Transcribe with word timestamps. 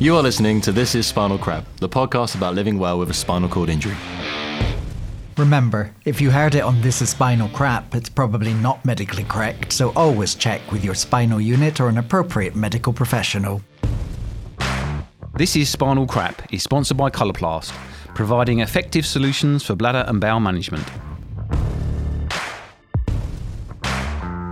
You 0.00 0.14
are 0.14 0.22
listening 0.22 0.60
to 0.60 0.72
This 0.72 0.94
is 0.94 1.06
Spinal 1.08 1.38
Crap, 1.38 1.66
the 1.78 1.88
podcast 1.88 2.36
about 2.36 2.54
living 2.54 2.78
well 2.78 2.98
with 3.00 3.10
a 3.10 3.14
spinal 3.14 3.48
cord 3.48 3.68
injury. 3.68 3.96
Remember, 5.36 5.92
if 6.04 6.20
you 6.20 6.30
heard 6.30 6.54
it 6.54 6.62
on 6.62 6.80
This 6.80 7.02
is 7.02 7.10
Spinal 7.10 7.48
Crap, 7.48 7.94
it's 7.94 8.08
probably 8.08 8.54
not 8.54 8.84
medically 8.84 9.24
correct, 9.24 9.72
so 9.72 9.92
always 9.96 10.34
check 10.34 10.60
with 10.70 10.84
your 10.84 10.94
spinal 10.94 11.40
unit 11.40 11.80
or 11.80 11.88
an 11.88 11.98
appropriate 11.98 12.54
medical 12.54 12.92
professional. 12.92 13.60
This 15.38 15.54
is 15.54 15.68
Spinal 15.68 16.04
Crap 16.04 16.52
is 16.52 16.64
sponsored 16.64 16.96
by 16.96 17.10
Coloplast, 17.10 17.70
providing 18.12 18.58
effective 18.58 19.06
solutions 19.06 19.64
for 19.64 19.76
bladder 19.76 20.04
and 20.08 20.20
bowel 20.20 20.40
management. 20.40 20.82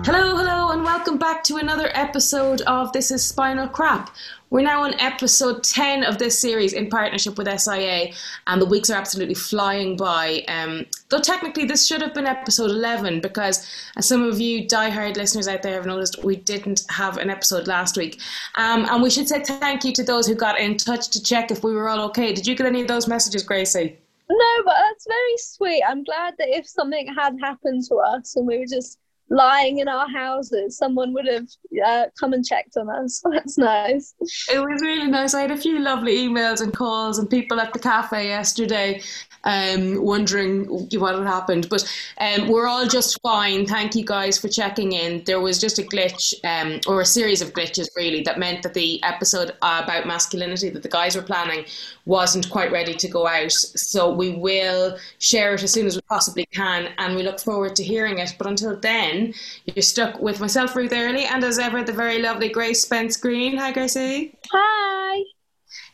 Hello, 0.04 0.36
hello, 0.36 0.70
and 0.70 0.84
welcome 0.84 1.18
back 1.18 1.42
to 1.42 1.56
another 1.56 1.90
episode 1.94 2.60
of 2.68 2.92
This 2.92 3.10
is 3.10 3.26
Spinal 3.26 3.66
Crap. 3.66 4.14
We're 4.50 4.62
now 4.62 4.84
on 4.84 4.94
episode 5.00 5.64
10 5.64 6.04
of 6.04 6.18
this 6.18 6.38
series 6.38 6.72
in 6.72 6.88
partnership 6.88 7.36
with 7.36 7.48
SIA, 7.48 8.12
and 8.46 8.62
the 8.62 8.66
weeks 8.66 8.88
are 8.90 8.94
absolutely 8.94 9.34
flying 9.34 9.96
by. 9.96 10.44
Um, 10.46 10.86
though 11.08 11.18
technically, 11.18 11.64
this 11.64 11.84
should 11.84 12.00
have 12.00 12.14
been 12.14 12.26
episode 12.26 12.70
11 12.70 13.20
because, 13.20 13.66
as 13.96 14.06
some 14.06 14.22
of 14.22 14.40
you 14.40 14.68
die-hard 14.68 15.16
listeners 15.16 15.48
out 15.48 15.62
there 15.62 15.74
have 15.74 15.86
noticed, 15.86 16.22
we 16.22 16.36
didn't 16.36 16.84
have 16.90 17.16
an 17.16 17.28
episode 17.28 17.66
last 17.66 17.96
week. 17.96 18.20
Um, 18.54 18.86
and 18.88 19.02
we 19.02 19.10
should 19.10 19.28
say 19.28 19.42
thank 19.42 19.84
you 19.84 19.92
to 19.94 20.04
those 20.04 20.28
who 20.28 20.36
got 20.36 20.60
in 20.60 20.76
touch 20.76 21.08
to 21.08 21.22
check 21.22 21.50
if 21.50 21.64
we 21.64 21.74
were 21.74 21.88
all 21.88 22.04
okay. 22.06 22.32
Did 22.32 22.46
you 22.46 22.54
get 22.54 22.66
any 22.66 22.82
of 22.82 22.88
those 22.88 23.08
messages, 23.08 23.42
Gracie? 23.42 23.98
No, 24.30 24.62
but 24.64 24.74
that's 24.78 25.06
very 25.08 25.36
sweet. 25.38 25.82
I'm 25.88 26.04
glad 26.04 26.34
that 26.38 26.48
if 26.50 26.68
something 26.68 27.12
had 27.12 27.36
happened 27.40 27.84
to 27.88 27.96
us 27.96 28.36
and 28.36 28.46
we 28.46 28.58
were 28.58 28.66
just 28.66 28.98
lying 29.28 29.78
in 29.78 29.88
our 29.88 30.08
houses, 30.08 30.76
someone 30.76 31.12
would 31.12 31.26
have 31.26 31.48
uh, 31.84 32.04
come 32.18 32.32
and 32.32 32.44
checked 32.44 32.76
on 32.76 32.88
us. 32.88 33.22
That's 33.30 33.58
nice. 33.58 34.14
It 34.52 34.58
was 34.58 34.80
really 34.82 35.08
nice. 35.08 35.34
I 35.34 35.42
had 35.42 35.50
a 35.50 35.56
few 35.56 35.78
lovely 35.78 36.16
emails 36.18 36.60
and 36.60 36.72
calls 36.72 37.18
and 37.18 37.28
people 37.28 37.60
at 37.60 37.72
the 37.72 37.78
cafe 37.78 38.28
yesterday 38.28 39.00
um, 39.46 40.02
wondering 40.02 40.66
what 40.66 41.14
had 41.14 41.26
happened. 41.26 41.68
But 41.70 41.90
um, 42.18 42.48
we're 42.48 42.66
all 42.66 42.86
just 42.86 43.18
fine. 43.22 43.64
Thank 43.64 43.94
you 43.94 44.04
guys 44.04 44.38
for 44.38 44.48
checking 44.48 44.92
in. 44.92 45.22
There 45.24 45.40
was 45.40 45.60
just 45.60 45.78
a 45.78 45.82
glitch 45.82 46.34
um, 46.44 46.80
or 46.86 47.00
a 47.00 47.06
series 47.06 47.40
of 47.40 47.52
glitches 47.52 47.88
really 47.96 48.22
that 48.22 48.38
meant 48.38 48.62
that 48.64 48.74
the 48.74 49.02
episode 49.04 49.52
about 49.62 50.06
masculinity 50.06 50.68
that 50.70 50.82
the 50.82 50.88
guys 50.88 51.16
were 51.16 51.22
planning 51.22 51.64
wasn't 52.04 52.50
quite 52.50 52.70
ready 52.72 52.94
to 52.94 53.08
go 53.08 53.26
out. 53.26 53.52
So 53.52 54.12
we 54.12 54.30
will 54.30 54.98
share 55.18 55.54
it 55.54 55.62
as 55.62 55.72
soon 55.72 55.86
as 55.86 55.94
we 55.94 56.02
possibly 56.02 56.46
can 56.46 56.92
and 56.98 57.14
we 57.14 57.22
look 57.22 57.40
forward 57.40 57.76
to 57.76 57.84
hearing 57.84 58.18
it. 58.18 58.34
But 58.38 58.48
until 58.48 58.78
then, 58.78 59.15
you're 59.64 59.82
stuck 59.82 60.20
with 60.20 60.40
myself, 60.40 60.74
Ruth 60.76 60.92
Early, 60.92 61.24
and 61.24 61.42
as 61.44 61.58
ever, 61.58 61.82
the 61.82 61.92
very 61.92 62.20
lovely 62.22 62.48
Grace 62.48 62.82
Spence 62.82 63.16
Green. 63.16 63.56
Hi, 63.56 63.72
Gracie. 63.72 64.38
Hi. 64.50 65.22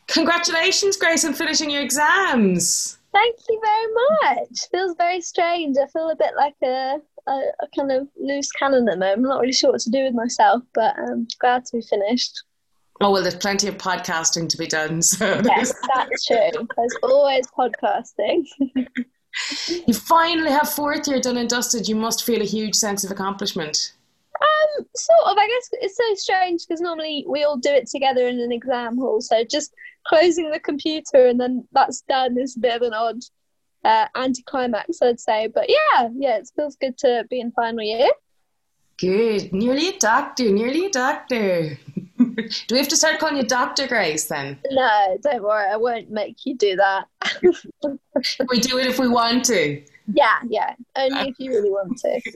Congratulations, 0.08 0.96
Grace, 0.96 1.24
on 1.24 1.32
finishing 1.32 1.70
your 1.70 1.82
exams. 1.82 2.98
Thank 3.12 3.36
you 3.48 3.60
very 3.62 4.36
much. 4.40 4.58
Feels 4.70 4.96
very 4.96 5.20
strange. 5.20 5.76
I 5.76 5.86
feel 5.88 6.10
a 6.10 6.16
bit 6.16 6.32
like 6.36 6.56
a, 6.62 6.96
a, 7.26 7.32
a 7.32 7.66
kind 7.76 7.92
of 7.92 8.08
loose 8.18 8.50
cannon 8.52 8.88
at 8.88 8.94
the 8.94 8.98
moment. 8.98 9.18
I'm 9.18 9.22
not 9.22 9.40
really 9.40 9.52
sure 9.52 9.72
what 9.72 9.80
to 9.82 9.90
do 9.90 10.04
with 10.04 10.14
myself, 10.14 10.62
but 10.74 10.94
I'm 10.98 11.28
glad 11.40 11.64
to 11.66 11.76
be 11.76 11.82
finished. 11.82 12.42
Oh 13.00 13.10
well, 13.10 13.22
there's 13.22 13.34
plenty 13.34 13.68
of 13.68 13.76
podcasting 13.78 14.48
to 14.48 14.56
be 14.56 14.66
done. 14.66 15.02
So 15.02 15.40
yes, 15.44 15.74
that's 15.94 16.24
true. 16.26 16.66
There's 16.76 16.96
always 17.02 17.46
podcasting. 17.58 18.46
you 19.86 19.94
finally 19.94 20.50
have 20.50 20.72
fourth 20.72 21.06
year 21.08 21.20
done 21.20 21.36
and 21.36 21.48
dusted. 21.48 21.88
You 21.88 21.96
must 21.96 22.24
feel 22.24 22.40
a 22.40 22.46
huge 22.46 22.74
sense 22.74 23.04
of 23.04 23.10
accomplishment. 23.10 23.94
Um, 24.40 24.86
sort 24.94 25.26
of. 25.26 25.36
I 25.38 25.46
guess 25.46 25.68
it's 25.72 25.96
so 25.96 26.14
strange 26.14 26.66
because 26.66 26.80
normally 26.80 27.24
we 27.28 27.44
all 27.44 27.56
do 27.56 27.70
it 27.70 27.86
together 27.86 28.26
in 28.26 28.40
an 28.40 28.52
exam 28.52 28.96
hall. 28.98 29.20
So 29.20 29.44
just 29.44 29.74
closing 30.06 30.50
the 30.50 30.60
computer 30.60 31.26
and 31.26 31.40
then 31.40 31.66
that's 31.72 32.02
done 32.02 32.38
is 32.38 32.56
a 32.56 32.60
bit 32.60 32.76
of 32.76 32.82
an 32.82 32.94
odd 32.94 33.20
uh, 33.84 34.06
anticlimax, 34.14 35.00
I'd 35.02 35.20
say. 35.20 35.48
But 35.48 35.68
yeah, 35.68 36.08
yeah, 36.14 36.36
it 36.36 36.50
feels 36.56 36.76
good 36.76 36.98
to 36.98 37.24
be 37.30 37.40
in 37.40 37.52
final 37.52 37.82
year. 37.82 38.08
Good. 38.98 39.52
Nearly 39.52 39.88
a 39.88 39.98
doctor. 39.98 40.50
Nearly 40.50 40.86
a 40.86 40.90
doctor. 40.90 41.78
do 42.66 42.74
we 42.74 42.78
have 42.78 42.88
to 42.88 42.96
start 42.96 43.18
calling 43.18 43.36
you 43.36 43.44
Doctor 43.44 43.86
Grace 43.86 44.26
then? 44.26 44.58
No, 44.70 45.18
don't 45.22 45.42
worry. 45.42 45.70
I 45.70 45.76
won't 45.76 46.10
make 46.10 46.44
you 46.44 46.54
do 46.56 46.76
that. 46.76 47.06
we 47.42 48.60
do 48.60 48.78
it 48.78 48.86
if 48.86 48.98
we 48.98 49.08
want 49.08 49.44
to. 49.46 49.82
Yeah, 50.12 50.38
yeah. 50.48 50.74
Only 50.96 51.30
if 51.30 51.36
you 51.38 51.50
really 51.50 51.70
want 51.70 51.98
to. 51.98 52.20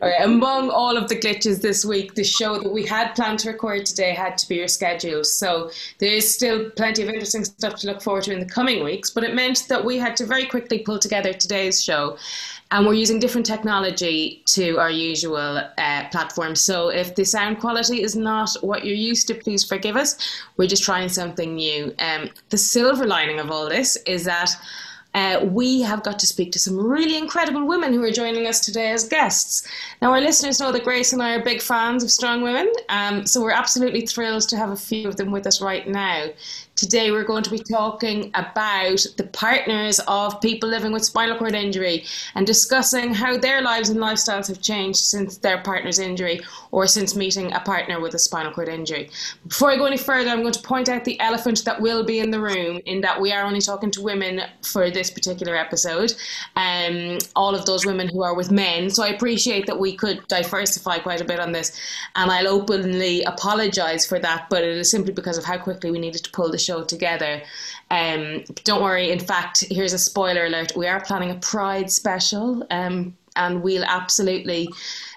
all 0.00 0.08
right. 0.08 0.22
Among 0.22 0.70
all 0.70 0.96
of 0.96 1.08
the 1.08 1.16
glitches 1.16 1.60
this 1.60 1.84
week, 1.84 2.14
the 2.14 2.24
show 2.24 2.58
that 2.58 2.72
we 2.72 2.84
had 2.84 3.14
planned 3.14 3.40
to 3.40 3.50
record 3.50 3.86
today 3.86 4.12
had 4.12 4.38
to 4.38 4.48
be 4.48 4.58
rescheduled. 4.58 5.26
So 5.26 5.70
there 5.98 6.12
is 6.12 6.32
still 6.32 6.70
plenty 6.70 7.02
of 7.02 7.08
interesting 7.08 7.44
stuff 7.44 7.76
to 7.76 7.88
look 7.88 8.02
forward 8.02 8.24
to 8.24 8.32
in 8.32 8.40
the 8.40 8.46
coming 8.46 8.84
weeks. 8.84 9.10
But 9.10 9.24
it 9.24 9.34
meant 9.34 9.66
that 9.68 9.84
we 9.84 9.98
had 9.98 10.16
to 10.16 10.26
very 10.26 10.46
quickly 10.46 10.78
pull 10.80 10.98
together 10.98 11.32
today's 11.32 11.82
show. 11.82 12.16
And 12.72 12.84
we're 12.84 12.94
using 12.94 13.20
different 13.20 13.46
technology 13.46 14.42
to 14.46 14.76
our 14.78 14.90
usual 14.90 15.62
uh, 15.78 16.08
platform. 16.10 16.56
So 16.56 16.88
if 16.88 17.14
the 17.14 17.24
sound 17.24 17.60
quality 17.60 18.02
is 18.02 18.16
not 18.16 18.50
what 18.60 18.84
you're 18.84 18.96
used 18.96 19.28
to, 19.28 19.34
please 19.34 19.64
forgive 19.64 19.96
us. 19.96 20.16
We're 20.56 20.66
just 20.66 20.82
trying 20.82 21.08
something 21.08 21.54
new. 21.54 21.94
Um, 22.00 22.30
the 22.50 22.58
silver 22.58 23.06
lining 23.06 23.38
of 23.38 23.52
all 23.52 23.68
this 23.68 23.96
is 24.04 24.24
that 24.24 24.50
uh, 25.16 25.42
we 25.46 25.80
have 25.80 26.02
got 26.02 26.18
to 26.18 26.26
speak 26.26 26.52
to 26.52 26.58
some 26.58 26.78
really 26.78 27.16
incredible 27.16 27.66
women 27.66 27.90
who 27.90 28.02
are 28.02 28.10
joining 28.10 28.46
us 28.46 28.60
today 28.60 28.90
as 28.90 29.08
guests. 29.08 29.66
Now, 30.02 30.12
our 30.12 30.20
listeners 30.20 30.60
know 30.60 30.70
that 30.72 30.84
Grace 30.84 31.14
and 31.14 31.22
I 31.22 31.36
are 31.36 31.42
big 31.42 31.62
fans 31.62 32.04
of 32.04 32.10
strong 32.10 32.42
women, 32.42 32.70
um, 32.90 33.24
so 33.24 33.40
we're 33.40 33.50
absolutely 33.50 34.04
thrilled 34.04 34.46
to 34.50 34.58
have 34.58 34.70
a 34.70 34.76
few 34.76 35.08
of 35.08 35.16
them 35.16 35.32
with 35.32 35.46
us 35.46 35.62
right 35.62 35.88
now. 35.88 36.26
Today, 36.74 37.10
we're 37.10 37.24
going 37.24 37.42
to 37.44 37.50
be 37.50 37.58
talking 37.58 38.30
about 38.34 39.06
the 39.16 39.26
partners 39.32 39.98
of 40.06 40.38
people 40.42 40.68
living 40.68 40.92
with 40.92 41.06
spinal 41.06 41.38
cord 41.38 41.54
injury 41.54 42.04
and 42.34 42.46
discussing 42.46 43.14
how 43.14 43.38
their 43.38 43.62
lives 43.62 43.88
and 43.88 43.98
lifestyles 43.98 44.48
have 44.48 44.60
changed 44.60 44.98
since 44.98 45.38
their 45.38 45.62
partner's 45.62 45.98
injury 45.98 46.42
or 46.76 46.86
since 46.86 47.16
meeting 47.16 47.50
a 47.54 47.60
partner 47.60 47.98
with 48.00 48.12
a 48.12 48.18
spinal 48.18 48.52
cord 48.52 48.68
injury. 48.68 49.08
Before 49.48 49.70
I 49.70 49.76
go 49.76 49.86
any 49.86 49.96
further, 49.96 50.28
I'm 50.28 50.42
going 50.42 50.52
to 50.52 50.60
point 50.60 50.90
out 50.90 51.06
the 51.06 51.18
elephant 51.20 51.64
that 51.64 51.80
will 51.80 52.04
be 52.04 52.18
in 52.18 52.30
the 52.30 52.38
room 52.38 52.82
in 52.84 53.00
that 53.00 53.18
we 53.18 53.32
are 53.32 53.44
only 53.44 53.62
talking 53.62 53.90
to 53.92 54.02
women 54.02 54.42
for 54.60 54.90
this 54.90 55.10
particular 55.10 55.56
episode, 55.56 56.12
um, 56.54 57.16
all 57.34 57.54
of 57.54 57.64
those 57.64 57.86
women 57.86 58.08
who 58.08 58.22
are 58.22 58.34
with 58.34 58.50
men. 58.50 58.90
So 58.90 59.02
I 59.02 59.08
appreciate 59.08 59.66
that 59.66 59.80
we 59.80 59.96
could 59.96 60.28
diversify 60.28 60.98
quite 60.98 61.22
a 61.22 61.24
bit 61.24 61.40
on 61.40 61.52
this, 61.52 61.72
and 62.14 62.30
I'll 62.30 62.48
openly 62.48 63.22
apologise 63.22 64.04
for 64.04 64.18
that, 64.18 64.48
but 64.50 64.62
it 64.62 64.76
is 64.76 64.90
simply 64.90 65.14
because 65.14 65.38
of 65.38 65.46
how 65.46 65.56
quickly 65.56 65.90
we 65.90 65.98
needed 65.98 66.24
to 66.24 66.30
pull 66.30 66.50
the 66.50 66.58
show 66.58 66.84
together. 66.84 67.42
Um, 67.90 68.44
don't 68.64 68.82
worry. 68.82 69.12
In 69.12 69.20
fact, 69.20 69.64
here's 69.70 69.94
a 69.94 69.98
spoiler 69.98 70.44
alert: 70.44 70.76
we 70.76 70.88
are 70.88 71.00
planning 71.00 71.30
a 71.30 71.36
Pride 71.36 71.90
special, 71.90 72.66
um, 72.70 73.16
and 73.36 73.62
we'll 73.62 73.84
absolutely 73.84 74.68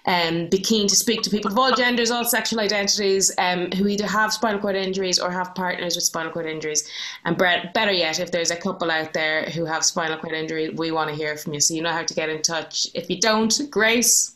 um, 0.06 0.48
be 0.48 0.60
keen 0.60 0.88
to 0.88 0.96
speak 0.96 1.22
to 1.24 1.30
people 1.30 1.52
of 1.52 1.58
all 1.58 1.74
genders, 1.74 2.12
all 2.12 2.26
sexual 2.26 2.60
identities, 2.60 3.32
um, 3.38 3.72
who 3.72 3.88
either 3.88 4.08
have 4.08 4.34
spinal 4.34 4.60
cord 4.60 4.76
injuries 4.76 5.20
or 5.20 5.32
have 5.32 5.54
partners 5.56 5.96
with 5.96 6.04
spinal 6.04 6.32
cord 6.32 6.46
injuries. 6.46 6.90
And 7.26 7.38
better 7.38 7.92
yet, 7.92 8.20
if 8.20 8.32
there's 8.32 8.52
a 8.52 8.56
couple 8.56 8.92
out 8.92 9.14
there 9.14 9.44
who 9.46 9.66
have 9.66 9.84
spinal 9.84 10.18
cord 10.18 10.34
injury, 10.34 10.70
we 10.70 10.92
want 10.92 11.10
to 11.10 11.16
hear 11.16 11.38
from 11.38 11.54
you. 11.54 11.60
So 11.60 11.74
you 11.74 11.82
know 11.82 11.92
how 11.92 12.04
to 12.04 12.14
get 12.14 12.30
in 12.30 12.42
touch. 12.42 12.88
If 12.94 13.10
you 13.10 13.20
don't, 13.20 13.54
Grace. 13.70 14.34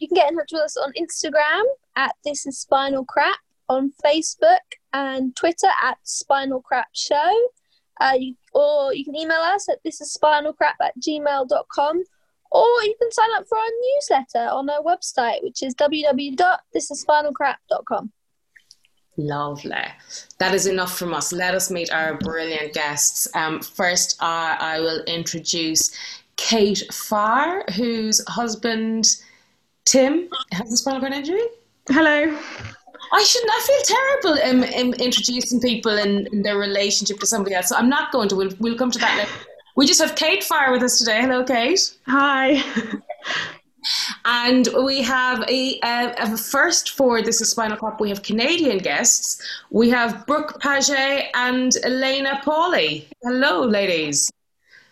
You 0.00 0.08
can 0.08 0.14
get 0.14 0.30
in 0.30 0.38
touch 0.38 0.50
with 0.52 0.62
us 0.62 0.76
on 0.76 0.92
Instagram 0.92 1.62
at 1.96 2.14
This 2.24 2.46
Is 2.46 2.58
Spinal 2.58 3.04
Crap, 3.04 3.38
on 3.68 3.92
Facebook 4.04 4.58
and 4.92 5.34
Twitter 5.34 5.68
at 5.82 5.98
Spinal 6.04 6.60
Crap 6.60 6.88
Show. 6.92 7.48
Uh, 8.00 8.12
you, 8.18 8.34
or 8.52 8.94
you 8.94 9.04
can 9.04 9.16
email 9.16 9.38
us 9.38 9.68
at 9.68 9.82
this 9.82 10.00
is 10.00 10.16
spinalcrap 10.22 10.74
at 10.82 10.92
gmail.com 11.00 12.04
or 12.56 12.82
you 12.84 12.94
can 12.98 13.12
sign 13.12 13.28
up 13.36 13.46
for 13.48 13.58
our 13.58 13.70
newsletter 13.84 14.48
on 14.50 14.70
our 14.70 14.82
website, 14.82 15.42
which 15.42 15.62
is 15.62 15.74
www.thisisspinalcrap.com. 15.74 18.10
Lovely. 19.18 19.72
That 20.38 20.54
is 20.54 20.66
enough 20.66 20.98
from 20.98 21.14
us. 21.14 21.32
Let 21.32 21.54
us 21.54 21.70
meet 21.70 21.90
our 21.92 22.18
brilliant 22.18 22.74
guests. 22.74 23.28
Um, 23.34 23.60
first, 23.60 24.20
uh, 24.22 24.56
I 24.58 24.80
will 24.80 25.04
introduce 25.04 25.94
Kate 26.36 26.82
Farr, 26.92 27.64
whose 27.74 28.22
husband 28.28 29.06
Tim 29.84 30.28
has 30.52 30.72
a 30.72 30.76
spinal 30.76 31.00
cord 31.00 31.12
injury. 31.12 31.42
Hello. 31.88 32.38
I 33.12 33.22
shouldn't. 33.22 33.52
I 33.52 33.60
feel 33.66 33.82
terrible 33.96 34.34
in, 34.50 34.64
in 34.64 34.92
introducing 35.00 35.60
people 35.60 35.96
in, 35.96 36.26
in, 36.32 36.42
their 36.42 36.58
relationship 36.58 37.20
to 37.20 37.26
somebody 37.26 37.54
else. 37.54 37.68
So 37.68 37.76
I'm 37.76 37.88
not 37.88 38.10
going 38.12 38.28
to. 38.30 38.36
We'll, 38.36 38.50
we'll 38.58 38.76
come 38.76 38.90
to 38.90 38.98
that 38.98 39.16
later. 39.16 39.30
We 39.76 39.86
just 39.86 40.00
have 40.00 40.14
Kate 40.14 40.42
Farr 40.42 40.72
with 40.72 40.82
us 40.82 40.98
today. 40.98 41.20
Hello, 41.20 41.44
Kate. 41.44 41.94
Hi. 42.06 42.62
And 44.24 44.68
we 44.84 45.00
have 45.02 45.42
a, 45.48 45.78
a, 45.84 46.14
a, 46.18 46.36
first 46.36 46.90
for 46.90 47.22
This 47.22 47.40
is 47.40 47.50
Spinal 47.50 47.76
Crap. 47.76 48.00
We 48.00 48.08
have 48.08 48.22
Canadian 48.24 48.78
guests. 48.78 49.40
We 49.70 49.88
have 49.90 50.26
Brooke 50.26 50.60
Paget 50.60 51.26
and 51.34 51.70
Elena 51.84 52.40
Pauly. 52.44 53.06
Hello, 53.22 53.64
ladies. 53.64 54.32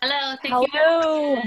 Hello, 0.00 0.36
thank 0.42 0.70
Hello. 0.72 1.42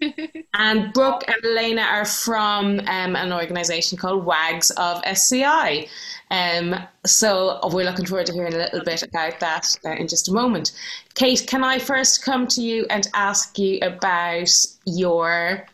you. 0.00 0.42
and 0.54 0.92
Brooke 0.92 1.22
and 1.28 1.44
Elena 1.44 1.82
are 1.82 2.04
from 2.04 2.80
um, 2.80 3.14
an 3.14 3.32
organisation 3.32 3.96
called 3.96 4.24
WAGS 4.24 4.70
of 4.72 5.00
SCI. 5.04 5.86
Um, 6.30 6.76
so 7.06 7.58
we're 7.72 7.84
looking 7.84 8.06
forward 8.06 8.26
to 8.26 8.32
hearing 8.32 8.54
a 8.54 8.58
little 8.58 8.84
bit 8.84 9.02
about 9.02 9.40
that 9.40 9.66
uh, 9.84 9.90
in 9.92 10.08
just 10.08 10.28
a 10.28 10.32
moment. 10.32 10.72
Kate, 11.14 11.44
can 11.46 11.64
I 11.64 11.78
first 11.78 12.22
come 12.22 12.46
to 12.48 12.60
you 12.60 12.86
and 12.90 13.08
ask 13.14 13.58
you 13.58 13.78
about 13.82 14.50
your 14.84 15.66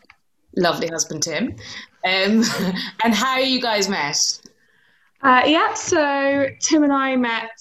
lovely 0.55 0.87
husband 0.87 1.23
Tim, 1.23 1.55
um, 2.05 2.43
and 3.03 3.13
how 3.13 3.37
you 3.37 3.61
guys 3.61 3.89
met? 3.89 4.41
Uh, 5.21 5.43
yeah, 5.45 5.73
so 5.73 6.47
Tim 6.61 6.83
and 6.83 6.93
I 6.93 7.15
met 7.15 7.51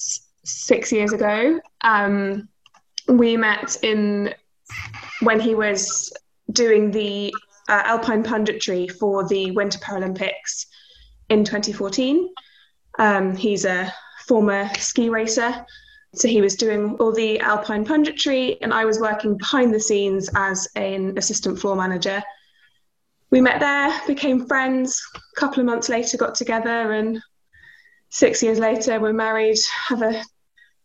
six 0.44 0.93
years 0.93 1.12
ago. 1.12 1.61
Um, 1.81 2.49
we 3.08 3.37
met 3.37 3.76
in 3.82 4.35
when 5.20 5.41
he 5.41 5.55
was 5.55 6.12
doing 6.52 6.91
the 6.91 7.35
uh, 7.69 7.82
alpine 7.85 8.23
punditry 8.23 8.91
for 8.91 9.26
the 9.26 9.50
Winter 9.52 9.79
Paralympics 9.79 10.67
in 11.29 11.44
2014. 11.44 12.29
Um, 12.99 13.35
he's 13.37 13.64
a 13.64 13.93
former 14.26 14.69
ski 14.79 15.08
racer, 15.08 15.64
so 16.14 16.29
he 16.29 16.41
was 16.41 16.56
doing 16.56 16.96
all 17.00 17.12
the 17.12 17.41
alpine 17.41 17.85
punditry, 17.85 18.56
and 18.62 18.73
I 18.73 18.85
was 18.85 19.00
working 19.00 19.37
behind 19.37 19.75
the 19.75 19.81
scenes 19.81 20.29
as 20.35 20.69
an 20.76 21.19
assistant 21.19 21.58
floor 21.58 21.76
manager. 21.76 22.23
We 23.31 23.41
met 23.41 23.61
there, 23.61 24.00
became 24.06 24.46
friends. 24.46 25.02
A 25.17 25.41
couple 25.41 25.61
of 25.61 25.67
months 25.67 25.88
later, 25.88 26.17
got 26.17 26.37
together, 26.37 26.93
and 26.93 27.20
six 28.11 28.43
years 28.43 28.58
later, 28.58 29.00
we're 29.00 29.12
married, 29.12 29.58
have 29.88 30.02
a 30.02 30.23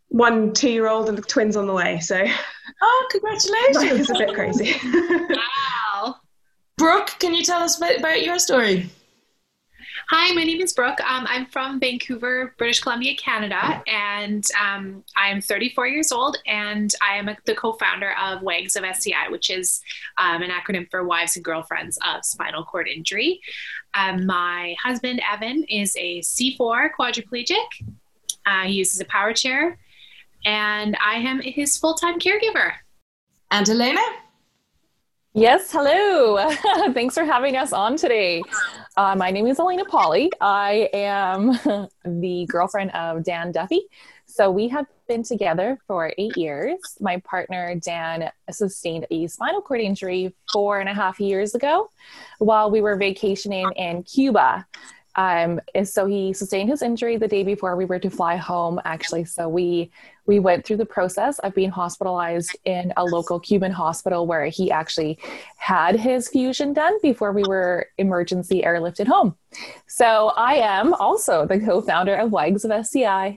one 0.08 0.54
two 0.54 0.70
year 0.70 0.88
old 0.88 1.10
and 1.10 1.26
twins 1.28 1.56
on 1.56 1.68
the 1.68 1.74
way. 1.74 2.00
So, 2.00 2.26
oh, 2.82 3.08
congratulations! 3.12 4.00
It's 4.00 4.10
a 4.10 4.14
bit 4.14 4.34
crazy. 4.34 4.76
wow. 5.30 6.16
Brooke, 6.78 7.16
can 7.20 7.34
you 7.36 7.44
tell 7.44 7.62
us 7.62 7.78
a 7.78 7.82
bit 7.82 8.00
about 8.00 8.24
your 8.24 8.40
story? 8.40 8.90
Hi, 10.12 10.34
my 10.34 10.44
name 10.44 10.60
is 10.60 10.74
Brooke. 10.74 11.00
Um, 11.02 11.28
I'm 11.30 11.46
from 11.46 11.80
Vancouver, 11.80 12.56
British 12.58 12.80
Columbia, 12.80 13.16
Canada, 13.16 13.84
and 13.86 14.44
um, 14.60 15.04
I'm 15.16 15.40
34 15.40 15.86
years 15.86 16.12
old, 16.12 16.36
and 16.48 16.92
I 17.00 17.18
am 17.18 17.30
a, 17.30 17.38
the 17.46 17.54
co-founder 17.54 18.16
of 18.20 18.42
WAGS 18.42 18.76
of 18.76 18.84
SCI, 18.86 19.30
which 19.30 19.52
is 19.52 19.82
um, 20.18 20.42
an 20.42 20.50
acronym 20.50 20.90
for 20.90 21.04
Wives 21.04 21.36
and 21.36 21.46
Girlfriends 21.46 22.00
of 22.04 22.26
Spinal 22.26 22.64
Cord 22.64 22.88
Injury. 22.88 23.40
Um, 23.94 24.26
my 24.26 24.76
husband 24.84 25.22
Evan 25.32 25.64
is 25.66 25.96
a 25.96 26.22
C4 26.22 26.90
quadriplegic. 27.00 27.68
Uh, 28.48 28.64
he 28.64 28.74
uses 28.74 29.00
a 29.00 29.06
power 29.06 29.32
chair, 29.32 29.78
and 30.44 30.98
I 31.06 31.18
am 31.18 31.40
his 31.40 31.78
full-time 31.78 32.20
caregiver. 32.20 32.72
And 33.52 33.70
Elena. 33.70 34.02
Yes, 35.36 35.72
hello. 35.72 36.50
Thanks 36.94 37.14
for 37.14 37.24
having 37.24 37.56
us 37.56 37.72
on 37.72 37.98
today. 37.98 38.42
Uh, 38.98 39.16
my 39.16 39.30
name 39.30 39.46
is 39.46 39.60
Elena 39.60 39.86
Pauly. 39.86 40.32
I 40.42 40.90
am 40.92 41.52
the 42.04 42.48
girlfriend 42.50 42.90
of 42.96 43.24
Dan 43.24 43.52
Duffy. 43.52 43.82
So 44.26 44.50
we 44.50 44.68
have 44.70 44.88
been 45.08 45.22
together 45.22 45.78
for 45.86 46.12
eight 46.18 46.36
years. 46.36 46.80
My 47.00 47.18
partner, 47.18 47.76
Dan, 47.76 48.32
sustained 48.50 49.06
a 49.12 49.28
spinal 49.28 49.62
cord 49.62 49.82
injury 49.82 50.34
four 50.52 50.80
and 50.80 50.90
a 50.90 50.96
half 50.96 51.20
years 51.20 51.54
ago 51.54 51.92
while 52.40 52.72
we 52.72 52.82
were 52.82 52.96
vacationing 52.96 53.72
in 53.76 54.02
Cuba. 54.02 54.66
Um, 55.20 55.60
and 55.76 55.86
so 55.86 56.06
he 56.06 56.32
sustained 56.32 56.70
his 56.70 56.82
injury 56.82 57.18
the 57.18 57.28
day 57.28 57.44
before 57.44 57.76
we 57.76 57.84
were 57.84 58.00
to 58.00 58.10
fly 58.10 58.38
home, 58.38 58.80
actually. 58.86 59.26
So 59.26 59.50
we 59.50 59.92
we 60.26 60.40
went 60.40 60.66
through 60.66 60.78
the 60.78 60.86
process 60.86 61.40
of 61.40 61.54
being 61.54 61.72
hospitalized 61.72 62.56
in 62.64 62.94
a 62.96 63.04
local 63.04 63.38
Cuban 63.38 63.74
hospital 63.74 64.26
where 64.26 64.46
he 64.46 64.72
actually 64.72 65.20
had 65.58 66.00
his 66.00 66.30
fusion 66.30 66.72
done 66.72 66.98
before 67.02 67.34
we 67.34 67.44
were 67.44 67.88
emergency 67.98 68.62
airlifted 68.62 69.08
home. 69.08 69.36
So 69.88 70.32
I 70.38 70.54
am 70.54 70.94
also 70.94 71.46
the 71.46 71.60
co-founder 71.60 72.16
of 72.16 72.32
WAGS 72.32 72.64
of 72.64 72.72
SCI. 72.72 73.36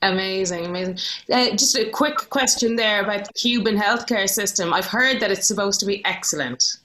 Amazing, 0.00 0.64
amazing. 0.64 0.98
Uh, 1.30 1.50
just 1.50 1.76
a 1.76 1.90
quick 1.90 2.16
question 2.30 2.76
there 2.76 3.02
about 3.02 3.26
the 3.26 3.32
Cuban 3.34 3.76
healthcare 3.76 4.28
system. 4.28 4.72
I've 4.72 4.86
heard 4.86 5.20
that 5.20 5.30
it's 5.30 5.48
supposed 5.48 5.80
to 5.80 5.86
be 5.86 6.02
excellent. 6.06 6.78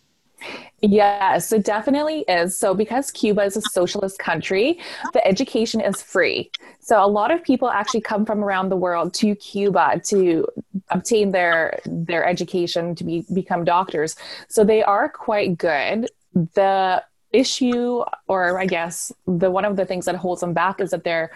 Yes, 0.81 1.53
it 1.53 1.63
definitely 1.63 2.25
is. 2.27 2.57
So, 2.57 2.73
because 2.73 3.09
Cuba 3.11 3.43
is 3.43 3.55
a 3.55 3.61
socialist 3.61 4.19
country, 4.19 4.79
the 5.13 5.25
education 5.25 5.79
is 5.79 6.01
free. 6.01 6.51
So, 6.79 7.03
a 7.03 7.07
lot 7.07 7.31
of 7.31 7.41
people 7.43 7.69
actually 7.69 8.01
come 8.01 8.25
from 8.25 8.43
around 8.43 8.69
the 8.69 8.75
world 8.75 9.13
to 9.15 9.35
Cuba 9.35 10.01
to 10.07 10.45
obtain 10.89 11.31
their 11.31 11.79
their 11.85 12.25
education 12.25 12.95
to 12.95 13.03
be 13.03 13.25
become 13.33 13.63
doctors. 13.63 14.15
So, 14.49 14.63
they 14.63 14.83
are 14.83 15.07
quite 15.09 15.57
good. 15.57 16.09
The 16.33 17.03
issue, 17.31 18.03
or 18.27 18.59
I 18.59 18.65
guess 18.65 19.11
the 19.25 19.49
one 19.49 19.65
of 19.65 19.75
the 19.77 19.85
things 19.85 20.05
that 20.05 20.15
holds 20.15 20.41
them 20.41 20.53
back, 20.53 20.81
is 20.81 20.91
that 20.91 21.03
they're 21.03 21.31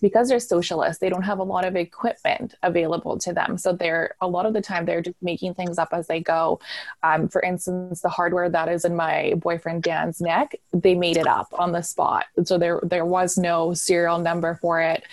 because 0.00 0.28
they're 0.28 0.40
socialists, 0.40 1.00
they 1.00 1.08
don't 1.08 1.22
have 1.22 1.38
a 1.38 1.44
lot 1.44 1.64
of 1.64 1.76
equipment 1.76 2.54
available 2.62 3.18
to 3.18 3.32
them. 3.32 3.58
So 3.58 3.72
they're 3.72 4.14
a 4.20 4.28
lot 4.28 4.46
of 4.46 4.52
the 4.52 4.60
time 4.60 4.84
they're 4.84 5.02
just 5.02 5.16
making 5.22 5.54
things 5.54 5.78
up 5.78 5.88
as 5.92 6.06
they 6.06 6.20
go. 6.20 6.60
Um, 7.02 7.28
for 7.28 7.42
instance, 7.42 8.00
the 8.00 8.08
hardware 8.08 8.48
that 8.48 8.68
is 8.68 8.84
in 8.84 8.96
my 8.96 9.34
boyfriend 9.36 9.82
Dan's 9.82 10.20
neck, 10.20 10.56
they 10.72 10.94
made 10.94 11.16
it 11.16 11.26
up 11.26 11.48
on 11.52 11.72
the 11.72 11.82
spot. 11.82 12.26
So 12.44 12.58
there 12.58 12.80
there 12.82 13.04
was 13.04 13.36
no 13.36 13.74
serial 13.74 14.18
number 14.18 14.58
for 14.60 14.80
it. 14.80 15.04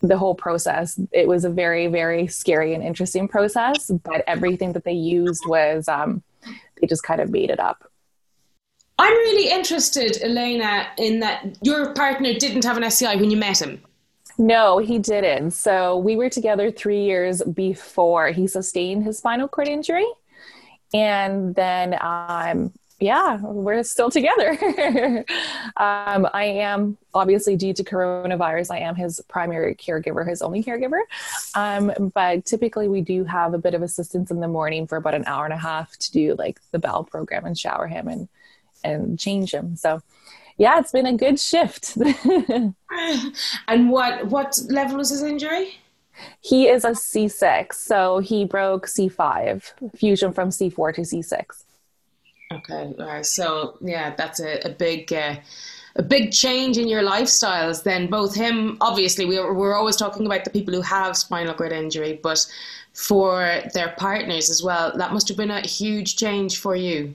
The 0.00 0.18
whole 0.18 0.34
process, 0.34 1.00
it 1.12 1.28
was 1.28 1.44
a 1.44 1.50
very 1.50 1.86
very 1.88 2.26
scary 2.26 2.74
and 2.74 2.82
interesting 2.82 3.28
process. 3.28 3.90
But 3.90 4.24
everything 4.26 4.72
that 4.72 4.84
they 4.84 4.92
used 4.92 5.42
was 5.46 5.88
um, 5.88 6.22
they 6.80 6.86
just 6.86 7.02
kind 7.02 7.20
of 7.20 7.30
made 7.30 7.50
it 7.50 7.60
up. 7.60 7.90
I'm 8.98 9.12
really 9.12 9.50
interested, 9.50 10.22
Elena, 10.22 10.86
in 10.96 11.20
that 11.20 11.58
your 11.60 11.92
partner 11.92 12.32
didn't 12.32 12.64
have 12.64 12.78
an 12.78 12.84
SCI 12.84 13.16
when 13.16 13.30
you 13.30 13.36
met 13.36 13.60
him. 13.60 13.82
No, 14.38 14.78
he 14.78 14.98
didn't. 14.98 15.52
So 15.52 15.96
we 15.96 16.16
were 16.16 16.28
together 16.28 16.70
three 16.70 17.04
years 17.04 17.42
before 17.42 18.28
he 18.28 18.46
sustained 18.46 19.04
his 19.04 19.18
spinal 19.18 19.48
cord 19.48 19.68
injury. 19.68 20.06
And 20.92 21.54
then, 21.54 21.96
um, 22.00 22.72
yeah, 23.00 23.38
we're 23.42 23.82
still 23.82 24.10
together. 24.10 24.52
um, 25.76 26.28
I 26.32 26.44
am 26.44 26.96
obviously 27.12 27.56
due 27.56 27.74
to 27.74 27.84
coronavirus, 27.84 28.70
I 28.70 28.78
am 28.80 28.94
his 28.94 29.20
primary 29.28 29.74
caregiver, 29.74 30.26
his 30.26 30.40
only 30.40 30.62
caregiver. 30.62 31.00
Um, 31.54 32.10
but 32.14 32.46
typically, 32.46 32.88
we 32.88 33.00
do 33.00 33.24
have 33.24 33.52
a 33.52 33.58
bit 33.58 33.74
of 33.74 33.82
assistance 33.82 34.30
in 34.30 34.40
the 34.40 34.48
morning 34.48 34.86
for 34.86 34.96
about 34.96 35.14
an 35.14 35.24
hour 35.26 35.44
and 35.44 35.52
a 35.52 35.58
half 35.58 35.96
to 35.98 36.12
do 36.12 36.34
like 36.38 36.60
the 36.70 36.78
bowel 36.78 37.04
program 37.04 37.44
and 37.44 37.58
shower 37.58 37.86
him 37.86 38.08
and 38.08 38.28
and 38.84 39.18
change 39.18 39.52
him. 39.52 39.76
So 39.76 40.00
yeah, 40.58 40.78
it's 40.78 40.92
been 40.92 41.06
a 41.06 41.16
good 41.16 41.38
shift. 41.38 41.96
and 43.68 43.90
what 43.90 44.26
what 44.26 44.58
level 44.68 44.98
was 44.98 45.10
his 45.10 45.22
injury? 45.22 45.78
He 46.40 46.68
is 46.68 46.84
a 46.84 46.92
C6, 46.92 47.74
so 47.74 48.20
he 48.20 48.46
broke 48.46 48.86
C5, 48.86 49.94
fusion 49.96 50.32
from 50.32 50.48
C4 50.48 50.94
to 50.94 51.00
C6. 51.02 51.64
Okay, 52.52 52.94
all 52.98 53.06
right. 53.06 53.26
So 53.26 53.76
yeah, 53.80 54.14
that's 54.16 54.40
a, 54.40 54.60
a 54.66 54.70
big. 54.70 55.12
Uh, 55.12 55.36
a 55.98 56.02
big 56.02 56.30
change 56.30 56.76
in 56.76 56.88
your 56.88 57.02
lifestyles 57.02 57.82
then 57.82 58.06
both 58.06 58.34
him 58.34 58.76
obviously 58.82 59.24
we 59.24 59.38
are, 59.38 59.54
we're 59.54 59.74
always 59.74 59.96
talking 59.96 60.26
about 60.26 60.44
the 60.44 60.50
people 60.50 60.74
who 60.74 60.82
have 60.82 61.16
spinal 61.16 61.54
cord 61.54 61.72
injury 61.72 62.20
but 62.22 62.46
for 62.92 63.62
their 63.72 63.94
partners 63.96 64.50
as 64.50 64.62
well 64.62 64.92
that 64.96 65.14
must 65.14 65.26
have 65.26 65.38
been 65.38 65.50
a 65.50 65.66
huge 65.66 66.16
change 66.16 66.58
for 66.58 66.76
you 66.76 67.14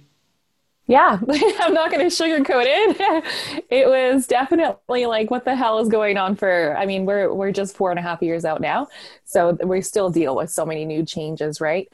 yeah, 0.92 1.18
I'm 1.62 1.74
not 1.74 1.90
going 1.90 2.08
to 2.08 2.14
sugarcoat 2.14 2.66
it. 2.68 3.64
it 3.70 3.88
was 3.88 4.28
definitely 4.28 5.06
like, 5.06 5.32
what 5.32 5.46
the 5.46 5.56
hell 5.56 5.80
is 5.80 5.88
going 5.88 6.18
on 6.18 6.36
for, 6.36 6.76
I 6.78 6.86
mean, 6.86 7.06
we're, 7.06 7.34
we're 7.34 7.54
just 7.54 7.78
four 7.78 7.92
and 7.92 8.00
a 8.00 8.02
half 8.02 8.22
years 8.22 8.44
out 8.44 8.60
now. 8.60 8.88
So 9.24 9.58
we 9.64 9.82
still 9.82 10.10
deal 10.10 10.36
with 10.36 10.52
so 10.52 10.66
many 10.66 10.84
new 10.84 11.06
changes, 11.06 11.62
right? 11.62 11.88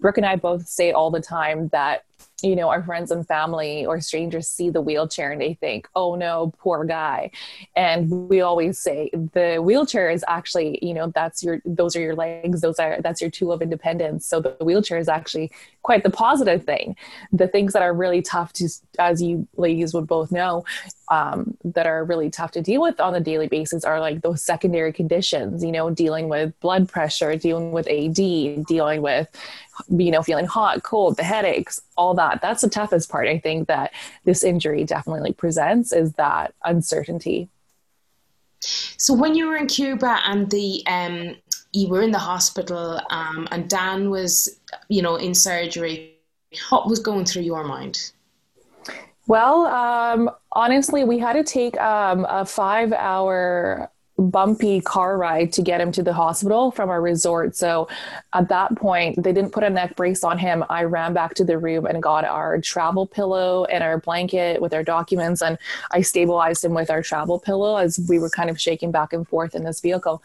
Brooke 0.00 0.18
and 0.18 0.26
I 0.26 0.36
both 0.36 0.68
say 0.68 0.92
all 0.92 1.10
the 1.10 1.20
time 1.20 1.68
that 1.68 2.02
you 2.42 2.56
know, 2.56 2.68
our 2.68 2.82
friends 2.82 3.10
and 3.10 3.26
family 3.26 3.86
or 3.86 4.00
strangers 4.00 4.48
see 4.48 4.70
the 4.70 4.80
wheelchair 4.80 5.30
and 5.32 5.40
they 5.40 5.54
think, 5.54 5.88
oh 5.94 6.14
no, 6.16 6.52
poor 6.58 6.84
guy. 6.84 7.30
And 7.76 8.28
we 8.28 8.40
always 8.40 8.78
say 8.78 9.10
the 9.12 9.58
wheelchair 9.58 10.10
is 10.10 10.24
actually, 10.26 10.78
you 10.82 10.94
know, 10.94 11.12
that's 11.14 11.42
your, 11.42 11.60
those 11.64 11.94
are 11.94 12.00
your 12.00 12.14
legs, 12.14 12.60
those 12.60 12.78
are, 12.78 13.00
that's 13.00 13.20
your 13.20 13.30
tool 13.30 13.52
of 13.52 13.62
independence. 13.62 14.26
So 14.26 14.40
the 14.40 14.56
wheelchair 14.60 14.98
is 14.98 15.08
actually 15.08 15.52
quite 15.82 16.02
the 16.02 16.10
positive 16.10 16.64
thing. 16.64 16.96
The 17.32 17.48
things 17.48 17.72
that 17.72 17.82
are 17.82 17.94
really 17.94 18.22
tough 18.22 18.52
to, 18.54 18.68
as 18.98 19.22
you 19.22 19.46
ladies 19.56 19.94
would 19.94 20.06
both 20.06 20.32
know, 20.32 20.64
um, 21.12 21.54
that 21.62 21.86
are 21.86 22.04
really 22.04 22.30
tough 22.30 22.52
to 22.52 22.62
deal 22.62 22.80
with 22.80 22.98
on 22.98 23.14
a 23.14 23.20
daily 23.20 23.46
basis 23.46 23.84
are 23.84 24.00
like 24.00 24.22
those 24.22 24.42
secondary 24.42 24.94
conditions, 24.94 25.62
you 25.62 25.70
know, 25.70 25.90
dealing 25.90 26.30
with 26.30 26.58
blood 26.60 26.88
pressure, 26.88 27.36
dealing 27.36 27.70
with 27.70 27.86
AD, 27.86 28.14
dealing 28.64 29.02
with, 29.02 29.28
you 29.90 30.10
know, 30.10 30.22
feeling 30.22 30.46
hot, 30.46 30.82
cold, 30.84 31.18
the 31.18 31.22
headaches, 31.22 31.82
all 31.98 32.14
that. 32.14 32.40
That's 32.40 32.62
the 32.62 32.70
toughest 32.70 33.10
part, 33.10 33.28
I 33.28 33.38
think, 33.38 33.68
that 33.68 33.92
this 34.24 34.42
injury 34.42 34.84
definitely 34.84 35.34
presents 35.34 35.92
is 35.92 36.14
that 36.14 36.54
uncertainty. 36.64 37.50
So 38.60 39.12
when 39.12 39.34
you 39.34 39.48
were 39.48 39.56
in 39.56 39.66
Cuba 39.66 40.18
and 40.24 40.48
the 40.48 40.82
um, 40.86 41.36
you 41.74 41.88
were 41.88 42.00
in 42.00 42.12
the 42.12 42.18
hospital 42.18 42.98
um, 43.10 43.46
and 43.50 43.68
Dan 43.68 44.08
was, 44.08 44.60
you 44.88 45.02
know, 45.02 45.16
in 45.16 45.34
surgery, 45.34 46.14
what 46.70 46.88
was 46.88 47.00
going 47.00 47.26
through 47.26 47.42
your 47.42 47.64
mind? 47.64 48.12
Well, 49.26 49.66
um, 49.66 50.30
honestly, 50.50 51.04
we 51.04 51.18
had 51.18 51.34
to 51.34 51.44
take 51.44 51.80
um, 51.80 52.26
a 52.28 52.44
five 52.44 52.92
hour 52.92 53.90
bumpy 54.18 54.80
car 54.80 55.16
ride 55.16 55.52
to 55.52 55.62
get 55.62 55.80
him 55.80 55.90
to 55.92 56.02
the 56.02 56.12
hospital 56.12 56.70
from 56.70 56.90
our 56.90 57.00
resort. 57.00 57.56
So 57.56 57.88
at 58.32 58.48
that 58.48 58.76
point, 58.76 59.22
they 59.22 59.32
didn't 59.32 59.52
put 59.52 59.64
a 59.64 59.70
neck 59.70 59.96
brace 59.96 60.22
on 60.22 60.38
him. 60.38 60.64
I 60.68 60.84
ran 60.84 61.14
back 61.14 61.34
to 61.34 61.44
the 61.44 61.58
room 61.58 61.86
and 61.86 62.02
got 62.02 62.24
our 62.24 62.60
travel 62.60 63.06
pillow 63.06 63.64
and 63.64 63.82
our 63.82 63.98
blanket 63.98 64.60
with 64.60 64.74
our 64.74 64.84
documents, 64.84 65.42
and 65.42 65.58
I 65.92 66.02
stabilized 66.02 66.64
him 66.64 66.74
with 66.74 66.90
our 66.90 67.02
travel 67.02 67.38
pillow 67.38 67.76
as 67.76 68.04
we 68.08 68.18
were 68.18 68.30
kind 68.30 68.50
of 68.50 68.60
shaking 68.60 68.90
back 68.92 69.12
and 69.12 69.26
forth 69.26 69.54
in 69.54 69.64
this 69.64 69.80
vehicle. 69.80 70.22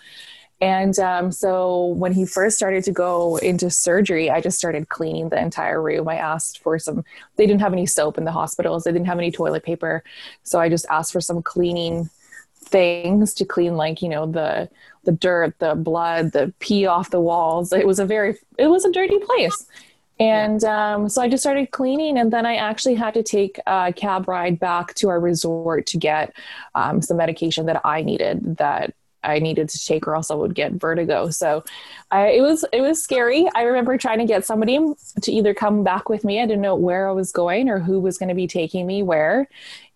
And 0.60 0.98
um, 0.98 1.32
so 1.32 1.86
when 1.86 2.14
he 2.14 2.26
first 2.26 2.58
started 2.58 2.84
to 2.86 2.92
go 2.92 3.38
into 3.38 3.70
surgery, 3.70 4.32
I 4.32 4.42
just 4.42 4.58
started 4.58 4.90
cleaning 4.90 5.30
the 5.30 5.40
entire 5.40 5.82
room. 5.82 6.08
I 6.08 6.16
asked 6.16 6.60
for 6.64 6.80
some, 6.80 7.06
they 7.36 7.46
didn't 7.46 7.62
have 7.62 7.74
any 7.74 7.86
soap 7.86 8.18
in 8.18 8.26
the 8.26 8.32
hospitals, 8.32 8.84
they 8.84 8.92
didn't 8.92 9.06
have 9.06 9.20
any 9.20 9.32
toilet 9.32 9.64
paper. 9.64 10.04
So 10.44 10.60
I 10.60 10.68
just 10.68 10.88
asked 10.90 11.14
for 11.14 11.22
some 11.22 11.44
cleaning 11.44 12.10
things 12.56 13.36
to 13.36 13.46
clean, 13.46 13.78
like, 13.78 14.02
you 14.02 14.10
know, 14.10 14.26
the, 14.26 14.68
the 15.04 15.12
dirt, 15.12 15.58
the 15.60 15.76
blood, 15.76 16.32
the 16.32 16.52
pee 16.60 16.88
off 16.88 17.12
the 17.12 17.22
walls. 17.22 17.72
It 17.72 17.86
was 17.86 18.00
a 18.00 18.06
very, 18.06 18.38
it 18.58 18.68
was 18.68 18.84
a 18.84 18.92
dirty 18.92 19.20
place. 19.20 19.68
And 20.20 20.64
um, 20.64 21.08
so 21.10 21.22
I 21.22 21.30
just 21.30 21.44
started 21.44 21.70
cleaning, 21.70 22.18
and 22.18 22.34
then 22.34 22.48
I 22.48 22.56
actually 22.56 22.96
had 22.96 23.14
to 23.14 23.22
take 23.22 23.60
a 23.68 23.94
cab 23.96 24.28
ride 24.28 24.60
back 24.60 24.96
to 24.96 25.10
our 25.10 25.20
resort 25.20 25.86
to 25.88 25.98
get 25.98 26.34
um, 26.74 27.04
some 27.04 27.18
medication 27.18 27.68
that 27.68 27.82
I 27.86 28.02
needed 28.02 28.58
that 28.58 28.96
I 29.28 29.40
needed 29.40 29.70
to 29.70 29.86
take 29.86 30.08
or 30.08 30.16
else 30.16 30.32
I 30.32 30.36
would 30.36 30.56
get 30.56 30.74
vertigo. 30.74 31.30
So 31.30 31.64
I, 32.12 32.28
it 32.30 32.42
was 32.42 32.66
it 32.72 32.82
was 32.82 33.02
scary. 33.02 33.48
I 33.56 33.64
remember 33.64 33.98
trying 33.98 34.20
to 34.20 34.26
get 34.26 34.46
somebody 34.46 34.80
to 35.22 35.32
either 35.32 35.54
come 35.54 35.84
back 35.84 36.10
with 36.10 36.24
me. 36.24 36.42
I 36.42 36.46
didn't 36.46 36.62
know 36.62 36.76
where 36.76 37.10
I 37.10 37.12
was 37.12 37.32
going 37.32 37.70
or 37.70 37.80
who 37.80 38.00
was 38.00 38.18
going 38.18 38.30
to 38.30 38.36
be 38.36 38.48
taking 38.48 38.88
me 38.88 39.04
where. 39.04 39.48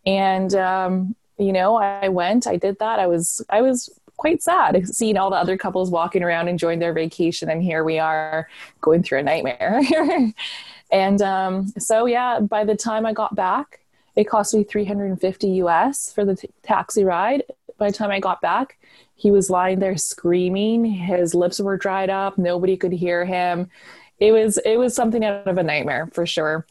And 0.06 0.54
um, 0.56 1.16
you 1.38 1.54
know, 1.54 1.76
I 1.76 2.10
went, 2.10 2.48
I 2.48 2.58
did 2.58 2.80
that. 2.80 3.00
I 3.00 3.08
was 3.08 3.42
I 3.50 3.62
was 3.62 3.90
quite 4.18 4.44
sad 4.44 4.88
seeing 4.88 5.18
all 5.18 5.32
the 5.32 5.36
other 5.36 5.58
couples 5.58 5.90
walking 5.90 6.22
around 6.22 6.48
enjoying 6.48 6.78
their 6.78 6.94
vacation 6.94 7.50
and 7.50 7.64
here 7.64 7.84
we 7.84 7.98
are 7.98 8.48
going 8.80 9.02
through 9.02 9.18
a 9.18 9.24
nightmare. 9.24 9.82
and 10.92 11.22
um, 11.24 11.68
so 11.80 12.06
yeah, 12.06 12.40
by 12.40 12.64
the 12.64 12.76
time 12.76 13.06
I 13.08 13.14
got 13.14 13.36
back, 13.36 13.80
it 14.16 14.26
cost 14.26 14.54
me 14.54 14.64
350 14.64 15.48
US 15.64 16.14
for 16.14 16.26
the 16.26 16.36
t- 16.36 16.50
taxi 16.64 17.04
ride. 17.04 17.44
By 17.78 17.90
the 17.90 17.98
time 17.98 18.12
I 18.12 18.20
got 18.20 18.42
back, 18.42 18.78
he 19.22 19.30
was 19.30 19.52
lying 19.52 19.78
there 19.78 19.98
screaming. 19.98 20.84
His 20.84 21.36
lips 21.36 21.60
were 21.60 21.78
dried 21.78 22.10
up. 22.10 22.40
Nobody 22.40 22.76
could 22.76 22.92
hear 22.92 23.24
him. 23.24 23.70
It 24.18 24.32
was 24.32 24.58
it 24.66 24.78
was 24.78 24.96
something 24.96 25.24
out 25.24 25.48
of 25.48 25.60
a 25.60 25.64
nightmare 25.64 26.10
for 26.12 26.26
sure. 26.26 26.66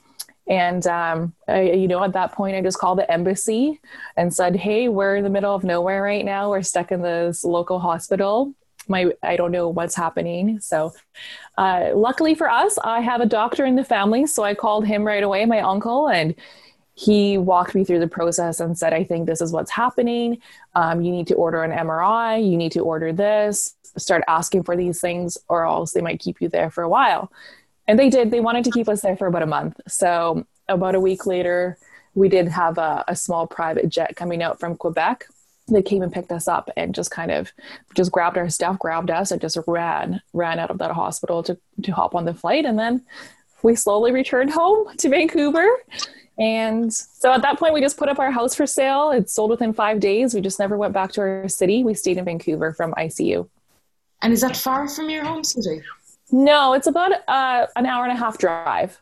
And 0.48 0.84
um, 0.88 1.32
I, 1.46 1.62
you 1.62 1.86
know, 1.86 2.02
at 2.02 2.12
that 2.14 2.32
point, 2.32 2.56
I 2.56 2.60
just 2.60 2.80
called 2.80 2.98
the 2.98 3.08
embassy 3.08 3.80
and 4.16 4.34
said, 4.34 4.56
"Hey, 4.56 4.88
we're 4.88 5.14
in 5.14 5.22
the 5.22 5.30
middle 5.30 5.54
of 5.54 5.62
nowhere 5.62 6.02
right 6.02 6.24
now. 6.24 6.50
We're 6.50 6.62
stuck 6.62 6.90
in 6.90 7.02
this 7.02 7.44
local 7.44 7.78
hospital. 7.78 8.52
My, 8.88 9.12
I 9.22 9.36
don't 9.36 9.52
know 9.52 9.68
what's 9.68 9.94
happening." 9.94 10.58
So, 10.58 10.92
uh, 11.56 11.90
luckily 11.94 12.34
for 12.34 12.50
us, 12.50 12.78
I 12.82 13.00
have 13.00 13.20
a 13.20 13.26
doctor 13.26 13.64
in 13.64 13.76
the 13.76 13.84
family, 13.84 14.26
so 14.26 14.42
I 14.42 14.56
called 14.56 14.86
him 14.86 15.04
right 15.04 15.22
away, 15.22 15.46
my 15.46 15.60
uncle, 15.60 16.08
and 16.08 16.34
he 17.00 17.38
walked 17.38 17.74
me 17.74 17.82
through 17.82 17.98
the 17.98 18.06
process 18.06 18.60
and 18.60 18.76
said, 18.76 18.92
I 18.92 19.04
think 19.04 19.26
this 19.26 19.40
is 19.40 19.52
what's 19.52 19.70
happening. 19.70 20.36
Um, 20.74 21.00
you 21.00 21.10
need 21.10 21.26
to 21.28 21.34
order 21.34 21.62
an 21.62 21.70
MRI. 21.70 22.46
You 22.46 22.58
need 22.58 22.72
to 22.72 22.80
order 22.80 23.10
this. 23.10 23.74
Start 23.96 24.22
asking 24.28 24.64
for 24.64 24.76
these 24.76 25.00
things, 25.00 25.38
or 25.48 25.64
else 25.64 25.92
they 25.92 26.02
might 26.02 26.20
keep 26.20 26.42
you 26.42 26.50
there 26.50 26.70
for 26.70 26.82
a 26.84 26.88
while. 26.90 27.32
And 27.88 27.98
they 27.98 28.10
did. 28.10 28.30
They 28.30 28.40
wanted 28.40 28.64
to 28.64 28.70
keep 28.70 28.86
us 28.86 29.00
there 29.00 29.16
for 29.16 29.26
about 29.26 29.42
a 29.42 29.46
month. 29.46 29.80
So, 29.88 30.46
about 30.68 30.94
a 30.94 31.00
week 31.00 31.24
later, 31.24 31.78
we 32.14 32.28
did 32.28 32.48
have 32.48 32.76
a, 32.76 33.02
a 33.08 33.16
small 33.16 33.46
private 33.46 33.88
jet 33.88 34.14
coming 34.14 34.42
out 34.42 34.60
from 34.60 34.76
Quebec 34.76 35.24
they 35.68 35.82
came 35.82 36.02
and 36.02 36.12
picked 36.12 36.32
us 36.32 36.48
up 36.48 36.68
and 36.76 36.94
just 36.94 37.12
kind 37.12 37.30
of 37.30 37.52
just 37.94 38.10
grabbed 38.10 38.36
our 38.36 38.48
stuff, 38.48 38.76
grabbed 38.76 39.08
us, 39.08 39.30
and 39.30 39.40
just 39.40 39.56
ran 39.68 40.20
ran 40.32 40.58
out 40.58 40.70
of 40.70 40.78
that 40.78 40.90
hospital 40.90 41.44
to 41.44 41.56
to 41.82 41.92
hop 41.92 42.16
on 42.16 42.24
the 42.24 42.34
flight, 42.34 42.64
and 42.64 42.76
then 42.76 43.04
we 43.62 43.76
slowly 43.76 44.10
returned 44.10 44.50
home 44.50 44.88
to 44.96 45.08
Vancouver. 45.08 45.68
And 46.40 46.90
so 46.92 47.32
at 47.32 47.42
that 47.42 47.58
point, 47.58 47.74
we 47.74 47.82
just 47.82 47.98
put 47.98 48.08
up 48.08 48.18
our 48.18 48.30
house 48.30 48.54
for 48.54 48.66
sale. 48.66 49.10
It 49.10 49.28
sold 49.28 49.50
within 49.50 49.74
five 49.74 50.00
days. 50.00 50.34
We 50.34 50.40
just 50.40 50.58
never 50.58 50.76
went 50.76 50.94
back 50.94 51.12
to 51.12 51.20
our 51.20 51.48
city. 51.48 51.84
We 51.84 51.92
stayed 51.92 52.16
in 52.16 52.24
Vancouver 52.24 52.72
from 52.72 52.92
ICU. 52.94 53.46
And 54.22 54.32
is 54.32 54.40
that 54.40 54.56
far 54.56 54.88
from 54.88 55.10
your 55.10 55.22
home 55.22 55.44
city? 55.44 55.82
No, 56.32 56.72
it's 56.72 56.86
about 56.86 57.12
uh, 57.28 57.66
an 57.76 57.84
hour 57.84 58.04
and 58.04 58.12
a 58.12 58.16
half 58.16 58.38
drive. 58.38 58.98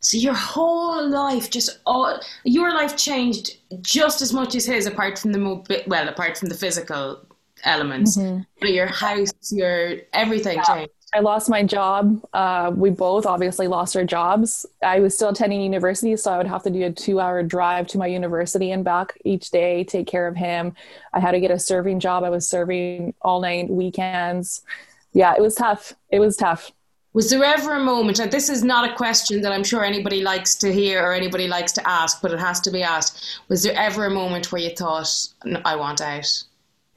So 0.00 0.16
your 0.16 0.34
whole 0.34 1.06
life, 1.06 1.50
just 1.50 1.80
all 1.84 2.18
your 2.44 2.72
life 2.72 2.96
changed 2.96 3.58
just 3.82 4.22
as 4.22 4.32
much 4.32 4.54
as 4.54 4.64
his, 4.64 4.86
apart 4.86 5.18
from 5.18 5.32
the 5.32 5.84
well, 5.86 6.08
apart 6.08 6.38
from 6.38 6.48
the 6.48 6.54
physical 6.54 7.26
elements. 7.64 8.16
Mm-hmm. 8.16 8.42
But 8.60 8.72
your 8.72 8.86
house, 8.86 9.32
your 9.52 9.96
everything 10.14 10.56
yeah. 10.56 10.62
changed. 10.62 10.92
I 11.12 11.20
lost 11.20 11.48
my 11.48 11.64
job. 11.64 12.24
Uh, 12.32 12.70
we 12.74 12.90
both 12.90 13.26
obviously 13.26 13.66
lost 13.66 13.96
our 13.96 14.04
jobs. 14.04 14.64
I 14.82 15.00
was 15.00 15.14
still 15.14 15.30
attending 15.30 15.60
university, 15.60 16.16
so 16.16 16.32
I 16.32 16.38
would 16.38 16.46
have 16.46 16.62
to 16.62 16.70
do 16.70 16.84
a 16.84 16.92
two 16.92 17.18
hour 17.18 17.42
drive 17.42 17.88
to 17.88 17.98
my 17.98 18.06
university 18.06 18.70
and 18.70 18.84
back 18.84 19.18
each 19.24 19.50
day, 19.50 19.82
take 19.82 20.06
care 20.06 20.28
of 20.28 20.36
him. 20.36 20.72
I 21.12 21.18
had 21.18 21.32
to 21.32 21.40
get 21.40 21.50
a 21.50 21.58
serving 21.58 21.98
job. 21.98 22.22
I 22.22 22.30
was 22.30 22.48
serving 22.48 23.14
all 23.22 23.40
night, 23.40 23.68
weekends. 23.68 24.62
Yeah, 25.12 25.34
it 25.36 25.40
was 25.40 25.56
tough. 25.56 25.94
It 26.10 26.20
was 26.20 26.36
tough. 26.36 26.70
Was 27.12 27.28
there 27.28 27.42
ever 27.42 27.74
a 27.74 27.80
moment, 27.80 28.20
and 28.20 28.30
this 28.30 28.48
is 28.48 28.62
not 28.62 28.88
a 28.88 28.94
question 28.94 29.42
that 29.42 29.50
I'm 29.50 29.64
sure 29.64 29.84
anybody 29.84 30.22
likes 30.22 30.54
to 30.56 30.72
hear 30.72 31.02
or 31.02 31.12
anybody 31.12 31.48
likes 31.48 31.72
to 31.72 31.88
ask, 31.88 32.22
but 32.22 32.30
it 32.30 32.38
has 32.38 32.60
to 32.60 32.70
be 32.70 32.84
asked. 32.84 33.40
Was 33.48 33.64
there 33.64 33.74
ever 33.76 34.06
a 34.06 34.10
moment 34.10 34.52
where 34.52 34.62
you 34.62 34.70
thought, 34.70 35.08
I 35.64 35.74
want 35.74 36.00
out? 36.00 36.44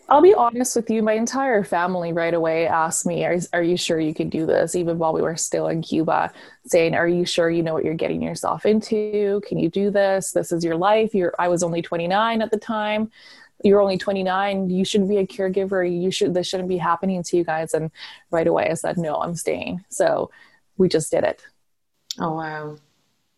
I'll 0.10 0.22
be 0.22 0.34
honest 0.34 0.76
with 0.76 0.90
you. 0.90 1.02
My 1.02 1.14
entire 1.14 1.64
family 1.64 2.12
right 2.12 2.34
away 2.34 2.68
asked 2.68 3.06
me, 3.06 3.24
are, 3.26 3.38
are 3.54 3.64
you 3.64 3.78
sure 3.78 4.00
you 4.00 4.14
can 4.14 4.30
do 4.30 4.46
this? 4.46 4.76
Even 4.76 4.98
while 4.98 5.14
we 5.14 5.22
were 5.22 5.38
still 5.38 5.68
in 5.68 5.82
Cuba, 5.82 6.32
saying, 6.66 6.94
Are 6.94 7.08
you 7.08 7.26
sure 7.26 7.50
you 7.50 7.64
know 7.64 7.74
what 7.74 7.86
you're 7.86 7.94
getting 7.94 8.22
yourself 8.22 8.66
into? 8.66 9.42
Can 9.48 9.58
you 9.58 9.70
do 9.70 9.92
this? 9.92 10.32
This 10.32 10.52
is 10.52 10.64
your 10.64 10.76
life. 10.76 11.16
You're, 11.16 11.34
I 11.40 11.48
was 11.48 11.64
only 11.64 11.82
29 11.82 12.42
at 12.42 12.52
the 12.52 12.58
time. 12.58 13.12
You're 13.64 13.82
only 13.82 13.98
29. 13.98 14.70
You 14.70 14.84
shouldn't 14.84 15.10
be 15.10 15.18
a 15.18 15.28
caregiver. 15.28 15.90
You 15.90 16.12
should, 16.12 16.34
this 16.34 16.48
shouldn't 16.48 16.70
be 16.70 16.78
happening 16.78 17.24
to 17.24 17.38
you 17.38 17.46
guys. 17.46 17.74
And 17.74 17.90
right 18.30 18.48
away 18.48 18.70
I 18.70 18.74
said, 18.74 18.98
No, 18.98 19.16
I'm 19.16 19.36
staying. 19.36 19.86
So 19.90 20.30
we 20.78 20.90
just 20.90 21.12
did 21.12 21.24
it. 21.24 21.42
Oh, 22.20 22.34
wow. 22.34 22.76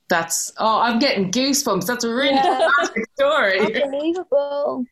That's, 0.10 0.52
oh, 0.58 0.82
I'm 0.82 1.00
getting 1.00 1.32
goosebumps. 1.32 1.86
That's 1.86 2.04
a 2.04 2.14
really 2.14 2.36
yeah. 2.36 2.70
fantastic 2.78 3.06
story. 3.16 3.84
Unbelievable. 3.84 4.86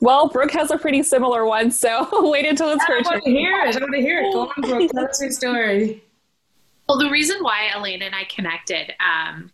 Well, 0.00 0.28
Brooke 0.28 0.52
has 0.52 0.70
a 0.70 0.78
pretty 0.78 1.02
similar 1.02 1.46
one, 1.46 1.70
so 1.70 2.08
wait 2.30 2.46
until 2.46 2.70
it's 2.70 2.84
her 2.86 3.02
turn. 3.02 3.06
I 3.06 3.10
want 3.12 3.24
to 3.24 3.30
hear 3.30 3.60
it. 3.62 3.76
I 3.76 3.80
want 3.80 3.94
to 3.94 4.00
hear 4.00 4.20
it. 4.20 4.32
Go 4.32 4.40
on, 4.48 4.62
Brooke. 4.62 4.90
Tell 4.90 5.08
us 5.08 5.20
your 5.20 5.30
story. 5.30 6.04
Well, 6.88 6.98
the 6.98 7.10
reason 7.10 7.38
why 7.40 7.70
Elaine 7.74 8.02
and 8.02 8.14
I 8.14 8.24
connected 8.24 8.94
um, 9.00 9.50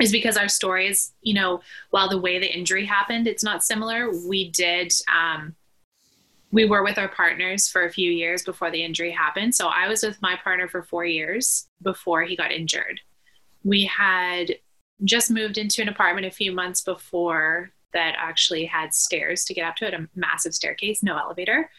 is 0.00 0.12
because 0.12 0.36
our 0.36 0.48
stories, 0.48 1.12
you 1.20 1.34
know, 1.34 1.60
while 1.90 2.08
the 2.08 2.18
way 2.18 2.38
the 2.38 2.50
injury 2.50 2.86
happened, 2.86 3.26
it's 3.26 3.44
not 3.44 3.64
similar. 3.64 4.10
We 4.26 4.50
did, 4.50 4.92
um, 5.12 5.54
we 6.52 6.64
were 6.64 6.82
with 6.82 6.96
our 6.96 7.08
partners 7.08 7.68
for 7.68 7.84
a 7.84 7.90
few 7.90 8.10
years 8.10 8.42
before 8.42 8.70
the 8.70 8.82
injury 8.82 9.10
happened. 9.10 9.54
So 9.54 9.68
I 9.68 9.88
was 9.88 10.02
with 10.02 10.20
my 10.22 10.36
partner 10.36 10.68
for 10.68 10.82
four 10.82 11.04
years 11.04 11.66
before 11.82 12.22
he 12.22 12.36
got 12.36 12.52
injured. 12.52 13.00
We 13.64 13.84
had 13.84 14.52
just 15.04 15.30
moved 15.30 15.58
into 15.58 15.82
an 15.82 15.88
apartment 15.88 16.26
a 16.26 16.30
few 16.30 16.52
months 16.52 16.82
before 16.82 17.72
that 17.92 18.14
actually 18.18 18.64
had 18.64 18.94
stairs 18.94 19.44
to 19.44 19.54
get 19.54 19.66
up 19.66 19.76
to 19.76 19.86
it, 19.86 19.94
a 19.94 20.08
massive 20.14 20.54
staircase, 20.54 21.02
no 21.02 21.16
elevator. 21.16 21.70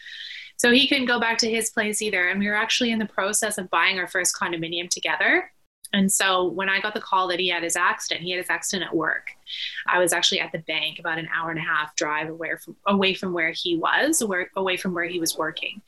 So 0.58 0.72
he 0.72 0.88
couldn't 0.88 1.08
go 1.08 1.20
back 1.20 1.38
to 1.40 1.50
his 1.50 1.70
place 1.70 2.02
either. 2.02 2.30
And 2.30 2.40
we 2.40 2.48
were 2.48 2.56
actually 2.56 2.92
in 2.92 3.00
the 3.00 3.06
process 3.06 3.58
of 3.58 3.70
buying 3.70 4.00
our 4.00 4.08
first 4.08 4.36
condominium 4.36 4.90
together. 4.90 5.52
And 5.94 6.12
so 6.12 6.48
when 6.48 6.70
I 6.70 6.80
got 6.80 6.96
the 6.96 7.02
call 7.02 7.28
that 7.28 7.40
he 7.40 7.50
had 7.50 7.62
his 7.62 7.76
accident, 7.76 8.24
he 8.24 8.32
had 8.32 8.40
his 8.40 8.50
accident 8.50 8.90
at 8.90 8.96
work. 8.96 9.28
I 9.86 10.00
was 10.00 10.12
actually 10.12 10.40
at 10.40 10.52
the 10.52 10.60
bank 10.60 10.98
about 11.00 11.20
an 11.20 11.30
hour 11.34 11.52
and 11.52 11.60
a 11.60 11.64
half 11.64 11.96
drive 11.96 12.30
away 12.30 12.52
from 12.64 12.76
away 12.88 13.14
from 13.14 13.32
where 13.32 13.52
he 13.52 13.78
was, 13.78 14.22
away 14.22 14.78
from 14.78 14.94
where 14.94 15.06
he 15.06 15.20
was 15.20 15.38
working. 15.38 15.82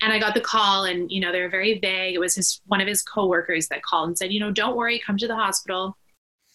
And 0.00 0.12
I 0.12 0.18
got 0.18 0.34
the 0.34 0.40
call, 0.40 0.84
and 0.84 1.10
you 1.10 1.20
know 1.20 1.32
they 1.32 1.40
were 1.40 1.50
very 1.50 1.78
vague. 1.78 2.14
It 2.14 2.18
was 2.18 2.34
his 2.34 2.60
one 2.66 2.80
of 2.80 2.88
his 2.88 3.02
coworkers 3.02 3.68
that 3.68 3.82
called 3.82 4.08
and 4.08 4.16
said, 4.16 4.32
you 4.32 4.40
know, 4.40 4.50
don't 4.50 4.76
worry, 4.76 4.98
come 4.98 5.18
to 5.18 5.28
the 5.28 5.36
hospital. 5.36 5.98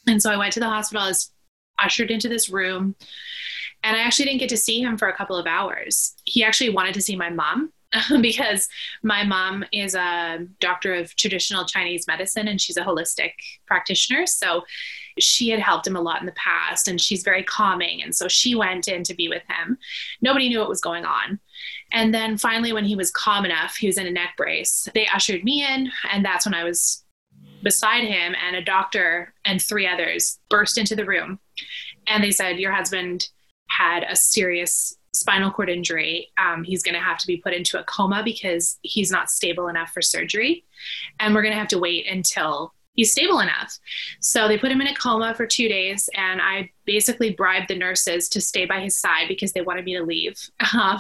And 0.07 0.21
so 0.21 0.31
I 0.31 0.37
went 0.37 0.53
to 0.53 0.59
the 0.59 0.69
hospital. 0.69 1.03
I 1.03 1.09
was 1.09 1.31
ushered 1.83 2.11
into 2.11 2.29
this 2.29 2.49
room 2.49 2.95
And 3.83 3.97
I 3.97 4.01
actually 4.01 4.25
didn't 4.25 4.39
get 4.41 4.49
to 4.49 4.57
see 4.57 4.81
him 4.81 4.97
for 4.97 5.07
a 5.07 5.15
couple 5.15 5.35
of 5.35 5.47
hours. 5.47 6.15
He 6.25 6.43
actually 6.43 6.69
wanted 6.69 6.93
to 6.93 7.01
see 7.01 7.15
my 7.15 7.29
mom 7.29 7.71
because 8.21 8.69
my 9.03 9.23
mom 9.23 9.65
is 9.71 9.95
a 9.95 10.45
doctor 10.59 10.93
of 10.93 11.15
traditional 11.15 11.65
Chinese 11.65 12.07
medicine 12.07 12.47
and 12.47 12.61
she's 12.61 12.77
a 12.77 12.83
holistic 12.83 13.33
practitioner. 13.65 14.25
So 14.27 14.63
she 15.19 15.49
had 15.49 15.59
helped 15.59 15.87
him 15.87 15.95
a 15.95 16.01
lot 16.01 16.21
in 16.21 16.25
the 16.25 16.31
past 16.33 16.87
and 16.87 17.01
she's 17.01 17.23
very 17.23 17.43
calming. 17.43 18.01
And 18.01 18.15
so 18.15 18.27
she 18.27 18.55
went 18.55 18.87
in 18.87 19.03
to 19.03 19.13
be 19.13 19.27
with 19.27 19.43
him. 19.49 19.77
Nobody 20.21 20.47
knew 20.47 20.59
what 20.59 20.69
was 20.69 20.81
going 20.81 21.05
on. 21.05 21.39
And 21.91 22.13
then 22.13 22.37
finally, 22.37 22.71
when 22.71 22.85
he 22.85 22.95
was 22.95 23.11
calm 23.11 23.45
enough, 23.45 23.75
he 23.75 23.87
was 23.87 23.97
in 23.97 24.07
a 24.07 24.11
neck 24.11 24.35
brace, 24.37 24.87
they 24.93 25.07
ushered 25.07 25.43
me 25.43 25.65
in. 25.65 25.91
And 26.11 26.23
that's 26.23 26.45
when 26.45 26.53
I 26.53 26.63
was 26.63 27.03
beside 27.63 28.03
him, 28.03 28.35
and 28.43 28.55
a 28.55 28.63
doctor 28.63 29.33
and 29.45 29.61
three 29.61 29.87
others 29.87 30.39
burst 30.49 30.77
into 30.77 30.95
the 30.95 31.05
room. 31.05 31.39
And 32.07 32.23
they 32.23 32.31
said, 32.31 32.59
Your 32.59 32.71
husband 32.71 33.27
had 33.69 34.03
a 34.03 34.15
serious 34.15 34.97
spinal 35.13 35.51
cord 35.51 35.69
injury. 35.69 36.29
Um, 36.37 36.63
he's 36.63 36.83
going 36.83 36.95
to 36.95 37.01
have 37.01 37.17
to 37.19 37.27
be 37.27 37.37
put 37.37 37.53
into 37.53 37.79
a 37.79 37.83
coma 37.83 38.21
because 38.23 38.77
he's 38.81 39.11
not 39.11 39.29
stable 39.29 39.67
enough 39.67 39.91
for 39.91 40.01
surgery. 40.01 40.65
And 41.19 41.33
we're 41.33 41.41
going 41.41 41.53
to 41.53 41.59
have 41.59 41.67
to 41.69 41.79
wait 41.79 42.07
until 42.07 42.73
he's 43.01 43.11
stable 43.11 43.39
enough. 43.39 43.79
So 44.19 44.47
they 44.47 44.59
put 44.59 44.71
him 44.71 44.79
in 44.79 44.85
a 44.85 44.93
coma 44.93 45.33
for 45.33 45.47
two 45.47 45.67
days, 45.67 46.07
and 46.13 46.39
I 46.39 46.69
basically 46.85 47.31
bribed 47.31 47.67
the 47.67 47.75
nurses 47.75 48.29
to 48.29 48.39
stay 48.39 48.65
by 48.65 48.79
his 48.79 48.99
side 48.99 49.27
because 49.27 49.53
they 49.53 49.61
wanted 49.61 49.85
me 49.85 49.97
to 49.97 50.03
leave. 50.03 50.37
Uh, 50.73 50.99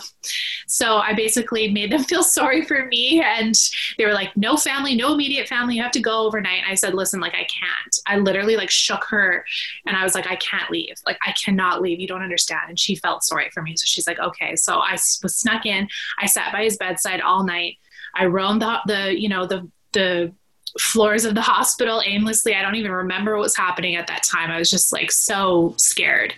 so 0.67 0.97
I 0.97 1.13
basically 1.13 1.71
made 1.71 1.91
them 1.91 2.03
feel 2.11 2.23
sorry 2.23 2.65
for 2.65 2.87
me, 2.87 3.21
and 3.23 3.55
they 3.99 4.05
were 4.05 4.13
like, 4.13 4.35
"No 4.35 4.57
family, 4.57 4.95
no 4.95 5.13
immediate 5.13 5.47
family. 5.47 5.75
You 5.75 5.83
have 5.83 5.91
to 5.91 6.01
go 6.01 6.25
overnight." 6.25 6.63
And 6.63 6.71
I 6.71 6.75
said, 6.75 6.95
"Listen, 6.95 7.19
like 7.19 7.35
I 7.35 7.45
can't." 7.45 7.95
I 8.07 8.17
literally 8.17 8.57
like 8.57 8.71
shook 8.71 9.03
her, 9.05 9.45
and 9.85 9.95
I 9.95 10.03
was 10.03 10.15
like, 10.15 10.25
"I 10.25 10.37
can't 10.37 10.71
leave. 10.71 10.95
Like 11.05 11.19
I 11.25 11.33
cannot 11.33 11.83
leave. 11.83 11.99
You 11.99 12.07
don't 12.07 12.23
understand." 12.23 12.69
And 12.69 12.79
she 12.79 12.95
felt 12.95 13.23
sorry 13.23 13.51
for 13.53 13.61
me, 13.61 13.75
so 13.75 13.83
she's 13.85 14.07
like, 14.07 14.19
"Okay." 14.19 14.55
So 14.55 14.77
I 14.79 14.93
was 14.93 15.35
snuck 15.35 15.67
in. 15.67 15.87
I 16.19 16.25
sat 16.25 16.51
by 16.51 16.63
his 16.63 16.77
bedside 16.77 17.21
all 17.21 17.43
night. 17.43 17.77
I 18.15 18.25
roamed 18.25 18.63
the 18.63 18.79
the 18.87 19.21
you 19.21 19.29
know 19.29 19.45
the 19.45 19.69
the 19.93 20.33
floors 20.79 21.25
of 21.25 21.35
the 21.35 21.41
hospital 21.41 22.01
aimlessly. 22.05 22.55
I 22.55 22.61
don't 22.61 22.75
even 22.75 22.91
remember 22.91 23.33
what 23.33 23.43
was 23.43 23.55
happening 23.55 23.95
at 23.95 24.07
that 24.07 24.23
time. 24.23 24.51
I 24.51 24.57
was 24.57 24.69
just 24.69 24.93
like 24.93 25.11
so 25.11 25.73
scared. 25.77 26.33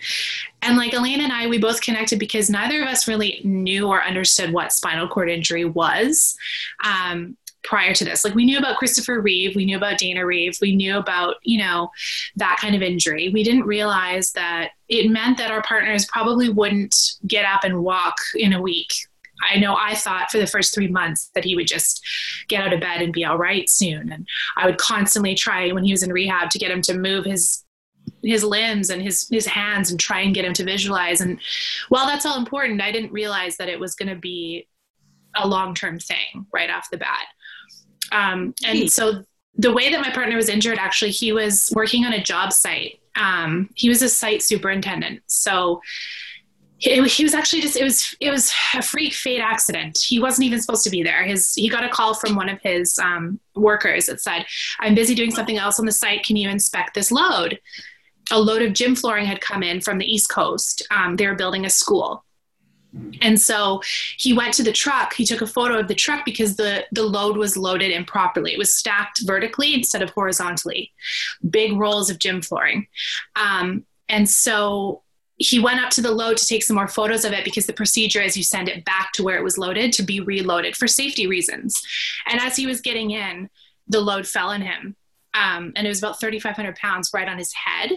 And 0.62 0.76
like 0.76 0.92
Elaine 0.94 1.20
and 1.20 1.32
I, 1.32 1.46
we 1.46 1.58
both 1.58 1.80
connected 1.80 2.18
because 2.18 2.48
neither 2.48 2.82
of 2.82 2.88
us 2.88 3.06
really 3.06 3.40
knew 3.44 3.88
or 3.88 4.02
understood 4.02 4.52
what 4.52 4.72
spinal 4.72 5.08
cord 5.08 5.30
injury 5.30 5.64
was. 5.64 6.36
Um, 6.82 7.36
prior 7.64 7.94
to 7.94 8.04
this. 8.04 8.24
Like 8.24 8.34
we 8.34 8.44
knew 8.44 8.58
about 8.58 8.76
Christopher 8.76 9.20
Reeve, 9.20 9.56
we 9.56 9.64
knew 9.64 9.78
about 9.78 9.98
Dana 9.98 10.24
Reeve, 10.24 10.56
we 10.60 10.76
knew 10.76 10.98
about, 10.98 11.36
you 11.42 11.58
know, 11.58 11.90
that 12.36 12.58
kind 12.60 12.74
of 12.74 12.82
injury. 12.82 13.30
We 13.30 13.42
didn't 13.42 13.64
realize 13.64 14.32
that 14.32 14.72
it 14.88 15.10
meant 15.10 15.38
that 15.38 15.50
our 15.50 15.62
partners 15.62 16.04
probably 16.04 16.50
wouldn't 16.50 16.94
get 17.26 17.46
up 17.46 17.64
and 17.64 17.82
walk 17.82 18.16
in 18.34 18.52
a 18.52 18.60
week 18.60 18.92
I 19.42 19.58
know 19.58 19.76
I 19.76 19.94
thought 19.94 20.30
for 20.30 20.38
the 20.38 20.46
first 20.46 20.74
three 20.74 20.88
months 20.88 21.30
that 21.34 21.44
he 21.44 21.56
would 21.56 21.66
just 21.66 22.04
get 22.48 22.62
out 22.62 22.72
of 22.72 22.80
bed 22.80 23.02
and 23.02 23.12
be 23.12 23.24
all 23.24 23.38
right 23.38 23.68
soon. 23.68 24.12
And 24.12 24.26
I 24.56 24.66
would 24.66 24.78
constantly 24.78 25.34
try 25.34 25.70
when 25.70 25.84
he 25.84 25.92
was 25.92 26.02
in 26.02 26.12
rehab 26.12 26.50
to 26.50 26.58
get 26.58 26.70
him 26.70 26.82
to 26.82 26.96
move 26.96 27.24
his 27.24 27.64
his 28.22 28.44
limbs 28.44 28.90
and 28.90 29.02
his 29.02 29.28
his 29.30 29.46
hands 29.46 29.90
and 29.90 29.98
try 29.98 30.20
and 30.20 30.34
get 30.34 30.44
him 30.44 30.54
to 30.54 30.64
visualize. 30.64 31.20
And 31.20 31.40
while 31.88 32.06
that's 32.06 32.26
all 32.26 32.38
important, 32.38 32.80
I 32.80 32.92
didn't 32.92 33.12
realize 33.12 33.56
that 33.56 33.68
it 33.68 33.80
was 33.80 33.94
going 33.94 34.08
to 34.08 34.20
be 34.20 34.68
a 35.36 35.46
long 35.46 35.74
term 35.74 35.98
thing 35.98 36.46
right 36.52 36.70
off 36.70 36.90
the 36.90 36.98
bat. 36.98 37.26
Um, 38.12 38.54
and 38.64 38.90
so 38.90 39.24
the 39.56 39.72
way 39.72 39.90
that 39.90 40.00
my 40.00 40.10
partner 40.10 40.36
was 40.36 40.48
injured, 40.48 40.78
actually, 40.78 41.10
he 41.10 41.32
was 41.32 41.72
working 41.74 42.04
on 42.04 42.12
a 42.12 42.22
job 42.22 42.52
site. 42.52 43.00
Um, 43.16 43.70
he 43.74 43.88
was 43.88 44.02
a 44.02 44.08
site 44.08 44.42
superintendent. 44.42 45.22
So 45.26 45.80
he 46.84 47.24
was 47.24 47.34
actually 47.34 47.62
just 47.62 47.76
it 47.76 47.82
was 47.82 48.14
it 48.20 48.30
was 48.30 48.52
a 48.74 48.82
freak 48.82 49.14
fate 49.14 49.40
accident. 49.40 49.98
He 49.98 50.20
wasn't 50.20 50.46
even 50.46 50.60
supposed 50.60 50.84
to 50.84 50.90
be 50.90 51.02
there. 51.02 51.24
His 51.24 51.54
he 51.54 51.68
got 51.68 51.84
a 51.84 51.88
call 51.88 52.14
from 52.14 52.36
one 52.36 52.48
of 52.48 52.60
his 52.62 52.98
um, 52.98 53.40
workers 53.54 54.06
that 54.06 54.20
said 54.20 54.44
i'm 54.80 54.94
busy 54.94 55.14
doing 55.14 55.30
something 55.30 55.58
else 55.58 55.78
on 55.78 55.86
the 55.86 55.92
site. 55.92 56.24
Can 56.24 56.36
you 56.36 56.48
inspect 56.48 56.94
this 56.94 57.10
load? 57.10 57.58
A 58.30 58.40
load 58.40 58.62
of 58.62 58.72
gym 58.72 58.94
flooring 58.96 59.26
had 59.26 59.40
come 59.40 59.62
in 59.62 59.80
from 59.80 59.98
the 59.98 60.06
east 60.06 60.30
coast. 60.30 60.86
Um, 60.90 61.16
they 61.16 61.26
were 61.26 61.34
building 61.34 61.64
a 61.64 61.70
school. 61.70 62.24
And 63.22 63.40
so 63.40 63.82
he 64.16 64.32
went 64.32 64.54
to 64.54 64.62
the 64.62 64.72
truck. 64.72 65.14
He 65.14 65.26
took 65.26 65.40
a 65.40 65.46
photo 65.46 65.78
of 65.78 65.88
the 65.88 65.94
truck 65.94 66.24
because 66.24 66.56
the 66.56 66.84
the 66.92 67.02
load 67.02 67.36
was 67.36 67.56
loaded 67.56 67.90
improperly. 67.90 68.52
It 68.52 68.58
was 68.58 68.74
stacked 68.74 69.22
vertically 69.24 69.74
instead 69.74 70.02
of 70.02 70.10
horizontally. 70.10 70.92
Big 71.48 71.72
rolls 71.76 72.10
of 72.10 72.18
gym 72.18 72.42
flooring. 72.42 72.86
Um, 73.36 73.84
and 74.08 74.28
so 74.28 75.02
he 75.36 75.58
went 75.58 75.80
up 75.80 75.90
to 75.90 76.00
the 76.00 76.12
load 76.12 76.36
to 76.36 76.46
take 76.46 76.62
some 76.62 76.76
more 76.76 76.88
photos 76.88 77.24
of 77.24 77.32
it 77.32 77.44
because 77.44 77.66
the 77.66 77.72
procedure 77.72 78.20
is 78.20 78.36
you 78.36 78.44
send 78.44 78.68
it 78.68 78.84
back 78.84 79.12
to 79.12 79.24
where 79.24 79.36
it 79.36 79.44
was 79.44 79.58
loaded 79.58 79.92
to 79.92 80.02
be 80.02 80.20
reloaded 80.20 80.76
for 80.76 80.86
safety 80.86 81.26
reasons. 81.26 81.80
And 82.26 82.40
as 82.40 82.56
he 82.56 82.66
was 82.66 82.80
getting 82.80 83.10
in, 83.10 83.50
the 83.88 84.00
load 84.00 84.26
fell 84.26 84.48
on 84.48 84.62
him. 84.62 84.96
Um, 85.34 85.72
and 85.74 85.86
it 85.86 85.90
was 85.90 85.98
about 85.98 86.20
3,500 86.20 86.76
pounds 86.76 87.10
right 87.12 87.28
on 87.28 87.38
his 87.38 87.52
head. 87.52 87.92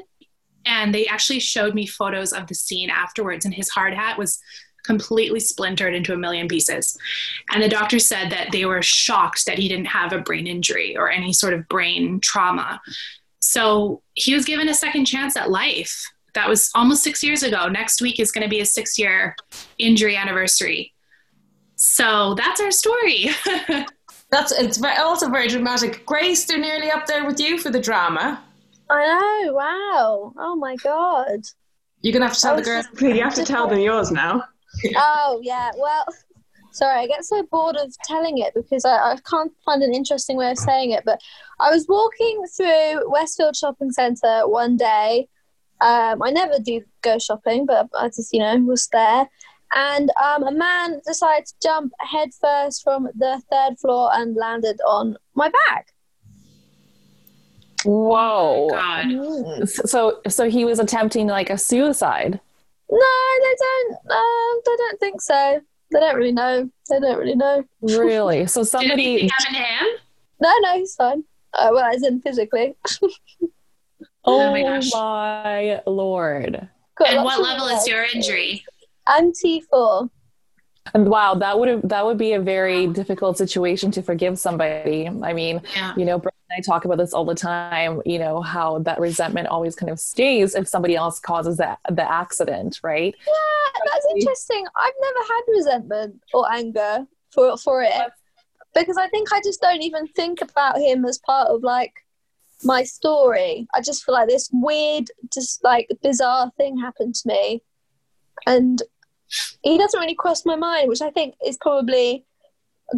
And 0.65 0.93
they 0.93 1.05
actually 1.05 1.39
showed 1.39 1.75
me 1.75 1.85
photos 1.85 2.33
of 2.33 2.47
the 2.47 2.55
scene 2.55 2.89
afterwards, 2.89 3.45
and 3.45 3.53
his 3.53 3.69
hard 3.69 3.93
hat 3.93 4.17
was 4.17 4.39
completely 4.83 5.39
splintered 5.39 5.93
into 5.93 6.13
a 6.13 6.17
million 6.17 6.47
pieces. 6.47 6.97
And 7.51 7.61
the 7.61 7.69
doctor 7.69 7.99
said 7.99 8.31
that 8.31 8.51
they 8.51 8.65
were 8.65 8.81
shocked 8.81 9.45
that 9.45 9.59
he 9.59 9.69
didn't 9.69 9.85
have 9.85 10.11
a 10.11 10.19
brain 10.19 10.47
injury 10.47 10.97
or 10.97 11.09
any 11.09 11.33
sort 11.33 11.53
of 11.53 11.67
brain 11.69 12.19
trauma. 12.21 12.81
So 13.39 14.01
he 14.15 14.33
was 14.33 14.45
given 14.45 14.67
a 14.67 14.73
second 14.73 15.05
chance 15.05 15.37
at 15.37 15.51
life 15.51 16.05
that 16.37 16.47
was 16.47 16.69
almost 16.75 17.01
six 17.01 17.23
years 17.23 17.41
ago. 17.41 17.67
Next 17.67 17.99
week 17.99 18.19
is 18.19 18.31
going 18.31 18.43
to 18.43 18.49
be 18.49 18.59
a 18.59 18.65
six 18.65 18.99
year 18.99 19.35
injury 19.79 20.15
anniversary. 20.15 20.93
So 21.75 22.35
that's 22.35 22.61
our 22.61 22.69
story. 22.69 23.29
that's 24.29 24.51
it's 24.51 24.79
also 24.99 25.29
very 25.29 25.47
dramatic. 25.47 26.05
Grace, 26.05 26.45
they're 26.45 26.59
nearly 26.59 26.91
up 26.91 27.07
there 27.07 27.25
with 27.25 27.39
you 27.39 27.57
for 27.57 27.71
the 27.71 27.79
drama. 27.79 28.43
I 28.87 29.45
know. 29.45 29.53
Wow. 29.53 30.33
Oh 30.37 30.55
my 30.55 30.75
god. 30.75 31.41
You're 32.01 32.13
gonna 32.13 32.27
have 32.27 32.35
to 32.35 32.41
tell 32.41 32.53
oh, 32.53 32.57
the 32.57 32.61
girls. 32.61 32.85
You 33.01 33.23
have 33.23 33.33
to 33.33 33.43
tell 33.43 33.67
them 33.67 33.79
yours 33.79 34.11
now. 34.11 34.43
oh 34.95 35.39
yeah. 35.41 35.71
Well, 35.75 36.05
sorry. 36.71 37.01
I 37.01 37.07
get 37.07 37.25
so 37.25 37.41
bored 37.51 37.77
of 37.77 37.91
telling 38.03 38.37
it 38.37 38.53
because 38.53 38.85
I, 38.85 38.95
I 38.95 39.17
can't 39.27 39.51
find 39.65 39.81
an 39.81 39.91
interesting 39.91 40.37
way 40.37 40.51
of 40.51 40.59
saying 40.59 40.91
it. 40.91 41.03
But 41.03 41.19
I 41.59 41.71
was 41.71 41.87
walking 41.89 42.43
through 42.55 43.09
Westfield 43.09 43.55
Shopping 43.55 43.91
Centre 43.91 44.47
one 44.47 44.77
day 44.77 45.27
um, 45.81 46.23
I 46.23 46.31
never 46.31 46.59
do 46.59 46.81
go 47.01 47.19
shopping, 47.19 47.65
but 47.65 47.87
I 47.97 48.07
just, 48.07 48.33
you 48.33 48.39
know, 48.39 48.57
was 48.57 48.87
there. 48.91 49.27
And 49.75 50.09
um, 50.23 50.43
a 50.43 50.51
man 50.51 51.01
decided 51.05 51.45
to 51.47 51.53
jump 51.61 51.91
headfirst 51.99 52.83
from 52.83 53.09
the 53.15 53.41
third 53.51 53.77
floor 53.79 54.09
and 54.13 54.35
landed 54.35 54.79
on 54.87 55.17
my 55.35 55.49
back. 55.67 55.93
Whoa! 57.83 58.67
Oh 58.67 58.69
God. 58.69 59.05
Mm. 59.05 59.87
So, 59.87 60.19
so 60.27 60.49
he 60.49 60.65
was 60.65 60.79
attempting 60.79 61.27
like 61.27 61.49
a 61.49 61.57
suicide. 61.57 62.39
No, 62.89 62.99
they 63.43 63.55
don't. 63.59 64.11
Um, 64.11 64.61
they 64.65 64.75
don't 64.77 64.99
think 64.99 65.21
so. 65.21 65.61
They 65.91 65.99
don't 65.99 66.15
really 66.15 66.31
know. 66.31 66.69
They 66.89 66.99
don't 66.99 67.17
really 67.17 67.35
know. 67.35 67.63
Really? 67.81 68.47
So 68.47 68.61
Did 68.61 68.67
somebody. 68.67 69.03
anything 69.03 69.29
happen 69.37 69.53
to 69.53 69.59
him? 69.59 69.87
No, 70.41 70.53
no, 70.61 70.77
he's 70.77 70.95
fine. 70.95 71.23
Uh, 71.53 71.69
well, 71.71 71.93
as 71.93 72.03
in 72.03 72.21
physically. 72.21 72.75
Oh, 74.27 74.41
Oh 74.41 74.51
my 74.51 74.61
gosh. 74.61 74.91
my 74.93 75.81
lord! 75.87 76.67
Got 76.97 77.09
And 77.09 77.23
what 77.23 77.41
level 77.41 77.67
is 77.67 77.87
your 77.87 78.03
injury? 78.13 78.65
I'm 79.07 79.31
T4. 79.31 80.09
And 80.93 81.07
wow, 81.09 81.35
that 81.35 81.57
would 81.59 81.67
have 81.69 81.81
that 81.89 82.05
would 82.05 82.17
be 82.17 82.33
a 82.33 82.39
very 82.41 82.87
difficult 82.87 83.37
situation 83.37 83.91
to 83.91 84.01
forgive 84.01 84.37
somebody. 84.39 85.07
I 85.07 85.33
mean, 85.33 85.61
Yeah. 85.75 85.93
you 85.97 86.05
know, 86.05 86.17
Brett 86.17 86.33
and 86.49 86.57
I 86.57 86.61
talk 86.61 86.85
about 86.85 86.97
this 86.97 87.13
all 87.13 87.25
the 87.25 87.35
time. 87.35 88.01
You 88.05 88.19
know 88.19 88.41
how 88.41 88.79
that 88.79 88.99
resentment 88.99 89.47
always 89.47 89.75
kind 89.75 89.91
of 89.91 89.99
stays 89.99 90.55
if 90.55 90.67
somebody 90.67 90.95
else 90.95 91.19
causes 91.19 91.57
the 91.57 91.77
the 91.89 92.09
accident, 92.09 92.79
right? 92.83 93.13
Yeah, 93.25 93.81
that's 93.91 94.07
interesting. 94.15 94.65
I've 94.75 94.93
never 95.01 95.19
had 95.27 95.41
resentment 95.49 96.21
or 96.33 96.51
anger 96.51 97.05
for 97.33 97.57
for 97.57 97.81
it 97.83 97.91
because 98.73 98.97
I 98.97 99.07
think 99.09 99.31
I 99.33 99.41
just 99.41 99.61
don't 99.61 99.81
even 99.81 100.07
think 100.07 100.41
about 100.41 100.79
him 100.79 101.03
as 101.05 101.17
part 101.19 101.49
of 101.49 101.63
like 101.63 101.93
my 102.63 102.83
story. 102.83 103.67
I 103.73 103.81
just 103.81 104.03
feel 104.03 104.13
like 104.13 104.27
this 104.27 104.49
weird, 104.51 105.05
just 105.33 105.63
like 105.63 105.89
bizarre 106.01 106.51
thing 106.57 106.77
happened 106.77 107.15
to 107.15 107.27
me, 107.27 107.61
and 108.45 108.81
he 109.61 109.77
doesn't 109.77 109.99
really 109.99 110.15
cross 110.15 110.45
my 110.45 110.55
mind, 110.55 110.89
which 110.89 111.01
I 111.01 111.11
think 111.11 111.35
is 111.45 111.57
probably 111.57 112.25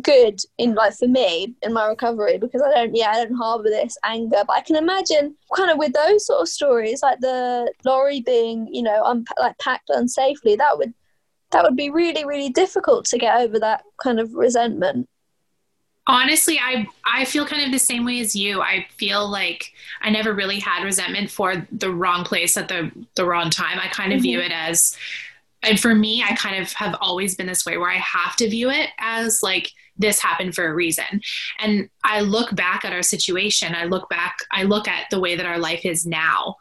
good 0.01 0.39
in 0.59 0.75
like 0.75 0.93
for 0.93 1.07
me 1.07 1.55
in 1.63 1.73
my 1.73 1.87
recovery 1.87 2.37
because 2.37 2.61
I 2.61 2.71
don't 2.71 2.95
yeah 2.95 3.09
I 3.09 3.25
don't 3.25 3.35
harbor 3.35 3.69
this 3.69 3.97
anger. 4.03 4.43
But 4.45 4.53
I 4.53 4.61
can 4.61 4.75
imagine 4.75 5.35
kind 5.55 5.71
of 5.71 5.77
with 5.77 5.93
those 5.93 6.27
sort 6.27 6.41
of 6.41 6.47
stories 6.47 7.01
like 7.01 7.19
the 7.19 7.71
lorry 7.83 8.21
being 8.21 8.67
you 8.71 8.83
know 8.83 9.03
un- 9.03 9.25
like 9.39 9.57
packed 9.57 9.89
unsafely 9.89 10.57
that 10.57 10.77
would 10.77 10.93
that 11.51 11.63
would 11.63 11.75
be 11.75 11.89
really 11.89 12.23
really 12.23 12.49
difficult 12.49 13.05
to 13.05 13.17
get 13.17 13.39
over 13.39 13.59
that 13.59 13.83
kind 14.01 14.19
of 14.19 14.33
resentment 14.33 15.09
Honestly, 16.09 16.59
I 16.59 16.87
I 17.05 17.23
feel 17.23 17.45
kind 17.45 17.63
of 17.63 17.71
the 17.71 17.79
same 17.79 18.03
way 18.03 18.19
as 18.19 18.35
you. 18.35 18.61
I 18.61 18.87
feel 18.97 19.29
like 19.29 19.71
I 20.01 20.09
never 20.09 20.33
really 20.33 20.59
had 20.59 20.83
resentment 20.83 21.29
for 21.29 21.67
the 21.71 21.91
wrong 21.91 22.23
place 22.23 22.57
at 22.57 22.67
the 22.67 22.91
the 23.15 23.25
wrong 23.25 23.51
time. 23.51 23.79
I 23.79 23.87
kind 23.89 24.11
of 24.11 24.21
view 24.21 24.39
mm-hmm. 24.39 24.51
it 24.51 24.55
as 24.55 24.97
and 25.61 25.79
for 25.79 25.93
me, 25.93 26.23
I 26.23 26.35
kind 26.35 26.61
of 26.61 26.71
have 26.73 26.95
always 27.01 27.35
been 27.35 27.47
this 27.47 27.65
way 27.65 27.77
where 27.77 27.91
I 27.91 27.97
have 27.97 28.35
to 28.37 28.49
view 28.49 28.69
it 28.69 28.89
as 28.97 29.43
like 29.43 29.71
this 29.97 30.19
happened 30.19 30.55
for 30.55 30.65
a 30.65 30.73
reason. 30.73 31.21
And 31.59 31.89
I 32.03 32.21
look 32.21 32.55
back 32.55 32.85
at 32.85 32.93
our 32.93 33.03
situation, 33.03 33.75
I 33.75 33.83
look 33.83 34.09
back, 34.09 34.37
I 34.51 34.63
look 34.63 34.87
at 34.87 35.09
the 35.11 35.19
way 35.19 35.35
that 35.35 35.45
our 35.45 35.59
life 35.59 35.85
is 35.85 36.05
now, 36.05 36.55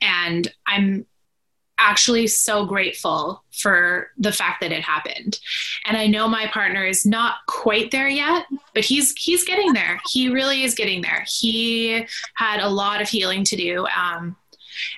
and 0.00 0.50
I'm 0.66 1.06
actually 1.78 2.26
so 2.26 2.64
grateful 2.64 3.42
for 3.52 4.10
the 4.16 4.32
fact 4.32 4.60
that 4.60 4.72
it 4.72 4.82
happened. 4.82 5.38
And 5.84 5.96
I 5.96 6.06
know 6.06 6.28
my 6.28 6.46
partner 6.46 6.84
is 6.84 7.04
not 7.04 7.36
quite 7.46 7.90
there 7.90 8.08
yet, 8.08 8.46
but 8.74 8.84
he's 8.84 9.12
he's 9.16 9.44
getting 9.44 9.72
there. 9.72 10.00
He 10.10 10.30
really 10.30 10.64
is 10.64 10.74
getting 10.74 11.02
there. 11.02 11.24
He 11.28 12.06
had 12.34 12.60
a 12.60 12.68
lot 12.68 13.02
of 13.02 13.08
healing 13.08 13.44
to 13.44 13.56
do. 13.56 13.86
Um, 13.86 14.36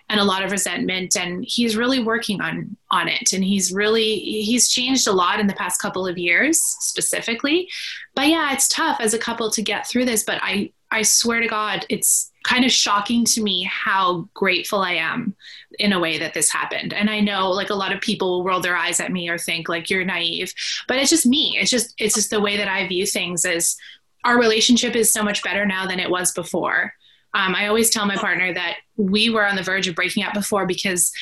and 0.09 0.19
a 0.19 0.25
lot 0.25 0.43
of 0.43 0.51
resentment 0.51 1.17
and 1.17 1.45
he's 1.47 1.77
really 1.77 2.03
working 2.03 2.41
on 2.41 2.77
on 2.91 3.09
it 3.09 3.33
and 3.33 3.45
he's 3.45 3.73
really 3.73 4.17
he's 4.19 4.69
changed 4.69 5.07
a 5.07 5.13
lot 5.13 5.39
in 5.39 5.47
the 5.47 5.55
past 5.55 5.81
couple 5.81 6.07
of 6.07 6.19
years 6.19 6.61
specifically 6.61 7.69
but 8.17 8.27
yeah 8.27 8.53
it's 8.53 8.69
tough 8.69 8.99
as 9.01 9.15
a 9.15 9.19
couple 9.19 9.51
to 9.51 9.63
get 9.63 9.87
through 9.87 10.05
this 10.05 10.25
but 10.25 10.39
i 10.43 10.71
i 10.91 11.03
swear 11.03 11.41
to 11.41 11.47
god 11.47 11.87
it's 11.89 12.33
kind 12.49 12.65
of 12.65 12.73
shocking 12.73 13.25
to 13.27 13.43
me 13.43 13.65
how 13.65 14.27
grateful 14.33 14.81
i 14.81 14.93
am 14.93 15.37
in 15.79 15.93
a 15.93 16.01
way 16.01 16.19
that 16.19 16.33
this 16.33 16.51
happened. 16.51 16.95
And 16.95 17.11
i 17.11 17.21
know 17.21 17.51
like 17.51 17.71
a 17.71 17.75
lot 17.75 17.93
of 17.93 18.01
people 18.01 18.31
will 18.31 18.45
roll 18.45 18.61
their 18.61 18.77
eyes 18.77 19.01
at 19.01 19.13
me 19.13 19.29
or 19.29 19.37
think 19.37 19.69
like 19.69 19.91
you're 19.91 20.05
naive 20.05 20.53
but 20.87 20.97
it's 20.97 21.11
just 21.11 21.27
me. 21.27 21.59
It's 21.61 21.71
just 21.71 21.95
it's 21.99 22.15
just 22.15 22.31
the 22.31 22.41
way 22.41 22.57
that 22.57 22.69
i 22.69 22.89
view 22.89 23.07
things 23.07 23.45
is 23.45 23.77
our 24.25 24.39
relationship 24.39 24.97
is 24.97 25.13
so 25.13 25.23
much 25.23 25.43
better 25.43 25.65
now 25.65 25.87
than 25.87 26.01
it 26.01 26.11
was 26.11 26.33
before. 26.33 26.93
Um, 27.35 27.55
I 27.55 27.69
always 27.69 27.91
tell 27.91 28.07
my 28.07 28.17
partner 28.17 28.53
that 28.53 28.79
we 28.97 29.31
were 29.31 29.47
on 29.47 29.57
the 29.57 29.63
verge 29.63 29.87
of 29.87 29.95
breaking 29.95 30.25
up 30.25 30.35
before 30.35 30.67
because 30.67 31.13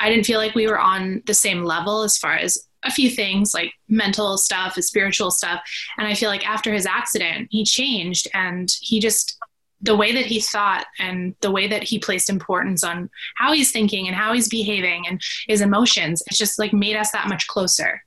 I 0.00 0.08
didn't 0.08 0.26
feel 0.26 0.38
like 0.38 0.54
we 0.54 0.66
were 0.66 0.78
on 0.78 1.22
the 1.26 1.34
same 1.34 1.62
level 1.62 2.02
as 2.02 2.18
far 2.18 2.34
as 2.34 2.58
a 2.82 2.90
few 2.90 3.08
things 3.08 3.54
like 3.54 3.72
mental 3.88 4.36
stuff 4.36 4.74
spiritual 4.74 5.30
stuff. 5.30 5.60
And 5.98 6.06
I 6.06 6.14
feel 6.14 6.28
like 6.28 6.46
after 6.46 6.72
his 6.72 6.86
accident, 6.86 7.48
he 7.50 7.64
changed 7.64 8.28
and 8.34 8.70
he 8.80 9.00
just, 9.00 9.38
the 9.84 9.94
way 9.94 10.12
that 10.12 10.24
he 10.24 10.40
thought 10.40 10.86
and 10.98 11.34
the 11.42 11.50
way 11.50 11.68
that 11.68 11.82
he 11.82 11.98
placed 11.98 12.30
importance 12.30 12.82
on 12.82 13.10
how 13.36 13.52
he's 13.52 13.70
thinking 13.70 14.06
and 14.06 14.16
how 14.16 14.32
he's 14.32 14.48
behaving 14.48 15.06
and 15.06 15.20
his 15.46 15.60
emotions, 15.60 16.22
it's 16.26 16.38
just 16.38 16.58
like 16.58 16.72
made 16.72 16.96
us 16.96 17.12
that 17.12 17.28
much 17.28 17.46
closer. 17.46 18.02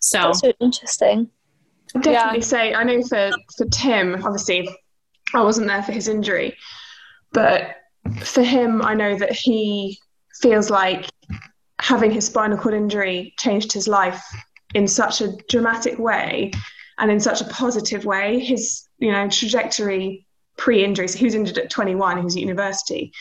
So 0.00 0.18
That's 0.18 0.40
so 0.40 0.52
interesting. 0.60 1.30
I'd 1.94 2.02
definitely 2.02 2.40
yeah. 2.40 2.44
say, 2.44 2.74
I 2.74 2.82
know 2.82 3.02
for, 3.02 3.30
for 3.56 3.66
Tim, 3.66 4.14
obviously, 4.24 4.68
I 5.34 5.42
wasn't 5.42 5.68
there 5.68 5.82
for 5.82 5.92
his 5.92 6.08
injury, 6.08 6.56
but 7.32 7.76
for 8.20 8.42
him, 8.42 8.82
I 8.82 8.94
know 8.94 9.16
that 9.16 9.32
he 9.32 9.98
feels 10.40 10.68
like 10.68 11.08
having 11.80 12.10
his 12.10 12.26
spinal 12.26 12.58
cord 12.58 12.74
injury 12.74 13.34
changed 13.38 13.72
his 13.72 13.86
life 13.86 14.22
in 14.74 14.88
such 14.88 15.20
a 15.20 15.36
dramatic 15.48 15.98
way 15.98 16.50
and 16.98 17.10
in 17.10 17.20
such 17.20 17.40
a 17.40 17.44
positive 17.44 18.04
way. 18.04 18.40
His, 18.40 18.88
you 18.98 19.12
know, 19.12 19.28
trajectory 19.28 20.26
pre-injury, 20.58 21.08
so 21.08 21.18
he 21.18 21.24
was 21.24 21.34
injured 21.34 21.56
at 21.56 21.70
21, 21.70 22.18
he 22.18 22.24
was 22.24 22.36
at 22.36 22.42
university. 22.42 23.12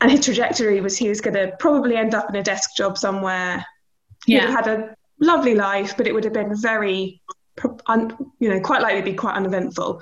And 0.00 0.10
his 0.10 0.24
trajectory 0.24 0.80
was 0.80 0.96
he 0.96 1.08
was 1.08 1.20
going 1.20 1.34
to 1.34 1.54
probably 1.58 1.96
end 1.96 2.14
up 2.14 2.30
in 2.30 2.36
a 2.36 2.42
desk 2.42 2.70
job 2.76 2.96
somewhere. 2.96 3.64
Yeah. 4.26 4.50
have 4.50 4.64
had 4.64 4.68
a 4.68 4.94
lovely 5.20 5.54
life, 5.54 5.96
but 5.96 6.06
it 6.06 6.14
would 6.14 6.24
have 6.24 6.32
been 6.32 6.60
very, 6.60 7.20
you 7.62 8.48
know, 8.48 8.60
quite 8.60 8.82
likely 8.82 9.00
to 9.00 9.04
be 9.04 9.14
quite 9.14 9.34
uneventful. 9.34 10.00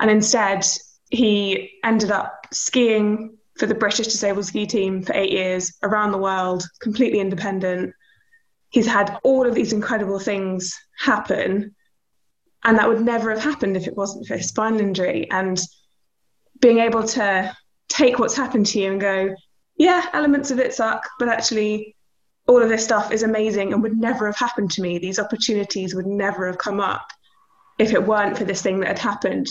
And 0.00 0.10
instead, 0.10 0.66
he 1.10 1.78
ended 1.84 2.10
up 2.10 2.46
skiing 2.52 3.36
for 3.58 3.66
the 3.66 3.74
British 3.74 4.06
disabled 4.08 4.46
ski 4.46 4.66
team 4.66 5.02
for 5.02 5.14
eight 5.14 5.30
years 5.30 5.76
around 5.82 6.12
the 6.12 6.18
world, 6.18 6.64
completely 6.80 7.20
independent. 7.20 7.92
He's 8.70 8.86
had 8.86 9.18
all 9.22 9.46
of 9.46 9.54
these 9.54 9.72
incredible 9.72 10.18
things 10.18 10.74
happen. 10.98 11.74
And 12.64 12.78
that 12.78 12.88
would 12.88 13.00
never 13.00 13.30
have 13.30 13.42
happened 13.42 13.76
if 13.76 13.86
it 13.86 13.96
wasn't 13.96 14.26
for 14.26 14.36
his 14.36 14.48
spinal 14.48 14.80
injury. 14.80 15.28
And 15.30 15.60
being 16.60 16.78
able 16.78 17.02
to 17.08 17.56
take 17.88 18.18
what's 18.18 18.36
happened 18.36 18.66
to 18.66 18.80
you 18.80 18.92
and 18.92 19.00
go, 19.00 19.34
yeah, 19.76 20.06
elements 20.12 20.50
of 20.50 20.58
it 20.58 20.74
suck, 20.74 21.08
but 21.18 21.28
actually, 21.28 21.96
all 22.46 22.62
of 22.62 22.68
this 22.68 22.84
stuff 22.84 23.12
is 23.12 23.22
amazing 23.22 23.72
and 23.72 23.82
would 23.82 23.96
never 23.96 24.26
have 24.26 24.36
happened 24.36 24.70
to 24.72 24.82
me. 24.82 24.98
These 24.98 25.18
opportunities 25.18 25.94
would 25.94 26.06
never 26.06 26.46
have 26.46 26.58
come 26.58 26.80
up 26.80 27.06
if 27.78 27.92
it 27.92 28.04
weren't 28.04 28.36
for 28.36 28.44
this 28.44 28.62
thing 28.62 28.80
that 28.80 28.88
had 28.88 28.98
happened. 28.98 29.48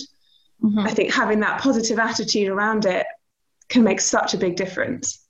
Mm-hmm. 0.61 0.79
I 0.79 0.91
think 0.91 1.13
having 1.13 1.39
that 1.39 1.61
positive 1.61 1.99
attitude 1.99 2.49
around 2.49 2.85
it 2.85 3.05
can 3.69 3.83
make 3.83 4.01
such 4.01 4.33
a 4.33 4.37
big 4.37 4.55
difference. 4.55 5.20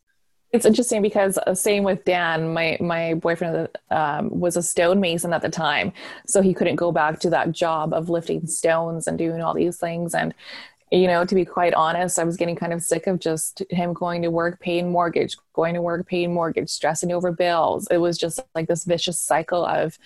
It's 0.53 0.65
interesting 0.65 1.01
because 1.01 1.37
uh, 1.37 1.55
same 1.55 1.83
with 1.83 2.03
Dan, 2.03 2.53
my 2.53 2.77
my 2.81 3.13
boyfriend 3.13 3.69
um, 3.89 4.29
was 4.37 4.57
a 4.57 4.61
stonemason 4.61 5.31
at 5.31 5.41
the 5.41 5.49
time, 5.49 5.93
so 6.27 6.41
he 6.41 6.53
couldn't 6.53 6.75
go 6.75 6.91
back 6.91 7.19
to 7.21 7.29
that 7.29 7.53
job 7.53 7.93
of 7.93 8.09
lifting 8.09 8.45
stones 8.47 9.07
and 9.07 9.17
doing 9.17 9.41
all 9.41 9.53
these 9.53 9.77
things. 9.77 10.13
And 10.13 10.33
you 10.91 11.07
know, 11.07 11.23
to 11.23 11.35
be 11.35 11.45
quite 11.45 11.73
honest, 11.73 12.19
I 12.19 12.25
was 12.25 12.35
getting 12.35 12.57
kind 12.57 12.73
of 12.73 12.83
sick 12.83 13.07
of 13.07 13.19
just 13.19 13.63
him 13.69 13.93
going 13.93 14.23
to 14.23 14.29
work, 14.29 14.59
paying 14.59 14.91
mortgage, 14.91 15.37
going 15.53 15.73
to 15.73 15.81
work, 15.81 16.05
paying 16.05 16.33
mortgage, 16.33 16.69
stressing 16.69 17.13
over 17.13 17.31
bills. 17.31 17.87
It 17.89 17.99
was 17.99 18.17
just 18.17 18.41
like 18.53 18.67
this 18.67 18.83
vicious 18.83 19.19
cycle 19.19 19.65
of 19.65 19.97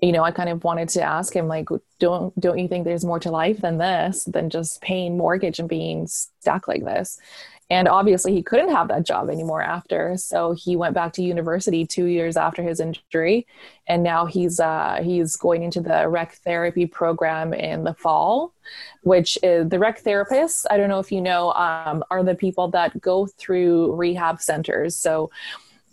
you 0.00 0.12
know, 0.12 0.22
I 0.22 0.32
kind 0.32 0.48
of 0.48 0.64
wanted 0.64 0.88
to 0.90 1.02
ask 1.02 1.34
him, 1.34 1.48
like, 1.48 1.68
don't 1.98 2.38
don't 2.38 2.58
you 2.58 2.68
think 2.68 2.84
there's 2.84 3.04
more 3.04 3.20
to 3.20 3.30
life 3.30 3.60
than 3.60 3.78
this, 3.78 4.24
than 4.24 4.50
just 4.50 4.80
paying 4.82 5.16
mortgage 5.16 5.58
and 5.58 5.68
being 5.68 6.06
stuck 6.06 6.68
like 6.68 6.84
this? 6.84 7.18
And 7.70 7.88
obviously, 7.88 8.34
he 8.34 8.42
couldn't 8.42 8.70
have 8.70 8.88
that 8.88 9.06
job 9.06 9.30
anymore 9.30 9.62
after, 9.62 10.16
so 10.18 10.52
he 10.52 10.76
went 10.76 10.94
back 10.94 11.14
to 11.14 11.22
university 11.22 11.86
two 11.86 12.04
years 12.04 12.36
after 12.36 12.62
his 12.62 12.78
injury, 12.78 13.46
and 13.86 14.02
now 14.02 14.26
he's 14.26 14.60
uh, 14.60 15.00
he's 15.02 15.36
going 15.36 15.62
into 15.62 15.80
the 15.80 16.06
rec 16.08 16.34
therapy 16.44 16.86
program 16.86 17.54
in 17.54 17.84
the 17.84 17.94
fall, 17.94 18.52
which 19.02 19.38
is 19.42 19.68
the 19.70 19.78
rec 19.78 20.02
therapists. 20.02 20.66
I 20.70 20.76
don't 20.76 20.90
know 20.90 20.98
if 20.98 21.10
you 21.10 21.22
know, 21.22 21.52
um, 21.52 22.04
are 22.10 22.22
the 22.22 22.34
people 22.34 22.68
that 22.68 23.00
go 23.00 23.26
through 23.26 23.94
rehab 23.94 24.42
centers. 24.42 24.94
So 24.94 25.30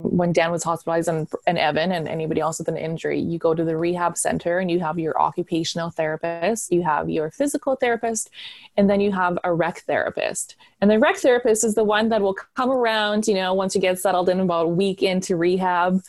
when 0.04 0.34
Dan 0.34 0.52
was 0.52 0.64
hospitalized 0.64 1.08
and, 1.08 1.28
and 1.48 1.58
Evan 1.58 1.92
and 1.92 2.08
anybody 2.08 2.42
else 2.42 2.60
with 2.60 2.68
an 2.68 2.78
injury, 2.78 3.20
you 3.20 3.40
go 3.40 3.54
to 3.54 3.64
the 3.64 3.78
rehab 3.78 4.18
center 4.18 4.60
and 4.60 4.70
you 4.70 4.80
have 4.80 5.00
your 5.00 5.20
occupational 5.20 5.90
therapist, 5.90 6.72
you 6.72 6.84
have 6.84 7.10
your 7.10 7.32
physical 7.32 7.76
therapist, 7.76 8.30
and 8.78 8.90
then 8.90 9.02
you 9.02 9.12
have 9.12 9.38
a 9.44 9.54
rec 9.54 9.82
therapist. 9.82 10.56
And 10.82 10.90
the 10.90 11.00
rec 11.00 11.18
therapist 11.18 11.64
is 11.64 11.76
the 11.76 11.84
one 11.84 12.10
that 12.10 12.22
will 12.22 12.36
come 12.56 12.70
around, 12.70 13.28
you 13.28 13.36
know, 13.36 13.54
once 13.54 13.76
you 13.76 13.82
get 13.82 14.00
settled 14.00 14.30
in 14.30 14.40
about 14.40 14.66
a 14.66 14.70
week 14.70 15.04
into 15.04 15.36
rehab 15.36 16.02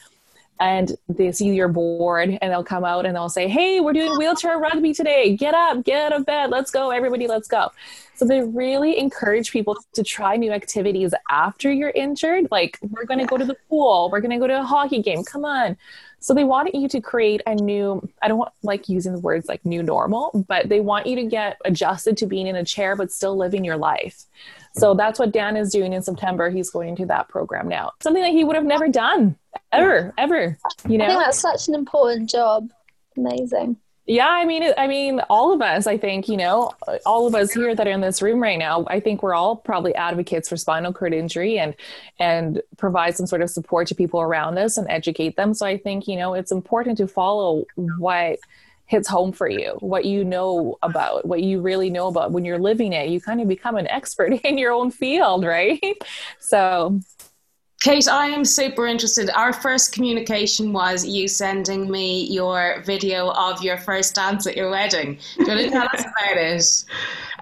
and 0.62 0.92
they 1.08 1.32
see 1.32 1.52
you're 1.52 1.66
bored 1.66 2.38
and 2.40 2.52
they'll 2.52 2.62
come 2.62 2.84
out 2.84 3.04
and 3.04 3.16
they'll 3.16 3.28
say, 3.28 3.48
Hey, 3.48 3.80
we're 3.80 3.92
doing 3.92 4.16
wheelchair 4.16 4.58
rugby 4.58 4.94
today. 4.94 5.36
Get 5.36 5.54
up, 5.54 5.82
get 5.84 6.12
out 6.12 6.20
of 6.20 6.24
bed. 6.24 6.50
Let's 6.50 6.70
go. 6.70 6.90
Everybody, 6.90 7.26
let's 7.26 7.48
go. 7.48 7.72
So 8.14 8.24
they 8.24 8.42
really 8.42 8.96
encourage 8.96 9.50
people 9.50 9.76
to 9.94 10.04
try 10.04 10.36
new 10.36 10.52
activities 10.52 11.12
after 11.28 11.72
you're 11.72 11.90
injured. 11.90 12.46
Like, 12.52 12.78
we're 12.80 13.06
going 13.06 13.18
to 13.18 13.26
go 13.26 13.36
to 13.36 13.44
the 13.44 13.56
pool. 13.68 14.08
We're 14.12 14.20
going 14.20 14.30
to 14.30 14.38
go 14.38 14.46
to 14.46 14.60
a 14.60 14.64
hockey 14.64 15.02
game. 15.02 15.24
Come 15.24 15.44
on. 15.44 15.76
So 16.20 16.32
they 16.32 16.44
want 16.44 16.72
you 16.72 16.86
to 16.88 17.00
create 17.00 17.40
a 17.46 17.56
new, 17.56 18.08
I 18.22 18.28
don't 18.28 18.38
want 18.38 18.52
like 18.62 18.88
using 18.88 19.12
the 19.12 19.18
words 19.18 19.48
like 19.48 19.66
new 19.66 19.82
normal, 19.82 20.46
but 20.46 20.68
they 20.68 20.78
want 20.78 21.08
you 21.08 21.16
to 21.16 21.24
get 21.24 21.60
adjusted 21.64 22.16
to 22.18 22.26
being 22.26 22.46
in 22.46 22.54
a 22.54 22.64
chair, 22.64 22.94
but 22.94 23.10
still 23.10 23.36
living 23.36 23.64
your 23.64 23.76
life. 23.76 24.26
So 24.74 24.94
that's 24.94 25.18
what 25.18 25.32
Dan 25.32 25.56
is 25.56 25.70
doing 25.70 25.92
in 25.92 26.02
September. 26.02 26.50
He's 26.50 26.70
going 26.70 26.90
into 26.90 27.06
that 27.06 27.28
program 27.28 27.68
now. 27.68 27.92
Something 28.00 28.22
that 28.22 28.32
he 28.32 28.44
would 28.44 28.56
have 28.56 28.64
never 28.64 28.88
done 28.88 29.36
ever, 29.70 30.14
ever. 30.16 30.56
You 30.88 30.98
know, 30.98 31.04
I 31.04 31.08
think 31.08 31.20
that's 31.20 31.38
such 31.38 31.68
an 31.68 31.74
important 31.74 32.30
job. 32.30 32.70
Amazing. 33.16 33.76
Yeah, 34.04 34.28
I 34.28 34.44
mean, 34.44 34.64
I 34.76 34.88
mean, 34.88 35.20
all 35.30 35.52
of 35.52 35.62
us. 35.62 35.86
I 35.86 35.96
think 35.96 36.28
you 36.28 36.36
know, 36.36 36.72
all 37.06 37.26
of 37.26 37.34
us 37.36 37.52
here 37.52 37.72
that 37.74 37.86
are 37.86 37.90
in 37.90 38.00
this 38.00 38.20
room 38.20 38.42
right 38.42 38.58
now. 38.58 38.84
I 38.88 38.98
think 38.98 39.22
we're 39.22 39.34
all 39.34 39.56
probably 39.56 39.94
advocates 39.94 40.48
for 40.48 40.56
spinal 40.56 40.92
cord 40.92 41.14
injury 41.14 41.58
and 41.58 41.74
and 42.18 42.62
provide 42.78 43.16
some 43.16 43.26
sort 43.26 43.42
of 43.42 43.50
support 43.50 43.86
to 43.88 43.94
people 43.94 44.20
around 44.20 44.58
us 44.58 44.76
and 44.76 44.90
educate 44.90 45.36
them. 45.36 45.54
So 45.54 45.66
I 45.66 45.78
think 45.78 46.08
you 46.08 46.16
know, 46.16 46.34
it's 46.34 46.50
important 46.50 46.98
to 46.98 47.06
follow 47.06 47.64
what 47.76 48.40
hits 48.92 49.08
home 49.08 49.32
for 49.32 49.48
you, 49.48 49.70
what 49.80 50.04
you 50.04 50.22
know 50.22 50.76
about, 50.82 51.24
what 51.24 51.42
you 51.42 51.62
really 51.62 51.88
know 51.88 52.08
about. 52.08 52.30
When 52.30 52.44
you're 52.44 52.58
living 52.58 52.92
it, 52.92 53.08
you 53.08 53.22
kind 53.22 53.40
of 53.40 53.48
become 53.48 53.76
an 53.76 53.88
expert 53.88 54.32
in 54.44 54.58
your 54.58 54.72
own 54.72 54.90
field, 54.90 55.44
right? 55.44 55.80
So 56.38 57.00
Kate, 57.82 58.06
I 58.06 58.26
am 58.26 58.44
super 58.44 58.86
interested. 58.86 59.30
Our 59.30 59.52
first 59.52 59.92
communication 59.92 60.72
was 60.74 61.06
you 61.06 61.26
sending 61.26 61.90
me 61.90 62.26
your 62.26 62.82
video 62.84 63.30
of 63.30 63.62
your 63.62 63.78
first 63.78 64.14
dance 64.14 64.46
at 64.46 64.56
your 64.56 64.70
wedding. 64.70 65.18
Do 65.38 65.44
you 65.44 65.48
want 65.48 65.60
to 65.60 65.70
tell 65.70 65.88
us 65.92 66.04
about 66.12 66.36
it? 66.36 66.84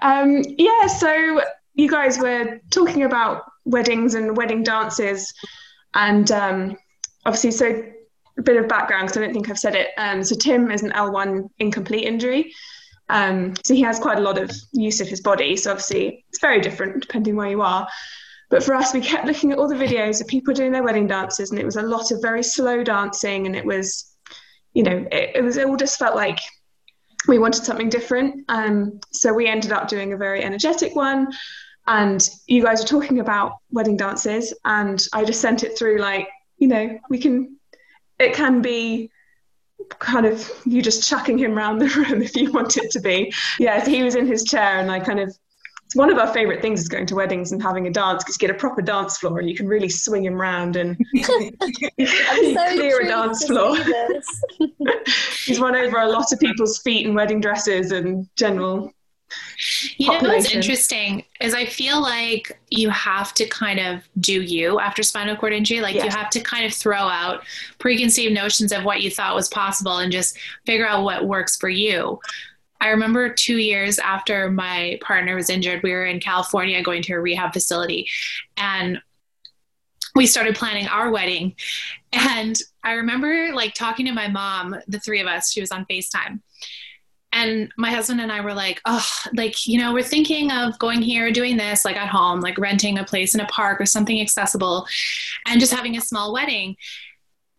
Um, 0.01 0.43
yeah, 0.57 0.87
so 0.87 1.41
you 1.75 1.89
guys 1.89 2.17
were 2.17 2.59
talking 2.71 3.03
about 3.03 3.43
weddings 3.65 4.15
and 4.15 4.35
wedding 4.37 4.63
dances, 4.63 5.31
and 5.93 6.31
um, 6.31 6.77
obviously, 7.25 7.51
so 7.51 7.83
a 8.37 8.41
bit 8.41 8.57
of 8.57 8.67
background 8.67 9.07
because 9.07 9.17
I 9.17 9.25
don't 9.25 9.33
think 9.33 9.49
I've 9.49 9.59
said 9.59 9.75
it. 9.75 9.89
Um, 9.97 10.23
so 10.23 10.35
Tim 10.35 10.71
is 10.71 10.83
an 10.83 10.91
L1 10.91 11.49
incomplete 11.59 12.05
injury. 12.05 12.53
Um, 13.09 13.53
so 13.65 13.73
he 13.73 13.81
has 13.81 13.99
quite 13.99 14.17
a 14.17 14.21
lot 14.21 14.37
of 14.37 14.51
use 14.71 15.01
of 15.01 15.07
his 15.07 15.21
body. 15.21 15.57
So 15.57 15.71
obviously 15.71 16.25
it's 16.29 16.39
very 16.39 16.61
different 16.61 17.01
depending 17.01 17.35
where 17.35 17.49
you 17.49 17.61
are. 17.61 17.87
But 18.49 18.63
for 18.63 18.75
us, 18.75 18.93
we 18.93 18.99
kept 18.99 19.25
looking 19.25 19.51
at 19.51 19.57
all 19.57 19.69
the 19.69 19.75
videos 19.75 20.19
of 20.19 20.27
people 20.27 20.53
doing 20.53 20.73
their 20.73 20.83
wedding 20.83 21.07
dances, 21.07 21.51
and 21.51 21.59
it 21.59 21.65
was 21.65 21.77
a 21.77 21.81
lot 21.81 22.11
of 22.11 22.21
very 22.21 22.43
slow 22.43 22.83
dancing, 22.83 23.45
and 23.45 23.55
it 23.55 23.65
was, 23.65 24.13
you 24.73 24.83
know, 24.83 25.07
it, 25.09 25.31
it 25.35 25.41
was 25.41 25.55
it 25.55 25.67
all 25.67 25.77
just 25.77 25.97
felt 25.97 26.17
like 26.17 26.37
we 27.29 27.39
wanted 27.39 27.63
something 27.63 27.87
different. 27.87 28.43
Um, 28.49 28.99
so 29.11 29.33
we 29.33 29.47
ended 29.47 29.71
up 29.71 29.87
doing 29.87 30.11
a 30.11 30.17
very 30.17 30.43
energetic 30.43 30.95
one. 30.95 31.31
And 31.87 32.27
you 32.45 32.61
guys 32.61 32.81
were 32.81 32.87
talking 32.87 33.19
about 33.19 33.53
wedding 33.71 33.97
dances, 33.97 34.53
and 34.65 35.01
I 35.13 35.23
just 35.23 35.41
sent 35.41 35.63
it 35.63 35.77
through 35.77 35.99
like, 35.99 36.27
you 36.57 36.67
know, 36.67 36.99
we 37.09 37.19
can, 37.19 37.57
it 38.21 38.33
can 38.33 38.61
be 38.61 39.11
kind 39.99 40.25
of 40.25 40.49
you 40.65 40.81
just 40.81 41.07
chucking 41.07 41.37
him 41.37 41.57
around 41.57 41.79
the 41.79 41.87
room 42.09 42.21
if 42.21 42.35
you 42.35 42.51
want 42.51 42.77
it 42.77 42.91
to 42.91 42.99
be. 42.99 43.33
Yeah, 43.59 43.83
he 43.87 44.03
was 44.03 44.15
in 44.15 44.27
his 44.27 44.43
chair, 44.43 44.79
and 44.79 44.91
I 44.91 44.99
kind 44.99 45.19
of 45.19 45.35
it's 45.91 45.95
one 45.97 46.09
of 46.09 46.17
our 46.17 46.27
favorite 46.27 46.61
things 46.61 46.79
is 46.79 46.87
going 46.87 47.05
to 47.07 47.15
weddings 47.15 47.51
and 47.51 47.61
having 47.61 47.85
a 47.85 47.89
dance 47.89 48.23
because 48.23 48.41
you 48.41 48.47
get 48.47 48.55
a 48.55 48.57
proper 48.57 48.81
dance 48.81 49.17
floor 49.17 49.39
and 49.39 49.49
you 49.49 49.57
can 49.57 49.67
really 49.67 49.89
swing 49.89 50.23
him 50.23 50.39
around 50.39 50.77
and 50.77 50.97
clear 51.25 53.01
a 53.01 53.07
dance 53.09 53.45
floor. 53.45 53.75
He's 55.43 55.59
run 55.59 55.75
over 55.75 55.97
a 55.97 56.07
lot 56.07 56.31
of 56.31 56.39
people's 56.39 56.77
feet 56.77 57.05
in 57.05 57.13
wedding 57.13 57.41
dresses 57.41 57.91
and 57.91 58.25
general 58.37 58.93
you 59.97 60.11
know 60.11 60.19
what's 60.21 60.53
interesting 60.53 61.23
is 61.39 61.53
I 61.53 61.65
feel 61.65 62.01
like 62.01 62.59
you 62.69 62.89
have 62.89 63.33
to 63.35 63.45
kind 63.47 63.79
of 63.79 64.03
do 64.19 64.41
you 64.41 64.79
after 64.79 65.03
spinal 65.03 65.35
cord 65.35 65.53
injury. 65.53 65.81
Like 65.81 65.95
yes. 65.95 66.05
you 66.05 66.09
have 66.11 66.29
to 66.31 66.39
kind 66.39 66.65
of 66.65 66.73
throw 66.73 66.97
out 66.97 67.43
preconceived 67.79 68.33
notions 68.33 68.71
of 68.71 68.83
what 68.83 69.01
you 69.01 69.09
thought 69.09 69.35
was 69.35 69.49
possible 69.49 69.97
and 69.97 70.11
just 70.11 70.37
figure 70.65 70.87
out 70.87 71.03
what 71.03 71.27
works 71.27 71.57
for 71.57 71.69
you. 71.69 72.19
I 72.79 72.89
remember 72.89 73.29
two 73.29 73.57
years 73.57 73.99
after 73.99 74.49
my 74.49 74.99
partner 75.01 75.35
was 75.35 75.51
injured, 75.51 75.83
we 75.83 75.91
were 75.91 76.05
in 76.05 76.19
California 76.19 76.81
going 76.81 77.03
to 77.03 77.13
a 77.13 77.19
rehab 77.19 77.53
facility 77.53 78.09
and 78.57 78.99
we 80.15 80.25
started 80.25 80.55
planning 80.55 80.87
our 80.87 81.11
wedding. 81.11 81.55
And 82.11 82.59
I 82.83 82.93
remember 82.93 83.53
like 83.53 83.73
talking 83.73 84.05
to 84.07 84.11
my 84.11 84.27
mom, 84.27 84.75
the 84.87 84.99
three 84.99 85.21
of 85.21 85.27
us, 85.27 85.51
she 85.51 85.61
was 85.61 85.71
on 85.71 85.85
FaceTime. 85.85 86.41
And 87.33 87.71
my 87.77 87.91
husband 87.91 88.19
and 88.19 88.31
I 88.31 88.41
were 88.41 88.53
like, 88.53 88.81
oh, 88.85 89.07
like, 89.33 89.65
you 89.65 89.79
know, 89.79 89.93
we're 89.93 90.03
thinking 90.03 90.51
of 90.51 90.77
going 90.79 91.01
here, 91.01 91.31
doing 91.31 91.57
this, 91.57 91.85
like 91.85 91.95
at 91.95 92.09
home, 92.09 92.41
like 92.41 92.57
renting 92.57 92.99
a 92.99 93.05
place 93.05 93.33
in 93.33 93.41
a 93.41 93.45
park 93.45 93.79
or 93.79 93.85
something 93.85 94.19
accessible 94.19 94.85
and 95.47 95.59
just 95.59 95.73
having 95.73 95.97
a 95.97 96.01
small 96.01 96.33
wedding. 96.33 96.75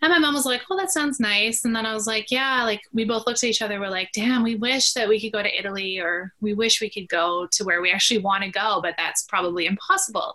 And 0.03 0.11
my 0.11 0.19
mom 0.19 0.35
was 0.35 0.45
like, 0.45 0.63
Oh, 0.69 0.77
that 0.77 0.91
sounds 0.91 1.21
nice. 1.21 1.65
And 1.65 1.75
then 1.75 1.87
I 1.87 1.95
was 1.95 2.09
like, 2.09 2.31
Yeah, 2.31 2.65
like 2.65 2.83
we 2.93 3.05
both 3.05 3.27
looked 3.27 3.43
at 3.43 3.49
each 3.49 3.63
other. 3.63 3.79
We're 3.79 3.89
like, 3.89 4.11
Damn, 4.13 4.43
we 4.43 4.57
wish 4.57 4.93
that 4.95 5.09
we 5.09 5.21
could 5.21 5.33
go 5.33 5.43
to 5.43 5.59
Italy 5.59 6.01
or 6.01 6.35
we 6.41 6.55
wish 6.55 6.81
we 6.81 6.91
could 6.91 7.09
go 7.09 7.47
to 7.53 7.65
where 7.65 7.81
we 7.81 7.93
actually 7.93 8.19
want 8.19 8.43
to 8.43 8.51
go, 8.51 8.81
but 8.83 8.95
that's 8.99 9.23
probably 9.23 9.67
impossible. 9.67 10.35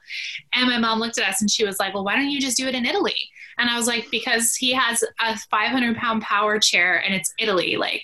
And 0.53 0.67
my 0.69 0.79
mom 0.79 0.99
looked 0.99 1.19
at 1.19 1.27
us 1.27 1.41
and 1.41 1.51
she 1.51 1.65
was 1.65 1.79
like, 1.79 1.93
Well, 1.93 2.05
why 2.05 2.15
don't 2.15 2.29
you 2.29 2.39
just 2.39 2.57
do 2.57 2.67
it 2.67 2.75
in 2.75 2.85
Italy? 2.85 3.29
And 3.57 3.69
I 3.69 3.77
was 3.77 3.87
like, 3.87 4.09
Because 4.11 4.55
he 4.55 4.71
has 4.73 5.03
a 5.19 5.37
500 5.37 5.97
pound 5.97 6.21
power 6.21 6.59
chair 6.59 7.03
and 7.03 7.13
it's 7.13 7.33
Italy, 7.39 7.77
like 7.77 8.03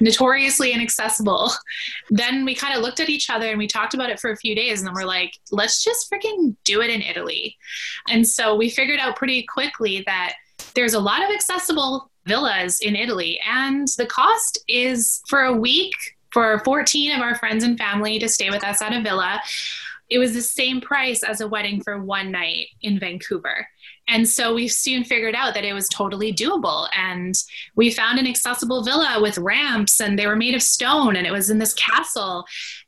notoriously 0.00 0.72
inaccessible. 0.72 1.50
Then 2.10 2.44
we 2.44 2.54
kind 2.54 2.76
of 2.76 2.82
looked 2.82 3.00
at 3.00 3.08
each 3.08 3.30
other 3.30 3.48
and 3.48 3.58
we 3.58 3.66
talked 3.66 3.94
about 3.94 4.10
it 4.10 4.20
for 4.20 4.30
a 4.30 4.36
few 4.36 4.54
days. 4.54 4.80
And 4.80 4.86
then 4.86 4.94
we're 4.94 5.04
like, 5.04 5.32
Let's 5.50 5.82
just 5.82 6.10
freaking 6.10 6.56
do 6.64 6.80
it 6.80 6.90
in 6.90 7.02
Italy. 7.02 7.56
And 8.08 8.26
so 8.26 8.54
we 8.54 8.70
figured 8.70 9.00
out 9.00 9.16
pretty 9.16 9.44
quickly 9.44 10.02
that 10.06 10.34
there's 10.74 10.94
a 10.94 11.00
lot 11.00 11.22
of 11.22 11.30
accessible 11.30 12.10
villas 12.26 12.80
in 12.80 12.96
Italy, 12.96 13.40
and 13.46 13.86
the 13.96 14.06
cost 14.06 14.58
is 14.68 15.22
for 15.28 15.42
a 15.42 15.52
week 15.52 15.94
for 16.32 16.60
14 16.64 17.12
of 17.12 17.20
our 17.20 17.36
friends 17.36 17.62
and 17.64 17.78
family 17.78 18.18
to 18.18 18.28
stay 18.28 18.50
with 18.50 18.64
us 18.64 18.82
at 18.82 18.92
a 18.92 19.02
villa. 19.02 19.40
It 20.10 20.18
was 20.18 20.34
the 20.34 20.42
same 20.42 20.80
price 20.80 21.22
as 21.22 21.40
a 21.40 21.48
wedding 21.48 21.80
for 21.80 22.02
one 22.02 22.30
night 22.30 22.68
in 22.82 22.98
Vancouver. 22.98 23.66
And 24.08 24.28
so 24.28 24.54
we 24.54 24.68
soon 24.68 25.04
figured 25.04 25.34
out 25.34 25.54
that 25.54 25.64
it 25.64 25.72
was 25.72 25.88
totally 25.88 26.32
doable. 26.32 26.88
And 26.96 27.34
we 27.74 27.90
found 27.90 28.18
an 28.18 28.26
accessible 28.26 28.84
villa 28.84 29.18
with 29.20 29.38
ramps, 29.38 30.00
and 30.00 30.18
they 30.18 30.26
were 30.26 30.36
made 30.36 30.54
of 30.54 30.62
stone, 30.62 31.16
and 31.16 31.26
it 31.26 31.32
was 31.32 31.50
in 31.50 31.58
this 31.58 31.74
castle. 31.74 32.44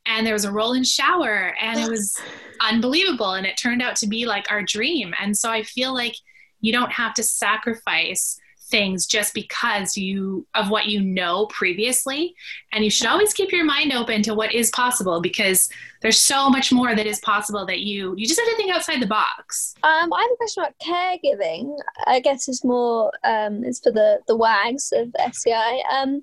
And 0.07 0.26
there 0.26 0.35
was 0.35 0.44
a 0.44 0.52
roll 0.52 0.74
in 0.74 0.85
shower, 0.85 1.55
and 1.61 1.81
it 1.81 1.88
was 1.88 2.20
unbelievable. 2.61 3.33
And 3.33 3.46
it 3.46 3.57
turned 3.57 3.83
out 3.83 3.96
to 3.96 4.07
be 4.07 4.26
like 4.26 4.50
our 4.50 4.62
dream. 4.62 5.14
And 5.20 5.37
so 5.37 5.50
I 5.50 5.62
feel 5.62 5.94
like 5.94 6.14
you 6.61 6.72
don't 6.72 6.92
have 6.92 7.14
to 7.14 7.22
sacrifice 7.22 8.38
things 8.68 9.07
just 9.07 9.35
because 9.35 9.96
you 9.96 10.46
of 10.55 10.70
what 10.70 10.87
you 10.87 11.00
know 11.00 11.46
previously. 11.46 12.35
And 12.72 12.85
you 12.85 12.90
should 12.90 13.07
always 13.07 13.33
keep 13.33 13.52
your 13.52 13.64
mind 13.64 13.92
open 13.92 14.22
to 14.22 14.35
what 14.35 14.55
is 14.55 14.70
possible 14.70 15.20
because 15.20 15.68
there's 16.02 16.18
so 16.18 16.50
much 16.50 16.72
more 16.72 16.94
that 16.94 17.07
is 17.07 17.20
possible 17.20 17.66
that 17.66 17.81
you 17.81 18.14
you 18.16 18.26
just 18.26 18.40
have 18.40 18.48
to 18.48 18.57
think 18.57 18.72
outside 18.72 19.00
the 19.00 19.07
box. 19.07 19.74
Um, 19.83 20.12
i 20.12 20.20
have 20.22 20.31
a 20.31 20.37
question 20.37 20.62
about 20.62 20.74
caregiving. 20.83 21.76
I 22.07 22.20
guess 22.20 22.48
it's 22.48 22.64
more 22.64 23.12
um, 23.24 23.64
it's 23.64 23.81
for 23.81 23.92
the 23.92 24.20
the 24.26 24.37
wags 24.37 24.92
of 24.92 25.14
sci 25.18 25.83
um, 25.92 26.22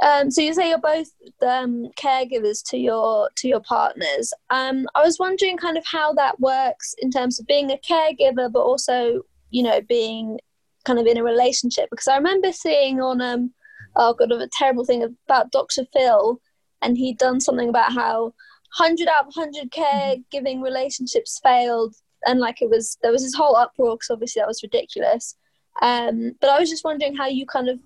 um, 0.00 0.30
so 0.30 0.40
you 0.40 0.54
say 0.54 0.70
you're 0.70 0.78
both 0.78 1.08
um, 1.42 1.88
caregivers 1.98 2.62
to 2.70 2.78
your 2.78 3.28
to 3.36 3.48
your 3.48 3.60
partners. 3.60 4.32
Um, 4.50 4.86
I 4.94 5.02
was 5.02 5.18
wondering 5.18 5.58
kind 5.58 5.76
of 5.76 5.84
how 5.86 6.14
that 6.14 6.40
works 6.40 6.94
in 6.98 7.10
terms 7.10 7.38
of 7.38 7.46
being 7.46 7.70
a 7.70 7.76
caregiver, 7.76 8.50
but 8.50 8.60
also 8.60 9.22
you 9.50 9.62
know 9.62 9.80
being 9.82 10.38
kind 10.84 10.98
of 10.98 11.06
in 11.06 11.18
a 11.18 11.24
relationship. 11.24 11.88
Because 11.90 12.08
I 12.08 12.16
remember 12.16 12.52
seeing 12.52 13.00
on 13.00 13.20
um, 13.20 13.52
oh 13.96 14.14
god, 14.14 14.32
of 14.32 14.40
a 14.40 14.48
terrible 14.58 14.84
thing 14.84 15.02
about 15.02 15.52
Dr. 15.52 15.84
Phil, 15.92 16.40
and 16.80 16.96
he'd 16.96 17.18
done 17.18 17.40
something 17.40 17.68
about 17.68 17.92
how 17.92 18.34
hundred 18.74 19.08
out 19.08 19.26
of 19.26 19.34
hundred 19.34 19.70
caregiving 19.70 20.62
relationships 20.62 21.40
failed, 21.42 21.94
and 22.26 22.40
like 22.40 22.62
it 22.62 22.70
was 22.70 22.98
there 23.02 23.12
was 23.12 23.22
this 23.22 23.34
whole 23.34 23.56
uproar 23.56 23.96
because 23.96 24.10
obviously 24.10 24.40
that 24.40 24.48
was 24.48 24.62
ridiculous. 24.62 25.36
Um, 25.80 26.32
but 26.40 26.50
I 26.50 26.58
was 26.60 26.68
just 26.68 26.84
wondering 26.84 27.16
how 27.16 27.26
you 27.26 27.46
kind 27.46 27.68
of 27.68 27.78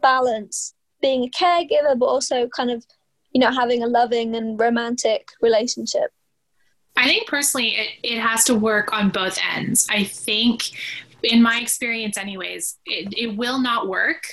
balance 0.00 0.74
being 1.02 1.24
a 1.24 1.28
caregiver, 1.28 1.98
but 1.98 2.06
also 2.06 2.48
kind 2.48 2.70
of, 2.70 2.86
you 3.32 3.40
know, 3.40 3.50
having 3.52 3.82
a 3.82 3.86
loving 3.86 4.34
and 4.34 4.58
romantic 4.58 5.28
relationship? 5.42 6.10
I 6.96 7.06
think 7.06 7.26
personally, 7.26 7.70
it, 7.76 7.88
it 8.02 8.20
has 8.20 8.44
to 8.44 8.54
work 8.54 8.92
on 8.92 9.10
both 9.10 9.38
ends. 9.54 9.86
I 9.90 10.04
think, 10.04 10.70
in 11.22 11.42
my 11.42 11.60
experience, 11.60 12.16
anyways, 12.16 12.78
it, 12.86 13.12
it 13.16 13.36
will 13.36 13.60
not 13.60 13.88
work 13.88 14.24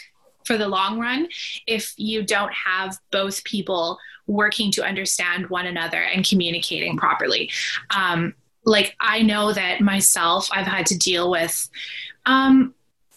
for 0.46 0.58
the 0.58 0.68
long 0.68 1.00
run 1.00 1.28
if 1.68 1.94
you 1.98 2.24
don't 2.24 2.54
have 2.54 2.98
both 3.12 3.44
people 3.44 3.98
working 4.28 4.72
to 4.72 4.84
understand 4.84 5.50
one 5.50 5.66
another 5.66 6.02
and 6.02 6.28
communicating 6.28 6.98
properly. 6.98 7.52
Um, 7.96 8.34
like, 8.66 8.96
I 9.00 9.22
know 9.22 9.54
that 9.54 9.82
myself, 9.82 10.50
I've 10.52 10.68
had 10.68 10.86
to 10.88 10.98
deal 10.98 11.30
with, 11.32 11.70
um, 12.26 12.74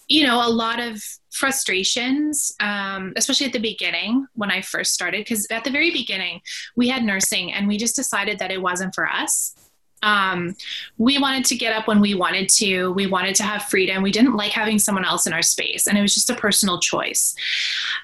you 0.09 0.27
know, 0.27 0.47
a 0.47 0.49
lot 0.49 0.81
of 0.81 1.03
frustrations, 1.31 2.55
um, 2.61 3.13
especially 3.17 3.47
at 3.47 3.53
the 3.53 3.59
beginning 3.59 4.27
when 4.35 4.51
I 4.51 4.61
first 4.61 4.93
started, 4.93 5.21
because 5.25 5.47
at 5.51 5.65
the 5.65 5.71
very 5.71 5.91
beginning, 5.91 6.41
we 6.77 6.89
had 6.89 7.03
nursing 7.03 7.53
and 7.53 7.67
we 7.67 7.79
just 7.79 7.97
decided 7.97 8.39
that 8.39 8.51
it 8.51 8.61
wasn't 8.61 8.95
for 8.95 9.09
us. 9.09 9.55
Um, 10.03 10.57
we 10.99 11.19
wanted 11.19 11.45
to 11.47 11.57
get 11.57 11.75
up 11.75 11.87
when 11.87 12.01
we 12.01 12.15
wanted 12.15 12.49
to. 12.51 12.91
We 12.93 13.07
wanted 13.07 13.35
to 13.37 13.43
have 13.43 13.65
freedom. 13.65 14.03
We 14.03 14.13
didn't 14.13 14.37
like 14.37 14.53
having 14.53 14.79
someone 14.79 15.05
else 15.05 15.27
in 15.27 15.33
our 15.33 15.43
space, 15.43 15.87
and 15.87 15.97
it 15.97 16.03
was 16.03 16.15
just 16.15 16.31
a 16.31 16.35
personal 16.35 16.81
choice. 16.81 17.35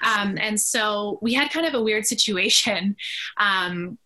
Um, 0.03 0.37
and 0.39 0.59
so 0.59 1.19
we 1.21 1.33
had 1.33 1.51
kind 1.51 1.65
of 1.65 1.73
a 1.73 1.81
weird 1.81 2.05
situation. 2.05 2.95
Um, 3.37 3.97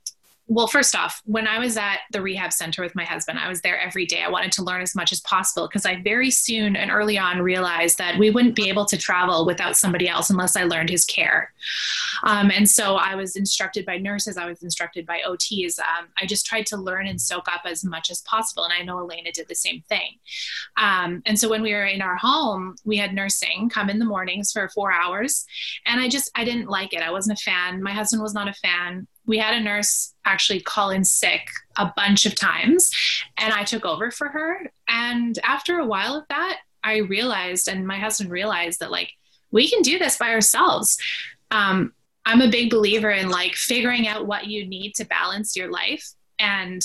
well, 0.48 0.68
first 0.68 0.94
off, 0.94 1.22
when 1.26 1.48
I 1.48 1.58
was 1.58 1.78
at 1.78 2.00
the 2.12 2.22
rehab 2.22 2.52
center 2.52 2.82
with 2.82 2.96
my 2.96 3.06
husband, 3.06 3.40
I 3.40 3.48
was 3.48 3.62
there 3.62 3.80
every 3.80 4.06
day. 4.06 4.22
I 4.22 4.30
wanted 4.30 4.52
to 4.54 4.64
learn 4.64 4.82
as 4.82 4.94
much 4.94 5.14
as 5.14 5.22
possible 5.22 5.68
because 5.68 5.86
I 5.86 6.02
very 6.02 6.30
soon 6.30 6.76
and 6.76 6.92
early 6.92 7.18
on 7.18 7.42
realized 7.42 7.98
that 8.00 8.20
we 8.20 8.30
wouldn't 8.30 8.56
be 8.56 8.68
able 8.68 8.86
to 8.86 8.98
travel 8.98 9.46
without 9.46 9.78
somebody 9.78 10.10
else 10.10 10.30
unless 10.30 10.58
I 10.58 10.66
learned 10.66 10.90
his 10.90 11.06
care. 11.06 11.54
Um, 12.26 12.52
and 12.52 12.70
so 12.70 12.96
I 12.96 13.16
was 13.16 13.38
instructed 13.38 13.86
by 13.86 13.98
nurses, 13.98 14.36
I 14.36 14.46
was 14.46 14.64
instructed 14.64 15.06
by 15.06 15.22
OTs. 15.26 15.80
Um, 15.80 16.08
I 16.22 16.26
just 16.26 16.46
tried 16.46 16.66
to 16.68 16.78
learn 16.78 17.08
and 17.08 17.20
soak 17.20 17.48
up 17.48 17.62
as 17.66 17.86
much 17.86 18.12
as 18.12 18.22
possible. 18.22 18.66
And 18.66 18.74
I 18.74 18.84
know 18.84 19.00
Elena 19.00 19.32
did 19.32 19.48
the 19.48 19.56
same 19.56 19.82
thing. 19.88 20.18
Um, 20.76 21.22
and 21.26 21.40
so 21.40 21.50
when 21.50 21.62
we 21.62 21.74
were 21.74 21.86
in 21.86 22.02
our 22.02 22.18
home, 22.18 22.76
we 22.84 22.98
had 22.98 23.14
nursing 23.14 23.70
come 23.70 23.90
in 23.90 23.98
the 23.98 24.06
mornings 24.06 24.52
for 24.52 24.68
four 24.70 24.92
hours. 24.92 25.46
And 25.86 26.02
I 26.02 26.10
just, 26.10 26.30
I 26.36 26.44
didn't 26.44 26.68
like 26.68 26.94
it. 26.94 27.02
I 27.02 27.12
wasn't 27.12 27.40
a 27.40 27.44
fan. 27.44 27.82
My 27.82 27.94
husband 27.94 28.22
was 28.22 28.34
not 28.34 28.50
a 28.50 28.54
fan 28.54 29.08
we 29.26 29.38
had 29.38 29.54
a 29.56 29.64
nurse 29.64 30.14
actually 30.26 30.60
call 30.60 30.90
in 30.90 31.04
sick 31.04 31.48
a 31.78 31.92
bunch 31.96 32.26
of 32.26 32.36
times 32.36 32.92
and 33.38 33.54
I 33.54 33.64
took 33.64 33.86
over 33.86 34.12
for 34.12 34.30
her. 34.30 34.72
And 34.88 35.38
after 35.44 35.80
a 35.80 35.86
while 35.86 36.16
of 36.16 36.26
that, 36.30 36.60
I 36.84 36.98
realized, 36.98 37.68
and 37.68 37.88
my 37.88 37.98
husband 37.98 38.30
realized 38.30 38.80
that 38.80 38.92
like 38.92 39.12
we 39.52 39.70
can 39.70 39.82
do 39.82 39.98
this 39.98 40.18
by 40.18 40.32
ourselves. 40.32 40.98
Um, 41.52 41.94
I'm 42.26 42.42
a 42.42 42.50
big 42.50 42.70
believer 42.70 43.12
in 43.12 43.30
like 43.30 43.56
figuring 43.56 44.08
out 44.08 44.28
what 44.28 44.48
you 44.48 44.68
need 44.68 44.96
to 44.96 45.06
balance 45.06 45.56
your 45.56 45.72
life. 45.72 46.10
And 46.40 46.82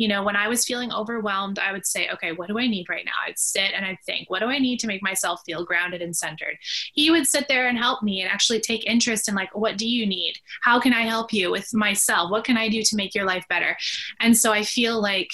you 0.00 0.08
know, 0.08 0.22
when 0.22 0.34
I 0.34 0.48
was 0.48 0.64
feeling 0.64 0.90
overwhelmed, 0.90 1.58
I 1.58 1.72
would 1.72 1.84
say, 1.84 2.08
okay, 2.08 2.32
what 2.32 2.48
do 2.48 2.58
I 2.58 2.66
need 2.66 2.88
right 2.88 3.04
now? 3.04 3.12
I'd 3.26 3.38
sit 3.38 3.74
and 3.76 3.84
I'd 3.84 3.98
think, 4.06 4.30
what 4.30 4.38
do 4.38 4.46
I 4.46 4.58
need 4.58 4.80
to 4.80 4.86
make 4.86 5.02
myself 5.02 5.42
feel 5.44 5.62
grounded 5.62 6.00
and 6.00 6.16
centered? 6.16 6.56
He 6.94 7.10
would 7.10 7.26
sit 7.26 7.48
there 7.48 7.68
and 7.68 7.76
help 7.76 8.02
me 8.02 8.22
and 8.22 8.30
actually 8.30 8.60
take 8.60 8.86
interest 8.86 9.28
in, 9.28 9.34
like, 9.34 9.54
what 9.54 9.76
do 9.76 9.86
you 9.86 10.06
need? 10.06 10.36
How 10.62 10.80
can 10.80 10.94
I 10.94 11.02
help 11.02 11.34
you 11.34 11.50
with 11.50 11.74
myself? 11.74 12.30
What 12.30 12.44
can 12.44 12.56
I 12.56 12.70
do 12.70 12.82
to 12.82 12.96
make 12.96 13.14
your 13.14 13.26
life 13.26 13.44
better? 13.50 13.76
And 14.20 14.34
so 14.34 14.52
I 14.52 14.62
feel 14.62 14.98
like 15.02 15.28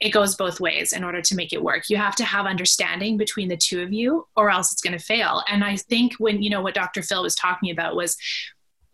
it 0.00 0.10
goes 0.10 0.36
both 0.36 0.60
ways 0.60 0.92
in 0.92 1.02
order 1.02 1.22
to 1.22 1.34
make 1.34 1.54
it 1.54 1.64
work. 1.64 1.88
You 1.88 1.96
have 1.96 2.16
to 2.16 2.24
have 2.24 2.44
understanding 2.44 3.16
between 3.16 3.48
the 3.48 3.56
two 3.56 3.80
of 3.80 3.90
you, 3.90 4.26
or 4.36 4.50
else 4.50 4.70
it's 4.70 4.82
going 4.82 4.98
to 4.98 5.02
fail. 5.02 5.42
And 5.48 5.64
I 5.64 5.76
think 5.76 6.16
when, 6.18 6.42
you 6.42 6.50
know, 6.50 6.60
what 6.60 6.74
Dr. 6.74 7.00
Phil 7.00 7.22
was 7.22 7.34
talking 7.34 7.70
about 7.70 7.96
was 7.96 8.18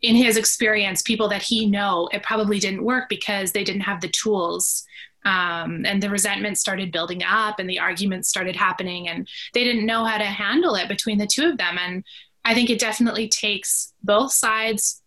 in 0.03 0.15
his 0.15 0.37
experience, 0.37 1.03
people 1.03 1.29
that 1.31 1.43
he 1.43 1.67
know, 1.67 2.09
it 2.13 2.23
probably 2.23 2.61
didn't 2.61 2.85
work 2.85 3.09
because 3.09 3.51
they 3.51 3.65
didn't 3.65 3.81
have 3.81 4.01
the 4.01 4.09
tools. 4.09 4.86
Um, 5.27 5.85
and 5.85 6.01
the 6.01 6.09
resentment 6.09 6.57
started 6.57 6.93
building 6.93 7.25
up 7.25 7.59
and 7.59 7.69
the 7.69 7.81
arguments 7.81 8.29
started 8.29 8.55
happening 8.55 9.09
and 9.09 9.29
they 9.55 9.65
didn't 9.65 9.85
know 9.85 10.05
how 10.05 10.19
to 10.19 10.25
handle 10.25 10.77
it 10.77 10.89
between 10.89 11.19
the 11.19 11.27
two 11.27 11.47
of 11.47 11.59
them. 11.59 11.77
And 11.79 12.05
I 12.45 12.55
think 12.55 12.71
it 12.71 12.79
definitely 12.79 13.29
takes 13.29 13.93
both 14.05 14.33
sides 14.33 15.03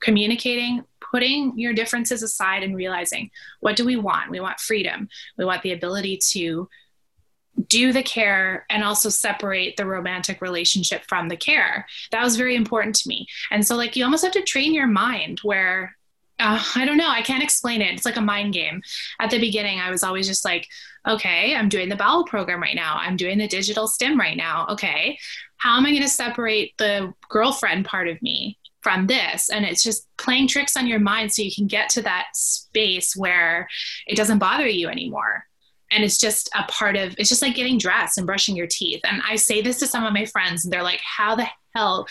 communicating, 0.00 0.82
putting 1.00 1.56
your 1.56 1.72
differences 1.72 2.24
aside 2.24 2.64
and 2.64 2.74
realizing 2.74 3.30
what 3.60 3.76
do 3.76 3.84
we 3.84 3.94
want? 3.94 4.28
We 4.28 4.40
want 4.40 4.58
freedom. 4.58 5.08
We 5.38 5.44
want 5.44 5.62
the 5.62 5.72
ability 5.72 6.18
to 6.32 6.68
do 7.68 7.92
the 7.92 8.02
care 8.02 8.66
and 8.68 8.82
also 8.82 9.08
separate 9.08 9.76
the 9.76 9.86
romantic 9.86 10.42
relationship 10.42 11.04
from 11.06 11.28
the 11.28 11.36
care. 11.36 11.86
That 12.10 12.24
was 12.24 12.34
very 12.34 12.56
important 12.56 12.96
to 12.96 13.08
me. 13.08 13.28
And 13.52 13.64
so, 13.64 13.76
like, 13.76 13.94
you 13.94 14.02
almost 14.02 14.24
have 14.24 14.32
to 14.32 14.42
train 14.42 14.74
your 14.74 14.88
mind 14.88 15.38
where 15.44 15.96
uh, 16.40 16.62
I 16.74 16.84
don't 16.84 16.96
know, 16.96 17.08
I 17.08 17.22
can't 17.22 17.42
explain 17.42 17.80
it. 17.80 17.94
It's 17.94 18.04
like 18.04 18.16
a 18.16 18.20
mind 18.20 18.54
game. 18.54 18.82
At 19.20 19.30
the 19.30 19.38
beginning, 19.38 19.80
I 19.80 19.90
was 19.90 20.02
always 20.02 20.26
just 20.26 20.44
like, 20.44 20.68
okay, 21.06 21.54
I'm 21.54 21.68
doing 21.68 21.88
the 21.88 21.96
bowel 21.96 22.24
program 22.24 22.60
right 22.60 22.74
now. 22.74 22.96
I'm 22.98 23.16
doing 23.16 23.38
the 23.38 23.46
digital 23.46 23.86
stim 23.86 24.18
right 24.18 24.36
now. 24.36 24.66
Okay, 24.70 25.18
how 25.58 25.76
am 25.76 25.86
I 25.86 25.90
going 25.90 26.02
to 26.02 26.08
separate 26.08 26.74
the 26.78 27.12
girlfriend 27.28 27.84
part 27.84 28.08
of 28.08 28.20
me 28.20 28.58
from 28.82 29.06
this 29.06 29.48
and 29.48 29.64
it's 29.64 29.82
just 29.82 30.06
playing 30.18 30.46
tricks 30.46 30.76
on 30.76 30.86
your 30.86 31.00
mind 31.00 31.32
so 31.32 31.40
you 31.40 31.50
can 31.52 31.66
get 31.66 31.88
to 31.88 32.02
that 32.02 32.26
space 32.34 33.16
where 33.16 33.66
it 34.06 34.14
doesn't 34.14 34.38
bother 34.38 34.68
you 34.68 34.88
anymore 34.88 35.46
and 35.90 36.04
it's 36.04 36.18
just 36.18 36.50
a 36.54 36.64
part 36.64 36.94
of 36.94 37.14
it's 37.16 37.30
just 37.30 37.40
like 37.40 37.54
getting 37.54 37.78
dressed 37.78 38.18
and 38.18 38.26
brushing 38.26 38.54
your 38.54 38.66
teeth 38.66 39.00
and 39.04 39.22
i 39.26 39.36
say 39.36 39.62
this 39.62 39.78
to 39.78 39.86
some 39.86 40.04
of 40.04 40.12
my 40.12 40.26
friends 40.26 40.64
and 40.64 40.72
they're 40.72 40.82
like 40.82 41.00
how 41.00 41.34
the 41.34 41.46
hell 41.74 42.06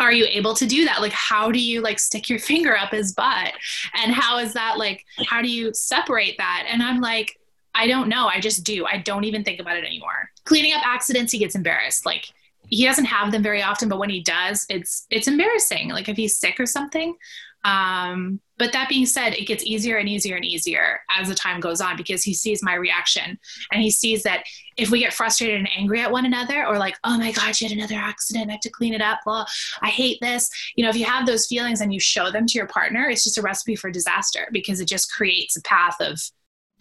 are 0.00 0.12
you 0.12 0.26
able 0.28 0.54
to 0.54 0.66
do 0.66 0.84
that? 0.86 1.00
Like 1.00 1.12
how 1.12 1.52
do 1.52 1.60
you 1.60 1.80
like 1.80 1.98
stick 1.98 2.28
your 2.28 2.38
finger 2.50 2.76
up 2.76 2.90
his 2.90 3.12
butt? 3.12 3.52
And 3.94 4.12
how 4.12 4.38
is 4.38 4.54
that 4.54 4.78
like 4.78 5.04
how 5.26 5.42
do 5.42 5.48
you 5.48 5.72
separate 5.74 6.36
that? 6.38 6.66
And 6.68 6.82
i'm 6.82 7.00
like 7.00 7.36
i 7.74 7.86
don't 7.86 8.08
know. 8.08 8.26
I 8.26 8.40
just 8.40 8.64
do. 8.64 8.84
I 8.84 8.98
don't 8.98 9.24
even 9.24 9.44
think 9.44 9.60
about 9.60 9.76
it 9.76 9.84
anymore. 9.84 10.30
Cleaning 10.44 10.72
up 10.72 10.82
accidents 10.84 11.32
he 11.32 11.38
gets 11.38 11.54
embarrassed. 11.54 12.04
Like 12.04 12.26
he 12.66 12.84
doesn't 12.84 13.04
have 13.04 13.32
them 13.32 13.42
very 13.42 13.62
often, 13.62 13.88
but 13.88 13.98
when 13.98 14.10
he 14.10 14.20
does, 14.22 14.66
it's 14.68 15.06
it's 15.10 15.28
embarrassing. 15.28 15.90
Like 15.90 16.08
if 16.08 16.16
he's 16.16 16.36
sick 16.36 16.58
or 16.58 16.66
something. 16.66 17.16
Um, 17.64 18.40
but 18.58 18.72
that 18.72 18.88
being 18.88 19.06
said, 19.06 19.32
it 19.34 19.46
gets 19.46 19.64
easier 19.64 19.96
and 19.96 20.08
easier 20.08 20.36
and 20.36 20.44
easier 20.44 21.00
as 21.10 21.28
the 21.28 21.34
time 21.34 21.60
goes 21.60 21.80
on 21.80 21.96
because 21.96 22.22
he 22.22 22.34
sees 22.34 22.62
my 22.62 22.74
reaction 22.74 23.38
and 23.72 23.82
he 23.82 23.90
sees 23.90 24.22
that 24.24 24.44
if 24.76 24.90
we 24.90 25.00
get 25.00 25.14
frustrated 25.14 25.58
and 25.58 25.68
angry 25.74 26.00
at 26.00 26.12
one 26.12 26.26
another 26.26 26.66
or 26.66 26.78
like, 26.78 26.96
oh 27.04 27.16
my 27.16 27.32
God, 27.32 27.58
you 27.58 27.68
had 27.68 27.76
another 27.76 27.94
accident, 27.94 28.48
I 28.48 28.52
have 28.52 28.60
to 28.60 28.70
clean 28.70 28.92
it 28.92 29.00
up. 29.00 29.20
Well, 29.24 29.46
I 29.82 29.88
hate 29.88 30.18
this. 30.20 30.50
You 30.76 30.84
know, 30.84 30.90
if 30.90 30.96
you 30.96 31.06
have 31.06 31.26
those 31.26 31.46
feelings 31.46 31.80
and 31.80 31.92
you 31.92 32.00
show 32.00 32.30
them 32.30 32.46
to 32.46 32.58
your 32.58 32.66
partner, 32.66 33.08
it's 33.08 33.24
just 33.24 33.38
a 33.38 33.42
recipe 33.42 33.76
for 33.76 33.90
disaster 33.90 34.48
because 34.52 34.80
it 34.80 34.88
just 34.88 35.10
creates 35.12 35.56
a 35.56 35.62
path 35.62 35.96
of 36.00 36.20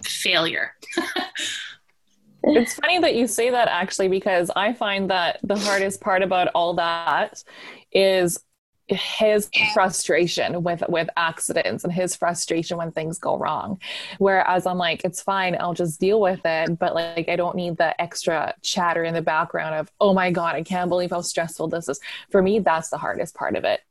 failure. 0.04 0.76
it's 2.44 2.74
funny 2.74 3.00
that 3.00 3.16
you 3.16 3.28
say 3.28 3.50
that 3.50 3.68
actually 3.68 4.08
because 4.08 4.50
i 4.56 4.72
find 4.72 5.10
that 5.10 5.40
the 5.44 5.58
hardest 5.58 6.00
part 6.00 6.22
about 6.22 6.48
all 6.56 6.74
that 6.74 7.44
is 7.92 8.40
his 8.90 9.50
frustration 9.74 10.64
with 10.64 10.84
with 10.90 11.10
accidents 11.18 11.84
and 11.84 11.94
his 11.94 12.16
frustration 12.16 12.78
when 12.78 12.92
things 12.92 13.20
go 13.20 13.38
wrong. 13.38 13.80
Whereas 14.18 14.66
i'm 14.66 14.78
like 14.78 15.04
it's 15.04 15.22
fine 15.22 15.56
i'll 15.60 15.74
just 15.74 16.00
deal 16.00 16.20
with 16.20 16.42
it 16.46 16.78
but 16.80 16.96
like 16.96 17.30
i 17.30 17.36
don't 17.36 17.56
need 17.56 17.78
the 17.78 18.00
extra 18.02 18.54
chatter 18.62 19.04
in 19.04 19.14
the 19.14 19.22
background 19.22 19.76
of 19.76 19.92
oh 20.00 20.14
my 20.14 20.32
god 20.32 20.56
i 20.56 20.64
can't 20.64 20.90
believe 20.90 21.12
how 21.12 21.22
stressful 21.22 21.68
this 21.68 21.90
is. 21.90 22.00
For 22.30 22.42
me 22.42 22.60
that's 22.60 22.90
the 22.90 22.98
hardest 22.98 23.36
part 23.36 23.56
of 23.56 23.64
it 23.64 23.82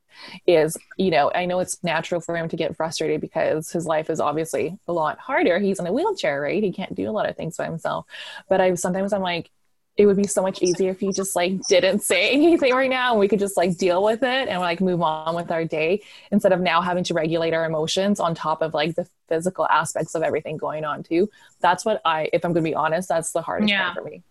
is 0.46 0.76
you 0.96 1.10
know 1.10 1.30
i 1.34 1.44
know 1.46 1.60
it's 1.60 1.82
natural 1.84 2.20
for 2.20 2.36
him 2.36 2.48
to 2.48 2.56
get 2.56 2.76
frustrated 2.76 3.20
because 3.20 3.70
his 3.70 3.86
life 3.86 4.10
is 4.10 4.20
obviously 4.20 4.76
a 4.88 4.92
lot 4.92 5.18
harder. 5.18 5.58
He's 5.58 5.78
in 5.78 5.86
a 5.86 5.92
wheelchair 5.92 6.40
right? 6.40 6.62
He 6.62 6.72
can't 6.72 6.94
do 6.94 7.08
a 7.08 7.12
lot 7.12 7.28
of 7.28 7.36
things 7.36 7.56
by 7.56 7.64
himself. 7.64 8.06
But 8.48 8.60
i 8.60 8.74
sometimes 8.74 9.12
i'm 9.12 9.22
like 9.22 9.50
it 9.98 10.06
would 10.06 10.16
be 10.16 10.26
so 10.26 10.40
much 10.40 10.62
easier 10.62 10.90
if 10.92 11.02
you 11.02 11.12
just 11.12 11.34
like 11.36 11.60
didn't 11.68 12.00
say 12.02 12.30
anything 12.32 12.72
right 12.72 12.88
now 12.88 13.10
and 13.10 13.20
we 13.20 13.28
could 13.28 13.40
just 13.40 13.56
like 13.56 13.76
deal 13.76 14.02
with 14.02 14.22
it 14.22 14.48
and 14.48 14.60
like 14.60 14.80
move 14.80 15.02
on 15.02 15.34
with 15.34 15.50
our 15.50 15.64
day 15.64 16.00
instead 16.30 16.52
of 16.52 16.60
now 16.60 16.80
having 16.80 17.04
to 17.04 17.12
regulate 17.12 17.52
our 17.52 17.66
emotions 17.66 18.20
on 18.20 18.34
top 18.34 18.62
of 18.62 18.72
like 18.72 18.94
the 18.94 19.06
physical 19.28 19.66
aspects 19.66 20.14
of 20.14 20.22
everything 20.22 20.56
going 20.56 20.84
on 20.84 21.02
too 21.02 21.28
that's 21.60 21.84
what 21.84 22.00
i 22.04 22.30
if 22.32 22.44
i'm 22.44 22.52
gonna 22.52 22.64
be 22.64 22.74
honest 22.74 23.08
that's 23.08 23.32
the 23.32 23.42
hardest 23.42 23.70
yeah. 23.70 23.92
part 23.92 23.98
for 23.98 24.10
me 24.10 24.22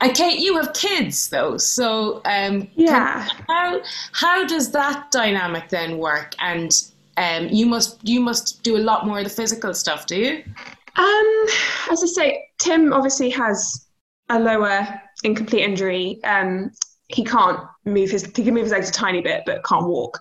and 0.00 0.12
Kate, 0.12 0.40
you 0.40 0.56
have 0.56 0.72
kids 0.72 1.28
though, 1.28 1.56
so 1.56 2.20
um, 2.24 2.68
yeah. 2.74 3.28
Can, 3.28 3.44
how 3.48 3.80
how 4.10 4.44
does 4.44 4.72
that 4.72 5.12
dynamic 5.12 5.68
then 5.68 5.98
work? 5.98 6.34
And 6.40 6.72
um, 7.16 7.46
you 7.48 7.64
must 7.64 8.00
you 8.02 8.18
must 8.18 8.64
do 8.64 8.76
a 8.76 8.82
lot 8.82 9.06
more 9.06 9.18
of 9.18 9.24
the 9.24 9.30
physical 9.30 9.72
stuff, 9.74 10.06
do 10.06 10.16
you? 10.16 10.42
Um, 10.96 11.46
as 11.92 12.02
I 12.02 12.06
say, 12.06 12.44
Tim 12.58 12.92
obviously 12.92 13.30
has 13.30 13.86
a 14.30 14.38
lower 14.38 15.00
incomplete 15.24 15.62
injury. 15.62 16.22
Um, 16.24 16.70
he 17.08 17.24
can't 17.24 17.60
move 17.84 18.10
his 18.10 18.24
he 18.24 18.44
can 18.44 18.54
move 18.54 18.64
his 18.64 18.72
legs 18.72 18.90
a 18.90 18.92
tiny 18.92 19.20
bit, 19.20 19.42
but 19.46 19.64
can't 19.64 19.86
walk. 19.86 20.18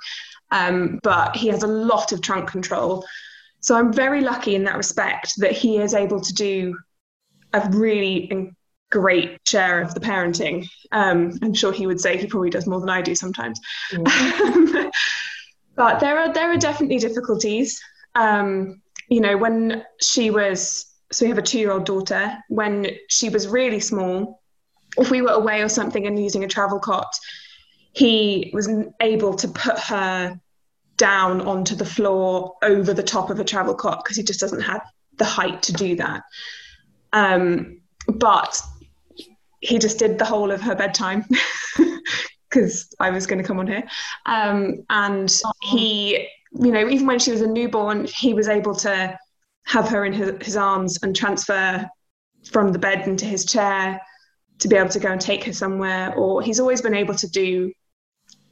Um, 0.51 0.99
but 1.03 1.35
he 1.35 1.49
has 1.49 1.63
a 1.63 1.67
lot 1.67 2.11
of 2.11 2.21
trunk 2.21 2.49
control. 2.49 3.05
So 3.59 3.75
I'm 3.75 3.91
very 3.91 4.21
lucky 4.21 4.55
in 4.55 4.63
that 4.65 4.77
respect 4.77 5.33
that 5.39 5.51
he 5.51 5.77
is 5.77 5.93
able 5.93 6.21
to 6.21 6.33
do 6.33 6.77
a 7.53 7.67
really 7.71 8.53
great 8.89 9.39
share 9.45 9.81
of 9.81 9.93
the 9.93 9.99
parenting. 9.99 10.69
Um, 10.91 11.37
I'm 11.41 11.53
sure 11.53 11.73
he 11.73 11.87
would 11.87 11.99
say 11.99 12.17
he 12.17 12.27
probably 12.27 12.49
does 12.49 12.67
more 12.67 12.79
than 12.79 12.89
I 12.89 13.01
do 13.01 13.15
sometimes. 13.15 13.59
Mm. 13.91 14.91
but 15.75 15.99
there 15.99 16.19
are 16.19 16.33
there 16.33 16.51
are 16.51 16.57
definitely 16.57 16.99
difficulties. 16.99 17.81
Um, 18.15 18.81
you 19.09 19.19
know, 19.19 19.37
when 19.37 19.83
she 20.01 20.29
was 20.29 20.85
so 21.11 21.25
we 21.25 21.29
have 21.29 21.37
a 21.37 21.41
two 21.41 21.59
year 21.59 21.71
old 21.71 21.85
daughter. 21.85 22.37
When 22.49 22.87
she 23.09 23.29
was 23.29 23.47
really 23.47 23.79
small, 23.79 24.41
if 24.97 25.11
we 25.11 25.21
were 25.21 25.31
away 25.31 25.61
or 25.61 25.69
something 25.69 26.05
and 26.05 26.21
using 26.21 26.43
a 26.43 26.47
travel 26.47 26.79
cot, 26.79 27.13
he 27.93 28.51
was 28.53 28.69
able 29.01 29.33
to 29.35 29.47
put 29.47 29.79
her 29.79 30.39
down 30.97 31.41
onto 31.41 31.75
the 31.75 31.85
floor 31.85 32.55
over 32.63 32.93
the 32.93 33.03
top 33.03 33.29
of 33.29 33.39
a 33.39 33.43
travel 33.43 33.75
cot 33.75 34.03
because 34.03 34.17
he 34.17 34.23
just 34.23 34.39
doesn't 34.39 34.61
have 34.61 34.81
the 35.17 35.25
height 35.25 35.61
to 35.63 35.73
do 35.73 35.95
that. 35.95 36.23
Um, 37.13 37.81
but 38.07 38.61
he 39.61 39.79
just 39.79 39.99
did 39.99 40.19
the 40.19 40.25
whole 40.25 40.51
of 40.51 40.61
her 40.61 40.75
bedtime 40.75 41.25
because 42.49 42.93
I 42.99 43.09
was 43.09 43.27
going 43.27 43.41
to 43.41 43.47
come 43.47 43.59
on 43.59 43.67
here. 43.67 43.83
Um, 44.25 44.85
and 44.89 45.41
he, 45.61 46.27
you 46.51 46.71
know, 46.71 46.87
even 46.87 47.07
when 47.07 47.19
she 47.19 47.31
was 47.31 47.41
a 47.41 47.47
newborn, 47.47 48.05
he 48.05 48.33
was 48.33 48.47
able 48.47 48.75
to 48.75 49.17
have 49.65 49.89
her 49.89 50.05
in 50.05 50.13
his, 50.13 50.31
his 50.41 50.57
arms 50.57 50.99
and 51.03 51.15
transfer 51.15 51.87
from 52.51 52.71
the 52.71 52.79
bed 52.79 53.07
into 53.07 53.25
his 53.25 53.45
chair 53.45 53.99
to 54.59 54.67
be 54.67 54.75
able 54.75 54.89
to 54.89 54.99
go 54.99 55.11
and 55.11 55.21
take 55.21 55.43
her 55.45 55.53
somewhere. 55.53 56.13
Or 56.15 56.41
he's 56.41 56.59
always 56.59 56.81
been 56.81 56.95
able 56.95 57.15
to 57.15 57.29
do 57.29 57.71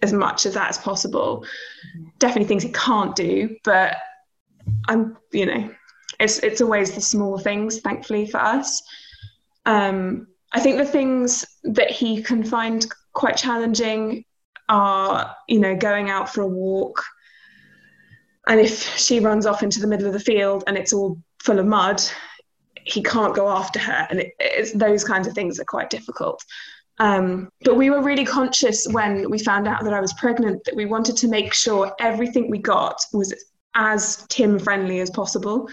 as 0.01 0.13
much 0.13 0.45
of 0.45 0.53
that 0.53 0.69
as 0.69 0.77
possible. 0.77 1.45
Definitely 2.19 2.47
things 2.47 2.63
he 2.63 2.71
can't 2.71 3.15
do, 3.15 3.55
but 3.63 3.97
I'm, 4.87 5.17
you 5.31 5.45
know, 5.45 5.71
it's 6.19 6.39
it's 6.39 6.61
always 6.61 6.91
the 6.91 7.01
small 7.01 7.37
things, 7.37 7.79
thankfully 7.79 8.25
for 8.27 8.39
us. 8.39 8.81
Um, 9.65 10.27
I 10.53 10.59
think 10.59 10.77
the 10.77 10.85
things 10.85 11.45
that 11.63 11.91
he 11.91 12.21
can 12.21 12.43
find 12.43 12.85
quite 13.13 13.37
challenging 13.37 14.25
are, 14.69 15.35
you 15.47 15.59
know, 15.59 15.75
going 15.75 16.09
out 16.09 16.33
for 16.33 16.41
a 16.41 16.47
walk. 16.47 17.03
And 18.47 18.59
if 18.59 18.97
she 18.97 19.19
runs 19.19 19.45
off 19.45 19.63
into 19.63 19.79
the 19.79 19.87
middle 19.87 20.07
of 20.07 20.13
the 20.13 20.19
field 20.19 20.63
and 20.67 20.77
it's 20.77 20.93
all 20.93 21.17
full 21.39 21.59
of 21.59 21.65
mud, 21.65 22.01
he 22.85 23.03
can't 23.03 23.35
go 23.35 23.49
after 23.49 23.79
her. 23.79 24.07
And 24.09 24.23
it, 24.39 24.77
those 24.77 25.03
kinds 25.03 25.27
of 25.27 25.33
things 25.33 25.59
are 25.59 25.65
quite 25.65 25.89
difficult. 25.89 26.43
Um, 26.97 27.49
but 27.63 27.75
we 27.75 27.89
were 27.89 28.01
really 28.01 28.25
conscious 28.25 28.87
when 28.89 29.29
we 29.29 29.39
found 29.39 29.67
out 29.67 29.83
that 29.83 29.93
I 29.93 29.99
was 29.99 30.13
pregnant 30.13 30.63
that 30.63 30.75
we 30.75 30.85
wanted 30.85 31.17
to 31.17 31.27
make 31.27 31.53
sure 31.53 31.93
everything 31.99 32.49
we 32.49 32.59
got 32.59 32.97
was 33.11 33.33
as 33.75 34.25
Tim 34.29 34.57
friendly 34.57 35.01
as 35.01 35.09
possible. 35.09 35.67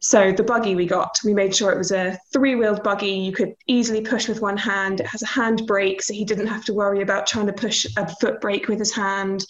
So 0.00 0.32
the 0.32 0.42
buggy 0.42 0.74
we 0.74 0.84
got, 0.84 1.18
we 1.24 1.32
made 1.32 1.56
sure 1.56 1.72
it 1.72 1.78
was 1.78 1.92
a 1.92 2.18
three-wheeled 2.30 2.82
buggy 2.82 3.06
you 3.06 3.32
could 3.32 3.54
easily 3.66 4.02
push 4.02 4.28
with 4.28 4.42
one 4.42 4.58
hand. 4.58 5.00
It 5.00 5.06
has 5.06 5.22
a 5.22 5.26
hand 5.26 5.66
brake, 5.66 6.02
so 6.02 6.12
he 6.12 6.26
didn't 6.26 6.48
have 6.48 6.64
to 6.66 6.74
worry 6.74 7.00
about 7.00 7.26
trying 7.26 7.46
to 7.46 7.54
push 7.54 7.86
a 7.96 8.06
foot 8.20 8.38
brake 8.42 8.68
with 8.68 8.78
his 8.78 8.92
hand. 8.92 9.46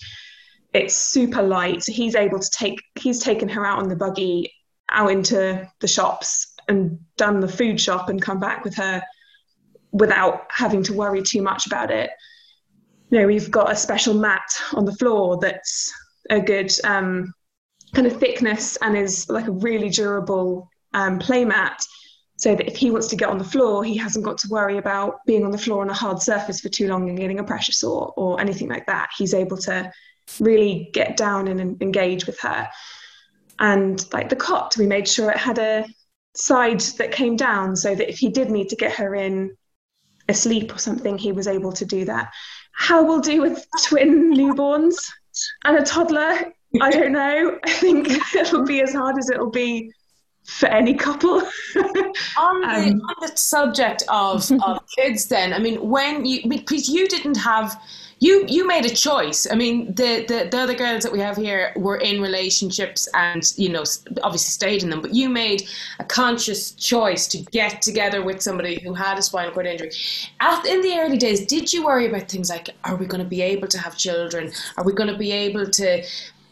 It's 0.72 0.94
super 0.94 1.42
light, 1.42 1.82
so 1.82 1.92
he's 1.92 2.14
able 2.14 2.38
to 2.38 2.50
take. 2.50 2.80
He's 2.94 3.18
taken 3.18 3.48
her 3.48 3.66
out 3.66 3.80
on 3.80 3.88
the 3.88 3.96
buggy, 3.96 4.52
out 4.90 5.10
into 5.10 5.68
the 5.80 5.88
shops, 5.88 6.53
and 6.68 6.98
done 7.16 7.40
the 7.40 7.48
food 7.48 7.80
shop, 7.80 8.08
and 8.08 8.20
come 8.20 8.40
back 8.40 8.64
with 8.64 8.74
her 8.76 9.02
without 9.92 10.46
having 10.50 10.82
to 10.84 10.92
worry 10.92 11.22
too 11.22 11.42
much 11.42 11.66
about 11.66 11.90
it. 11.90 12.10
You 13.10 13.20
know, 13.20 13.26
we've 13.26 13.50
got 13.50 13.70
a 13.70 13.76
special 13.76 14.14
mat 14.14 14.42
on 14.72 14.84
the 14.84 14.94
floor 14.94 15.38
that's 15.40 15.92
a 16.30 16.40
good 16.40 16.72
um, 16.84 17.32
kind 17.94 18.06
of 18.06 18.18
thickness 18.18 18.76
and 18.82 18.96
is 18.96 19.28
like 19.28 19.46
a 19.46 19.52
really 19.52 19.88
durable 19.88 20.68
um, 20.94 21.18
playmat 21.18 21.76
so 22.36 22.56
that 22.56 22.66
if 22.66 22.76
he 22.76 22.90
wants 22.90 23.06
to 23.08 23.16
get 23.16 23.28
on 23.28 23.38
the 23.38 23.44
floor, 23.44 23.84
he 23.84 23.96
hasn't 23.96 24.24
got 24.24 24.38
to 24.38 24.48
worry 24.48 24.78
about 24.78 25.18
being 25.26 25.44
on 25.44 25.52
the 25.52 25.58
floor 25.58 25.82
on 25.82 25.90
a 25.90 25.94
hard 25.94 26.20
surface 26.20 26.60
for 26.60 26.68
too 26.68 26.88
long 26.88 27.08
and 27.08 27.18
getting 27.18 27.38
a 27.38 27.44
pressure 27.44 27.72
sore 27.72 28.12
or 28.16 28.40
anything 28.40 28.68
like 28.68 28.86
that. 28.86 29.10
He's 29.16 29.34
able 29.34 29.56
to 29.58 29.90
really 30.40 30.90
get 30.92 31.16
down 31.16 31.46
and 31.46 31.80
engage 31.80 32.26
with 32.26 32.38
her. 32.40 32.68
And 33.60 34.04
like 34.12 34.28
the 34.28 34.36
cot, 34.36 34.76
we 34.76 34.86
made 34.86 35.06
sure 35.06 35.30
it 35.30 35.36
had 35.36 35.58
a 35.58 35.86
side 36.34 36.80
that 36.98 37.12
came 37.12 37.36
down 37.36 37.76
so 37.76 37.94
that 37.94 38.08
if 38.08 38.18
he 38.18 38.28
did 38.28 38.50
need 38.50 38.68
to 38.68 38.76
get 38.76 38.92
her 38.92 39.14
in 39.14 39.56
asleep 40.28 40.74
or 40.74 40.78
something, 40.78 41.18
he 41.18 41.32
was 41.32 41.46
able 41.46 41.72
to 41.72 41.84
do 41.84 42.04
that. 42.04 42.32
How 42.72 43.04
we'll 43.04 43.20
do 43.20 43.40
with 43.42 43.66
twin 43.84 44.34
newborns 44.34 44.96
and 45.64 45.76
a 45.76 45.82
toddler, 45.82 46.52
I 46.80 46.90
don't 46.90 47.12
know. 47.12 47.58
I 47.64 47.70
think 47.70 48.08
it'll 48.34 48.64
be 48.64 48.82
as 48.82 48.92
hard 48.92 49.18
as 49.18 49.30
it'll 49.30 49.50
be 49.50 49.92
for 50.44 50.66
any 50.66 50.94
couple. 50.94 51.40
on, 51.76 52.60
the, 52.60 52.68
um, 52.68 53.00
on 53.00 53.14
the 53.20 53.32
subject 53.34 54.02
of, 54.08 54.50
of 54.62 54.80
kids, 54.96 55.26
then, 55.26 55.52
I 55.52 55.58
mean, 55.58 55.88
when 55.88 56.24
you, 56.24 56.48
because 56.48 56.88
you 56.88 57.08
didn't 57.08 57.36
have, 57.36 57.80
you 58.18 58.44
you 58.48 58.66
made 58.66 58.84
a 58.86 58.94
choice. 58.94 59.46
I 59.50 59.54
mean, 59.54 59.94
the, 59.94 60.24
the, 60.26 60.48
the 60.50 60.58
other 60.58 60.74
girls 60.74 61.02
that 61.02 61.12
we 61.12 61.20
have 61.20 61.36
here 61.36 61.72
were 61.76 61.96
in 61.96 62.20
relationships 62.20 63.08
and, 63.14 63.42
you 63.56 63.68
know, 63.68 63.84
obviously 64.22 64.50
stayed 64.50 64.82
in 64.82 64.90
them, 64.90 65.00
but 65.00 65.14
you 65.14 65.28
made 65.28 65.68
a 65.98 66.04
conscious 66.04 66.72
choice 66.72 67.26
to 67.28 67.38
get 67.50 67.82
together 67.82 68.22
with 68.22 68.40
somebody 68.40 68.80
who 68.82 68.94
had 68.94 69.18
a 69.18 69.22
spinal 69.22 69.52
cord 69.52 69.66
injury. 69.66 69.90
At, 70.40 70.64
in 70.66 70.80
the 70.80 70.98
early 70.98 71.16
days, 71.16 71.46
did 71.46 71.72
you 71.72 71.84
worry 71.84 72.06
about 72.06 72.28
things 72.28 72.50
like, 72.50 72.70
are 72.84 72.96
we 72.96 73.06
going 73.06 73.22
to 73.22 73.28
be 73.28 73.42
able 73.42 73.68
to 73.68 73.78
have 73.78 73.96
children? 73.96 74.52
Are 74.76 74.84
we 74.84 74.92
going 74.92 75.10
to 75.10 75.18
be 75.18 75.32
able 75.32 75.66
to 75.70 76.04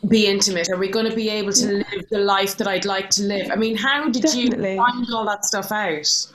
be 0.08 0.26
intimate? 0.26 0.68
Are 0.68 0.76
we 0.76 0.88
going 0.88 1.08
to 1.08 1.14
be 1.14 1.28
able 1.28 1.52
to 1.52 1.66
live 1.66 2.08
the 2.10 2.18
life 2.18 2.56
that 2.58 2.66
I'd 2.66 2.84
like 2.84 3.08
to 3.10 3.22
live? 3.22 3.50
I 3.50 3.56
mean, 3.56 3.76
how 3.76 4.08
did 4.08 4.22
Definitely. 4.22 4.72
you 4.72 4.76
find 4.76 5.06
all 5.14 5.24
that 5.26 5.44
stuff 5.44 5.70
out? 5.70 6.26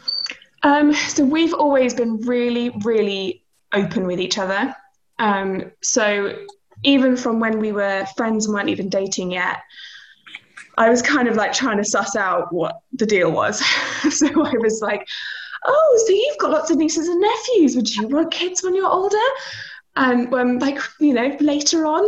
Um, 0.64 0.94
so 0.94 1.24
we've 1.24 1.54
always 1.54 1.94
been 1.94 2.18
really, 2.22 2.70
really 2.84 3.44
open 3.74 4.08
with 4.08 4.20
each 4.20 4.38
other. 4.38 4.76
Um, 5.20 5.72
so 5.82 6.38
even 6.84 7.18
from 7.18 7.40
when 7.40 7.60
we 7.60 7.72
were 7.72 8.06
friends 8.16 8.46
and 8.46 8.54
weren't 8.54 8.70
even 8.70 8.90
dating 8.90 9.32
yet, 9.32 9.62
I 10.78 10.90
was 10.90 11.02
kind 11.02 11.28
of 11.28 11.36
like 11.36 11.54
trying 11.54 11.78
to 11.78 11.84
suss 11.84 12.16
out 12.16 12.54
what 12.54 12.82
the 12.94 13.06
deal 13.06 13.32
was. 13.32 13.60
so 14.10 14.28
I 14.28 14.54
was 14.60 14.82
like, 14.82 15.08
oh, 15.66 16.04
so 16.06 16.14
you've 16.14 16.38
got 16.38 16.52
lots 16.52 16.70
of 16.70 16.78
nieces 16.78 17.08
and 17.08 17.20
nephews. 17.20 17.76
Would 17.76 17.96
you 17.96 18.08
want 18.08 18.32
kids 18.32 18.62
when 18.64 18.76
you're 18.76 18.90
older? 18.90 19.18
And 19.96 20.32
when, 20.32 20.60
like, 20.60 20.80
you 21.00 21.14
know, 21.14 21.36
later 21.40 21.88
on, 21.88 22.08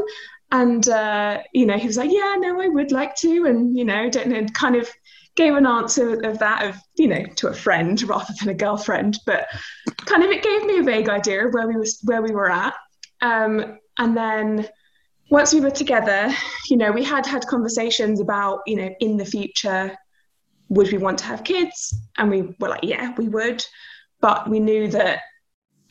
and 0.52 0.88
uh, 0.90 1.42
you 1.54 1.66
know 1.66 1.78
he 1.78 1.88
was 1.88 1.98
like 1.98 2.12
yeah 2.12 2.36
no 2.38 2.60
i 2.62 2.68
would 2.68 2.92
like 2.92 3.16
to 3.16 3.46
and 3.46 3.78
you 3.78 3.86
know 3.86 4.10
don't 4.10 4.28
know 4.28 4.44
kind 4.54 4.76
of 4.76 4.90
gave 5.36 5.56
an 5.56 5.66
answer 5.66 6.20
of 6.22 6.40
that 6.40 6.66
of 6.66 6.76
you 6.96 7.08
know 7.08 7.24
to 7.36 7.48
a 7.48 7.54
friend 7.54 8.02
rather 8.04 8.34
than 8.40 8.50
a 8.50 8.54
girlfriend 8.54 9.18
but 9.26 9.48
kind 10.06 10.24
of 10.24 10.32
it 10.32 10.44
gave 10.44 10.66
me 10.66 10.80
a 10.80 10.84
vague 10.84 11.08
idea 11.08 11.46
of 11.46 11.54
where 11.54 11.68
we 11.68 11.76
was 11.76 12.00
where 12.04 12.22
we 12.22 12.32
were 12.32 12.50
at 12.50 12.74
um, 13.22 13.78
and 13.98 14.16
then 14.16 14.68
once 15.30 15.54
we 15.54 15.62
were 15.62 15.72
together 15.72 16.34
you 16.70 16.78
know 16.78 16.92
we 16.92 17.04
had 17.04 17.26
had 17.26 17.46
conversations 17.46 18.20
about 18.20 18.62
you 18.66 18.76
know 18.76 18.90
in 19.00 19.18
the 19.18 19.26
future 19.26 19.96
would 20.70 20.92
we 20.92 20.98
want 20.98 21.20
to 21.20 21.26
have 21.26 21.44
kids? 21.44 21.96
And 22.18 22.30
we 22.30 22.42
were 22.60 22.70
like 22.70 22.84
yeah 22.84 23.14
we 23.18 23.28
would. 23.28 23.66
But 24.22 24.50
we 24.50 24.60
knew 24.60 24.88
that 24.90 25.22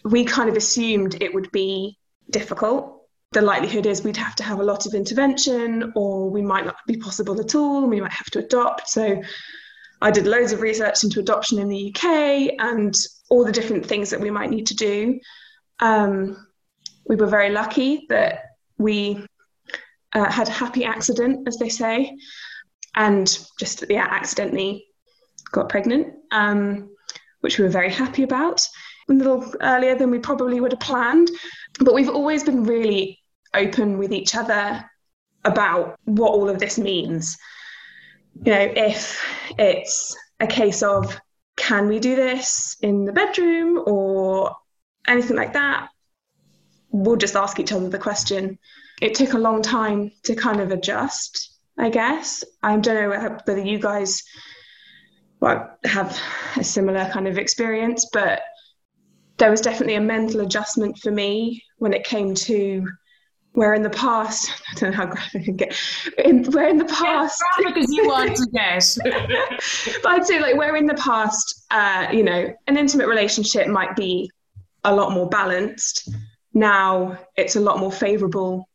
we 0.04 0.24
kind 0.24 0.48
of 0.48 0.56
assumed 0.56 1.20
it 1.20 1.34
would 1.34 1.50
be 1.50 1.98
difficult. 2.30 3.02
The 3.32 3.42
likelihood 3.42 3.86
is 3.86 4.02
we'd 4.02 4.16
have 4.16 4.36
to 4.36 4.42
have 4.42 4.60
a 4.60 4.64
lot 4.64 4.86
of 4.86 4.94
intervention 4.94 5.92
or 5.96 6.30
we 6.30 6.42
might 6.42 6.64
not 6.64 6.76
be 6.86 6.96
possible 6.96 7.40
at 7.40 7.54
all. 7.54 7.86
We 7.86 8.00
might 8.00 8.12
have 8.12 8.30
to 8.30 8.38
adopt. 8.38 8.88
So 8.88 9.22
i 10.00 10.12
did 10.12 10.28
loads 10.28 10.52
of 10.52 10.60
research 10.60 11.02
into 11.02 11.18
adoption 11.18 11.58
in 11.58 11.68
the 11.68 11.92
uk 11.92 12.04
and 12.04 12.94
all 13.30 13.44
the 13.44 13.50
different 13.50 13.84
things 13.84 14.10
that 14.10 14.20
we 14.20 14.30
might 14.30 14.50
need 14.50 14.66
to 14.68 14.76
do. 14.76 15.18
Um, 15.80 16.47
we 17.08 17.16
were 17.16 17.26
very 17.26 17.50
lucky 17.50 18.06
that 18.08 18.44
we 18.78 19.24
uh, 20.14 20.30
had 20.30 20.48
a 20.48 20.52
happy 20.52 20.84
accident 20.84 21.48
as 21.48 21.56
they 21.56 21.68
say 21.68 22.16
and 22.94 23.38
just 23.58 23.84
yeah 23.88 24.06
accidentally 24.10 24.86
got 25.52 25.68
pregnant 25.68 26.14
um, 26.30 26.90
which 27.40 27.58
we 27.58 27.64
were 27.64 27.70
very 27.70 27.90
happy 27.90 28.22
about 28.22 28.66
a 29.08 29.12
little 29.12 29.52
earlier 29.60 29.94
than 29.94 30.10
we 30.10 30.18
probably 30.18 30.60
would 30.60 30.72
have 30.72 30.80
planned. 30.80 31.30
But 31.80 31.94
we've 31.94 32.08
always 32.08 32.44
been 32.44 32.64
really 32.64 33.18
open 33.54 33.98
with 33.98 34.12
each 34.12 34.34
other 34.34 34.84
about 35.44 35.98
what 36.04 36.32
all 36.32 36.48
of 36.48 36.58
this 36.58 36.78
means. 36.78 37.36
You 38.44 38.52
know, 38.52 38.72
if 38.76 39.24
it's 39.58 40.16
a 40.40 40.46
case 40.46 40.82
of 40.82 41.18
can 41.56 41.88
we 41.88 41.98
do 41.98 42.16
this 42.16 42.76
in 42.82 43.04
the 43.04 43.12
bedroom 43.12 43.82
or 43.86 44.54
anything 45.06 45.36
like 45.36 45.54
that, 45.54 45.88
we'll 46.90 47.16
just 47.16 47.36
ask 47.36 47.58
each 47.60 47.72
other 47.72 47.88
the 47.88 47.98
question. 47.98 48.58
It 49.00 49.14
took 49.14 49.32
a 49.32 49.38
long 49.38 49.62
time 49.62 50.10
to 50.24 50.34
kind 50.34 50.60
of 50.60 50.70
adjust, 50.70 51.58
I 51.78 51.90
guess. 51.90 52.44
I 52.62 52.76
don't 52.76 52.94
know 52.94 53.38
whether 53.44 53.60
you 53.60 53.78
guys 53.78 54.22
well, 55.40 55.78
have 55.84 56.20
a 56.56 56.64
similar 56.64 57.08
kind 57.12 57.28
of 57.28 57.38
experience, 57.38 58.08
but 58.12 58.42
there 59.36 59.50
was 59.50 59.60
definitely 59.60 59.94
a 59.94 60.00
mental 60.00 60.40
adjustment 60.40 60.98
for 60.98 61.10
me 61.10 61.62
when 61.78 61.92
it 61.92 62.04
came 62.04 62.34
to 62.34 62.86
where 63.52 63.74
in 63.74 63.82
the 63.82 63.90
past 63.90 64.50
I 64.70 64.74
don't 64.74 64.90
know 64.90 64.96
how 64.96 65.06
graphic 65.06 65.42
I 65.42 65.44
can 65.44 65.56
get 65.56 65.80
in, 66.18 66.44
where 66.44 66.68
in 66.68 66.76
the 66.76 66.84
past 66.84 67.42
because 67.58 67.92
you 67.92 68.06
want 68.06 68.36
to 68.36 68.46
get 68.52 68.98
but 70.02 70.12
I'd 70.12 70.26
say 70.26 70.40
like 70.40 70.56
where 70.56 70.76
in 70.76 70.86
the 70.86 70.94
past 70.94 71.66
uh, 71.70 72.08
you 72.12 72.24
know 72.24 72.52
an 72.66 72.76
intimate 72.76 73.08
relationship 73.08 73.66
might 73.68 73.96
be 73.96 74.30
a 74.84 74.94
lot 74.94 75.12
more 75.12 75.28
balanced 75.28 76.08
now 76.54 77.18
it's 77.36 77.56
a 77.56 77.60
lot 77.60 77.78
more 77.78 77.92
favorable 77.92 78.68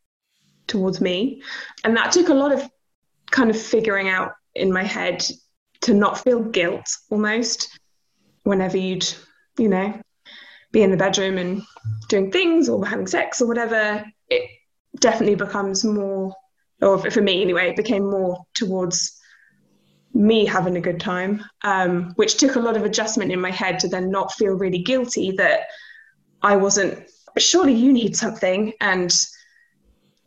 towards 0.67 1.01
me. 1.01 1.41
And 1.83 1.97
that 1.97 2.11
took 2.11 2.29
a 2.29 2.33
lot 2.33 2.51
of 2.51 2.69
kind 3.31 3.49
of 3.49 3.59
figuring 3.59 4.09
out 4.09 4.33
in 4.55 4.71
my 4.71 4.83
head 4.83 5.23
to 5.81 5.93
not 5.93 6.23
feel 6.23 6.41
guilt 6.41 6.87
almost 7.09 7.79
whenever 8.43 8.77
you'd 8.77 9.07
you 9.57 9.69
know 9.69 9.99
be 10.71 10.81
in 10.81 10.91
the 10.91 10.97
bedroom 10.97 11.37
and 11.37 11.61
doing 12.09 12.31
things 12.31 12.67
or 12.67 12.85
having 12.85 13.07
sex 13.07 13.41
or 13.41 13.47
whatever, 13.47 14.03
it 14.27 14.49
definitely 14.99 15.35
becomes 15.35 15.85
more, 15.85 16.33
or 16.81 16.97
for 17.11 17.21
me 17.21 17.41
anyway, 17.41 17.69
it 17.69 17.75
became 17.75 18.09
more 18.09 18.43
towards 18.55 19.19
me 20.13 20.45
having 20.45 20.75
a 20.75 20.81
good 20.81 20.99
time, 20.99 21.43
um, 21.63 22.11
which 22.15 22.37
took 22.37 22.55
a 22.55 22.59
lot 22.59 22.75
of 22.75 22.83
adjustment 22.83 23.31
in 23.31 23.39
my 23.39 23.51
head 23.51 23.79
to 23.79 23.87
then 23.87 24.09
not 24.09 24.33
feel 24.33 24.53
really 24.53 24.79
guilty 24.79 25.31
that 25.31 25.61
I 26.41 26.55
wasn't, 26.55 27.07
surely 27.41 27.73
you 27.73 27.91
need 27.91 28.15
something. 28.15 28.73
And, 28.81 29.13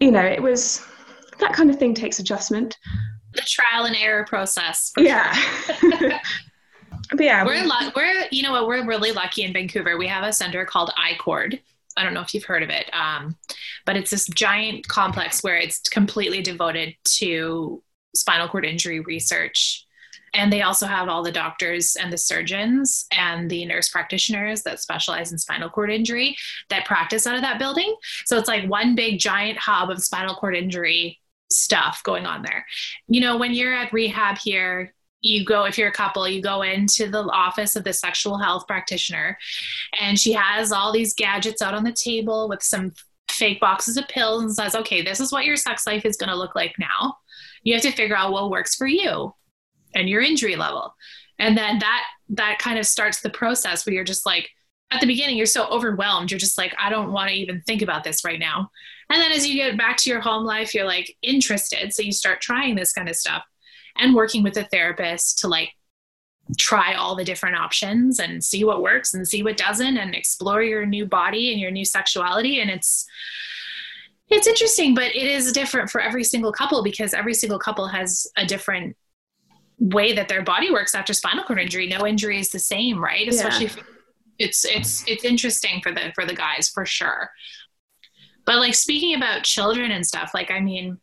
you 0.01 0.11
know, 0.11 0.25
it 0.25 0.43
was 0.43 0.85
that 1.39 1.53
kind 1.53 1.71
of 1.71 1.79
thing 1.79 1.95
takes 1.95 2.19
adjustment. 2.19 2.77
The 3.35 3.43
trial 3.43 3.85
and 3.85 3.97
error 3.97 4.25
process. 4.25 4.93
Yeah. 4.97 5.33
Sure. 5.33 6.13
But 7.11 7.25
yeah, 7.25 7.45
we're 7.45 7.63
lu- 7.63 7.93
we're 7.95 8.27
you 8.33 8.43
know 8.43 8.53
what 8.53 8.67
we're 8.67 8.85
really 8.85 9.13
lucky 9.13 9.45
in 9.45 9.53
Vancouver. 9.53 9.97
We 9.97 10.09
have 10.09 10.25
a 10.25 10.33
center 10.33 10.65
called 10.65 10.91
iCord. 10.99 11.61
I 11.97 12.03
don't 12.03 12.15
know 12.15 12.21
if 12.21 12.35
you've 12.35 12.45
heard 12.45 12.63
of 12.63 12.69
it, 12.69 12.91
um, 12.93 13.37
but 13.85 13.97
it's 13.97 14.11
this 14.11 14.27
giant 14.27 14.87
complex 14.89 15.43
where 15.43 15.57
it's 15.57 15.89
completely 15.89 16.43
devoted 16.43 16.95
to 17.19 17.83
spinal 18.15 18.49
cord 18.49 18.65
injury 18.65 19.01
research. 19.01 19.86
And 20.37 20.53
they 20.53 20.63
also 20.63 20.87
have 20.87 21.09
all 21.09 21.23
the 21.23 21.33
doctors 21.33 21.97
and 21.97 22.13
the 22.13 22.19
surgeons 22.19 23.07
and 23.11 23.51
the 23.51 23.65
nurse 23.65 23.89
practitioners 23.89 24.63
that 24.63 24.81
specialize 24.81 25.33
in 25.33 25.39
spinal 25.39 25.71
cord 25.71 25.91
injury 25.91 26.37
that 26.69 26.85
practice 26.85 27.27
out 27.27 27.37
of 27.37 27.41
that 27.41 27.59
building. 27.59 27.97
So 28.27 28.37
it's 28.37 28.49
like 28.49 28.69
one 28.69 28.95
big 28.95 29.19
giant 29.19 29.59
hub 29.59 29.91
of 29.91 30.03
spinal 30.03 30.35
cord 30.35 30.55
injury 30.55 31.19
stuff 31.51 32.03
going 32.05 32.27
on 32.27 32.43
there. 32.43 32.67
You 33.09 33.23
know, 33.23 33.39
when 33.39 33.53
you're 33.53 33.75
at 33.75 33.93
rehab 33.93 34.37
here, 34.37 34.93
you 35.23 35.45
go 35.45 35.65
if 35.65 35.79
you're 35.79 35.89
a 35.89 35.93
couple 35.93 36.29
you 36.29 36.43
go 36.43 36.63
into 36.63 37.09
the 37.11 37.23
office 37.31 37.75
of 37.75 37.85
the 37.85 37.93
sexual 37.93 38.39
health 38.39 38.67
practitioner 38.67 39.37
and 40.01 40.21
she 40.21 40.33
has 40.33 40.73
all 40.73 40.93
these 40.93 41.15
gadgets 41.15 41.63
out 41.63 41.75
on 41.75 41.85
the 41.85 41.93
table 41.93 42.49
with 42.49 42.63
some 42.63 42.93
fake 43.31 43.59
boxes 43.59 43.97
of 43.97 44.07
pills 44.09 44.43
and 44.43 44.55
says 44.55 44.75
okay 44.75 45.03
this 45.03 45.19
is 45.19 45.33
what 45.33 45.47
your 45.47 45.57
sex 45.57 45.87
life 45.87 46.05
is 46.05 46.19
going 46.19 46.29
to 46.29 46.37
look 46.37 46.55
like 46.55 46.75
now 46.79 47.17
you 47.63 47.73
have 47.73 47.83
to 47.83 47.91
figure 47.91 48.17
out 48.17 48.31
what 48.31 48.51
works 48.51 48.77
for 48.77 48.87
you 48.87 49.33
and 49.97 50.09
your 50.09 50.23
injury 50.23 50.55
level. 50.55 50.95
And 51.39 51.57
then 51.57 51.79
that 51.81 52.05
that 52.31 52.59
kind 52.59 52.79
of 52.79 52.87
starts 52.87 53.21
the 53.21 53.31
process 53.31 53.85
where 53.85 53.95
you're 53.95 54.05
just 54.05 54.27
like 54.27 54.49
at 54.91 55.01
the 55.01 55.07
beginning 55.07 55.37
you're 55.37 55.47
so 55.47 55.67
overwhelmed. 55.69 56.31
You're 56.31 56.39
just 56.39 56.59
like 56.59 56.75
i 56.79 56.89
don't 56.89 57.13
want 57.13 57.31
to 57.31 57.35
even 57.35 57.63
think 57.63 57.83
about 57.83 58.05
this 58.05 58.25
right 58.25 58.39
now. 58.39 58.71
And 59.11 59.21
then 59.21 59.33
as 59.33 59.47
you 59.47 59.55
get 59.55 59.79
back 59.79 59.97
to 59.99 60.11
your 60.11 60.21
home 60.21 60.45
life 60.45 60.75
you're 60.75 60.87
like 60.87 61.17
interested. 61.23 61.93
So 61.93 62.03
you 62.03 62.13
start 62.13 62.41
trying 62.41 62.77
this 62.77 62.93
kind 62.93 63.09
of 63.09 63.17
stuff 63.17 63.43
and 63.97 64.15
working 64.15 64.43
with 64.43 64.57
a 64.57 64.65
therapist 64.65 65.39
to 65.41 65.49
like 65.49 65.71
try 66.59 66.95
all 66.95 67.17
the 67.17 67.25
different 67.25 67.57
options 67.57 68.21
and 68.21 68.43
see 68.45 68.63
what 68.63 68.83
works 68.83 69.15
and 69.15 69.27
see 69.27 69.43
what 69.43 69.57
doesn't 69.57 69.97
and 69.97 70.15
explore 70.15 70.63
your 70.63 70.87
new 70.87 71.05
body 71.05 71.51
and 71.51 71.61
your 71.61 71.73
new 71.73 71.85
sexuality. 71.85 72.61
And 72.61 72.71
it's 72.71 73.07
it's 74.29 74.49
interesting 74.49 74.95
but 74.95 75.15
it 75.15 75.23
is 75.23 75.53
different 75.53 75.89
for 75.89 76.01
every 76.01 76.25
single 76.25 76.51
couple 76.51 76.83
because 76.83 77.15
every 77.15 77.35
single 77.35 77.61
couple 77.61 77.87
has 77.87 78.27
a 78.37 78.45
different 78.45 78.97
way 79.79 80.13
that 80.15 80.29
their 80.29 80.43
body 80.43 80.71
works 80.71 80.95
after 80.95 81.13
spinal 81.13 81.45
cord 81.45 81.59
injury. 81.59 81.87
No 81.87 82.07
injury 82.07 82.41
is 82.41 82.51
the 82.51 82.59
same, 82.59 83.03
right? 83.03 83.29
Especially 83.29 83.67
yeah. 83.67 83.83
it's 84.39 84.65
it's 84.65 85.05
it's 85.07 85.25
interesting 85.25 85.81
for 85.83 85.93
the 85.93 86.13
for 86.15 86.25
the 86.25 86.35
guys 86.35 86.69
for 86.69 86.87
sure. 86.87 87.31
But 88.45 88.57
like 88.57 88.75
speaking 88.75 89.15
about 89.15 89.43
children 89.43 89.91
and 89.91 90.07
stuff, 90.07 90.31
like 90.33 90.51
I 90.51 90.61
mean, 90.61 90.99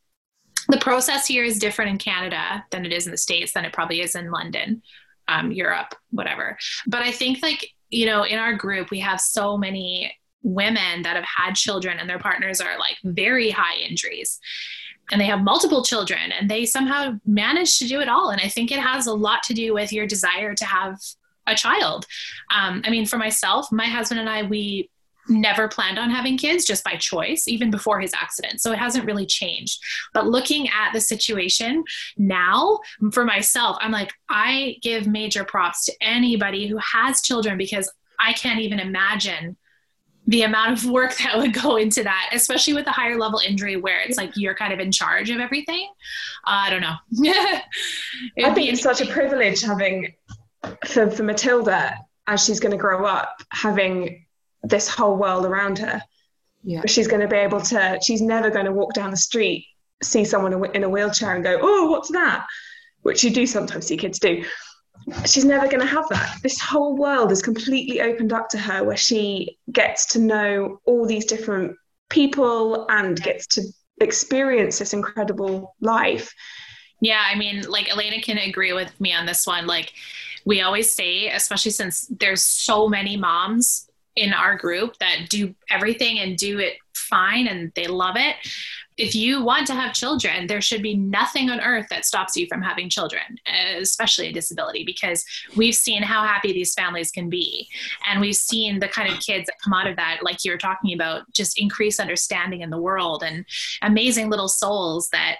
the 0.70 0.78
process 0.78 1.28
here 1.28 1.44
is 1.44 1.60
different 1.60 1.92
in 1.92 1.98
Canada 1.98 2.66
than 2.72 2.86
it 2.86 2.94
is 2.94 3.06
in 3.06 3.12
the 3.12 3.18
States, 3.18 3.54
than 3.54 3.66
it 3.66 3.74
probably 3.74 4.02
is 4.02 4.16
in 4.16 4.32
London, 4.32 4.82
um, 5.28 5.52
Europe, 5.52 5.94
whatever. 6.10 6.58
But 6.88 7.02
I 7.02 7.12
think 7.12 7.44
like, 7.44 7.70
you 7.90 8.06
know, 8.06 8.24
in 8.24 8.40
our 8.40 8.54
group, 8.54 8.90
we 8.90 9.00
have 9.02 9.20
so 9.20 9.58
many 9.58 10.16
women 10.42 11.04
that 11.04 11.16
have 11.16 11.26
had 11.26 11.56
children 11.56 12.00
and 12.00 12.10
their 12.10 12.20
partners 12.20 12.60
are 12.60 12.78
like 12.78 12.98
very 13.04 13.50
high 13.50 13.78
injuries 13.78 14.40
and 15.12 15.20
they 15.20 15.26
have 15.26 15.42
multiple 15.42 15.84
children 15.84 16.32
and 16.32 16.50
they 16.50 16.66
somehow 16.66 17.20
manage 17.26 17.78
to 17.80 17.88
do 17.88 18.00
it 18.00 18.10
all. 18.10 18.30
And 18.30 18.42
I 18.42 18.48
think 18.48 18.72
it 18.72 18.80
has 18.80 19.08
a 19.08 19.14
lot 19.14 19.44
to 19.44 19.54
do 19.54 19.74
with 19.74 19.92
your 19.92 20.08
desire 20.08 20.56
to 20.56 20.66
have 20.66 21.00
a 21.46 21.56
child. 21.56 22.06
Um, 22.54 22.82
I 22.86 22.90
mean, 22.90 23.06
for 23.06 23.18
myself, 23.18 23.72
my 23.72 23.86
husband 23.86 24.20
and 24.20 24.30
I, 24.30 24.44
we 24.44 24.90
never 25.30 25.68
planned 25.68 26.00
on 26.00 26.10
having 26.10 26.38
kids 26.38 26.66
just 26.66 26.84
by 26.84 26.96
choice, 26.96 27.48
even 27.48 27.72
before 27.72 28.00
his 28.00 28.14
accident. 28.14 28.62
So 28.62 28.72
it 28.72 28.80
hasn't 28.80 29.06
really 29.06 29.26
changed. 29.26 29.82
But 30.14 30.28
looking 30.28 30.68
at 30.70 30.92
the 30.94 31.02
situation 31.02 31.84
now 32.18 32.80
for 33.12 33.24
myself, 33.24 33.78
I'm 33.80 33.92
like, 33.92 34.12
I 34.30 34.78
give 34.82 35.08
major 35.08 35.44
props 35.44 35.86
to 35.86 35.94
anybody 36.02 36.68
who 36.68 36.78
has 36.78 37.22
children 37.22 37.58
because 37.58 37.92
I 38.20 38.34
can't 38.34 38.60
even 38.60 38.80
imagine 38.80 39.58
the 40.28 40.44
amount 40.44 40.72
of 40.78 40.90
work 40.90 41.16
that 41.24 41.38
would 41.38 41.54
go 41.54 41.78
into 41.78 42.04
that, 42.04 42.30
especially 42.34 42.74
with 42.74 42.88
a 42.88 42.92
higher 42.92 43.18
level 43.18 43.40
injury 43.46 43.76
where 43.78 44.02
it's 44.02 44.18
like 44.18 44.32
you're 44.36 44.56
kind 44.56 44.74
of 44.74 44.80
in 44.80 44.92
charge 44.92 45.30
of 45.30 45.40
everything. 45.40 45.88
Uh, 46.46 46.68
I 46.68 46.70
don't 46.70 46.82
know. 46.82 46.96
I 48.46 48.54
think 48.54 48.72
it's 48.72 48.82
such 48.82 49.02
a 49.02 49.06
privilege 49.06 49.62
having 49.62 50.14
for, 50.86 51.10
for 51.10 51.24
Matilda 51.24 51.98
as 52.28 52.44
she's 52.44 52.60
going 52.60 52.72
to 52.72 52.78
grow 52.78 53.06
up, 53.06 53.42
having 53.52 54.26
this 54.64 54.88
whole 54.88 55.18
world 55.18 55.46
around 55.46 55.80
her. 55.80 56.02
Yeah. 56.64 56.84
She's 56.88 57.08
going 57.08 57.22
to 57.22 57.28
be 57.28 57.36
able 57.36 57.60
to, 57.60 58.00
she's 58.02 58.22
never 58.22 58.50
going 58.50 58.66
to 58.66 58.72
walk 58.72 58.94
down 58.94 59.12
the 59.12 59.18
street, 59.18 59.66
see 60.02 60.24
someone 60.24 60.66
in 60.74 60.84
a 60.84 60.90
wheelchair 60.90 61.36
and 61.36 61.44
go, 61.44 61.60
oh, 61.62 61.90
what's 61.90 62.10
that? 62.12 62.46
Which 63.02 63.24
you 63.24 63.32
do 63.32 63.46
sometimes 63.46 63.88
see 63.88 63.98
kids 63.98 64.20
do. 64.20 64.46
She's 65.26 65.46
never 65.46 65.68
going 65.68 65.82
to 65.82 65.86
have 65.86 66.08
that. 66.10 66.38
This 66.44 66.60
whole 66.60 66.96
world 66.96 67.32
is 67.32 67.42
completely 67.42 68.02
opened 68.02 68.34
up 68.34 68.50
to 68.50 68.58
her 68.58 68.84
where 68.84 68.98
she 68.98 69.58
gets 69.72 70.06
to 70.14 70.20
know 70.20 70.80
all 70.86 71.06
these 71.06 71.26
different 71.26 71.76
people 72.10 72.88
and 72.90 73.22
gets 73.22 73.48
to 73.48 73.64
experience 74.02 74.80
this 74.80 74.94
incredible 74.94 75.76
life. 75.82 76.34
Yeah, 77.02 77.22
I 77.26 77.36
mean, 77.36 77.70
like 77.70 77.90
Elena 77.90 78.22
can 78.22 78.38
agree 78.38 78.74
with 78.74 79.00
me 79.02 79.14
on 79.14 79.26
this 79.26 79.46
one. 79.46 79.68
Like, 79.68 79.92
we 80.46 80.62
always 80.62 80.94
say, 80.94 81.30
especially 81.30 81.72
since 81.72 82.08
there's 82.20 82.44
so 82.44 82.88
many 82.88 83.18
moms 83.18 83.90
in 84.16 84.34
our 84.34 84.56
group 84.56 84.98
that 85.00 85.30
do 85.30 85.56
everything 85.70 86.20
and 86.20 86.38
do 86.38 86.60
it 86.60 86.76
fine 86.94 87.48
and 87.48 87.72
they 87.76 87.88
love 87.88 88.16
it. 88.18 88.36
If 88.98 89.16
you 89.16 89.44
want 89.44 89.68
to 89.68 89.74
have 89.74 89.94
children, 89.94 90.48
there 90.48 90.62
should 90.62 90.82
be 90.82 90.96
nothing 90.96 91.50
on 91.50 91.60
earth 91.60 91.88
that 91.90 92.06
stops 92.06 92.36
you 92.36 92.48
from 92.48 92.62
having 92.62 92.90
children, 92.90 93.24
especially 93.80 94.28
a 94.28 94.34
disability, 94.34 94.84
because 94.84 95.26
we've 95.56 95.76
seen 95.76 96.04
how 96.04 96.24
happy 96.24 96.54
these 96.54 96.74
families 96.74 97.12
can 97.12 97.30
be. 97.30 97.68
And 98.08 98.22
we've 98.22 98.36
seen 98.36 98.80
the 98.80 98.88
kind 98.88 99.12
of 99.12 99.20
kids 99.20 99.48
that 99.48 99.56
come 99.64 99.74
out 99.74 99.88
of 99.88 99.96
that, 99.96 100.20
like 100.22 100.44
you 100.44 100.52
were 100.52 100.58
talking 100.58 100.94
about, 100.94 101.32
just 101.34 101.60
increase 101.60 102.00
understanding 102.00 102.62
in 102.62 102.70
the 102.70 102.82
world 102.82 103.24
and 103.24 103.46
amazing 103.82 104.30
little 104.30 104.50
souls 104.50 105.10
that 105.10 105.38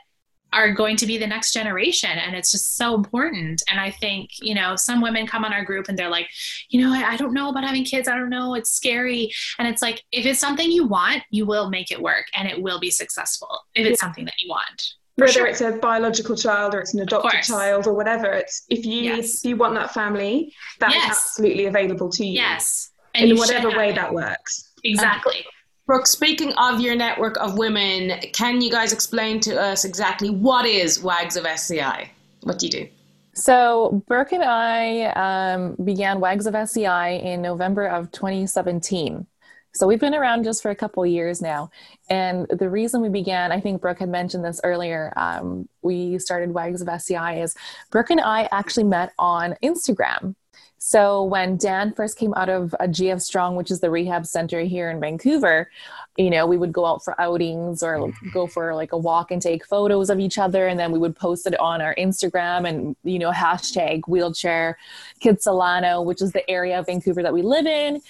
are 0.54 0.72
going 0.72 0.96
to 0.98 1.06
be 1.06 1.18
the 1.18 1.28
next 1.28 1.52
generation. 1.54 2.12
And 2.12 2.36
it's 2.36 2.52
just 2.52 2.78
so 2.78 2.96
important. 2.96 3.62
And 3.70 3.80
i 3.80 3.90
think 3.92 4.30
you 4.42 4.54
know 4.54 4.76
some 4.76 5.02
women 5.02 5.28
come 5.28 5.46
on 5.46 5.54
our 5.54 5.64
group 5.64 5.88
and 5.90 5.98
they're 5.98 6.10
like 6.10 6.28
you 6.70 6.82
know 6.82 6.94
I, 6.94 7.14
I, 7.14 7.18
don't 7.18 7.34
know 7.34 7.50
about 7.50 7.64
having 7.64 7.84
kids. 7.84 8.08
I 8.08 8.16
don't 8.16 8.30
know. 8.30 8.56
It's 8.56 8.72
scary. 8.72 9.32
And 9.60 9.68
it's 9.68 9.82
like 9.82 10.04
if 10.12 10.26
it's 10.26 10.40
something 10.40 10.72
you 10.72 10.86
want 10.88 11.24
you 11.30 11.46
will 11.46 11.70
make 11.70 11.92
it 11.92 12.02
work 12.02 12.26
and 12.36 12.48
it 12.48 12.62
will 12.62 12.80
be 12.80 12.92
successful 12.92 13.60
if 13.76 13.86
it's 13.86 14.02
yeah. 14.02 14.06
something 14.06 14.26
that 14.26 14.36
you 14.40 14.50
want. 14.50 14.94
Whether 15.16 15.32
sure. 15.32 15.48
it's 15.48 15.62
a 15.62 15.74
biological 15.74 16.36
child 16.36 16.74
or 16.74 16.80
it's 16.80 16.94
an 16.94 17.02
adopted 17.02 17.44
child 17.44 17.86
or 17.86 17.94
whatever 17.94 18.32
it's 18.32 18.64
if 18.70 18.86
you 18.86 19.02
yes. 19.04 19.38
if 19.38 19.50
you 19.50 19.56
want 19.58 19.76
that 19.76 19.94
family 19.94 20.54
that's 20.80 20.96
yes. 20.96 21.10
absolutely 21.12 21.66
available 21.66 22.10
to 22.10 22.26
you. 22.26 22.34
Yes. 22.34 22.92
And 23.16 23.30
in 23.30 23.38
whatever 23.38 23.70
way 23.70 23.92
that 23.94 24.12
works. 24.14 24.72
Exactly 24.84 25.46
Brooke, 25.86 26.08
speaking 26.08 26.54
of 26.54 26.80
your 26.80 26.96
network 26.96 27.36
of 27.42 27.58
women, 27.58 28.18
can 28.32 28.62
you 28.62 28.72
guys 28.72 28.94
explain 28.94 29.42
to 29.42 29.60
us 29.60 29.84
exactly 29.84 30.30
what 30.30 30.66
is 30.66 31.04
WAGS 31.04 31.36
of 31.36 31.46
SCI? 31.46 32.10
What 32.44 32.60
do 32.60 32.68
you 32.68 32.72
do? 32.72 32.88
So, 33.34 34.02
Brooke 34.08 34.32
and 34.32 34.44
I 34.44 35.08
um, 35.12 35.76
began 35.84 36.22
WAGS 36.22 36.46
of 36.46 36.56
SCI 36.56 37.10
in 37.10 37.42
November 37.42 37.88
of 37.88 38.14
2017. 38.14 39.28
So, 39.74 39.86
we've 39.86 40.00
been 40.00 40.16
around 40.16 40.46
just 40.46 40.62
for 40.62 40.72
a 40.72 40.76
couple 40.76 41.06
years 41.06 41.42
now. 41.42 41.70
And 42.10 42.48
the 42.48 42.70
reason 42.70 43.02
we 43.02 43.10
began, 43.10 43.52
I 43.52 43.60
think 43.60 43.82
Brooke 43.82 44.00
had 44.00 44.10
mentioned 44.10 44.46
this 44.46 44.62
earlier, 44.64 45.12
um, 45.18 45.68
we 45.82 46.18
started 46.18 46.54
WAGS 46.54 46.82
of 46.82 46.88
SCI 46.88 47.42
is 47.42 47.58
Brooke 47.92 48.10
and 48.10 48.22
I 48.22 48.48
actually 48.54 48.86
met 48.86 49.12
on 49.20 49.56
Instagram. 49.62 50.36
So 50.86 51.24
when 51.24 51.56
Dan 51.56 51.94
first 51.94 52.18
came 52.18 52.34
out 52.34 52.50
of 52.50 52.76
a 52.78 52.90
GF 52.90 53.22
Strong, 53.22 53.56
which 53.56 53.72
is 53.72 53.80
the 53.80 53.90
rehab 53.90 54.26
center 54.26 54.60
here 54.60 54.90
in 54.90 55.00
Vancouver, 55.00 55.72
you 56.18 56.30
know, 56.30 56.46
we 56.46 56.58
would 56.58 56.74
go 56.74 56.86
out 56.86 57.06
for 57.06 57.20
outings 57.22 57.82
or 57.82 58.12
go 58.34 58.48
for 58.48 58.76
like 58.76 58.92
a 58.92 58.98
walk 58.98 59.32
and 59.32 59.42
take 59.42 59.66
photos 59.66 60.10
of 60.10 60.20
each 60.20 60.38
other. 60.38 60.68
And 60.68 60.78
then 60.78 60.92
we 60.92 61.00
would 61.00 61.16
post 61.16 61.48
it 61.48 61.58
on 61.58 61.82
our 61.82 61.96
Instagram 61.96 62.68
and, 62.68 62.98
you 63.06 63.18
know, 63.18 63.32
hashtag 63.32 64.02
wheelchair 64.10 64.78
Kitsilano, 65.24 66.04
which 66.04 66.22
is 66.22 66.34
the 66.34 66.48
area 66.50 66.78
of 66.78 66.88
Vancouver 66.88 67.24
that 67.24 67.34
we 67.34 67.44
live 67.44 67.66
in 67.66 68.02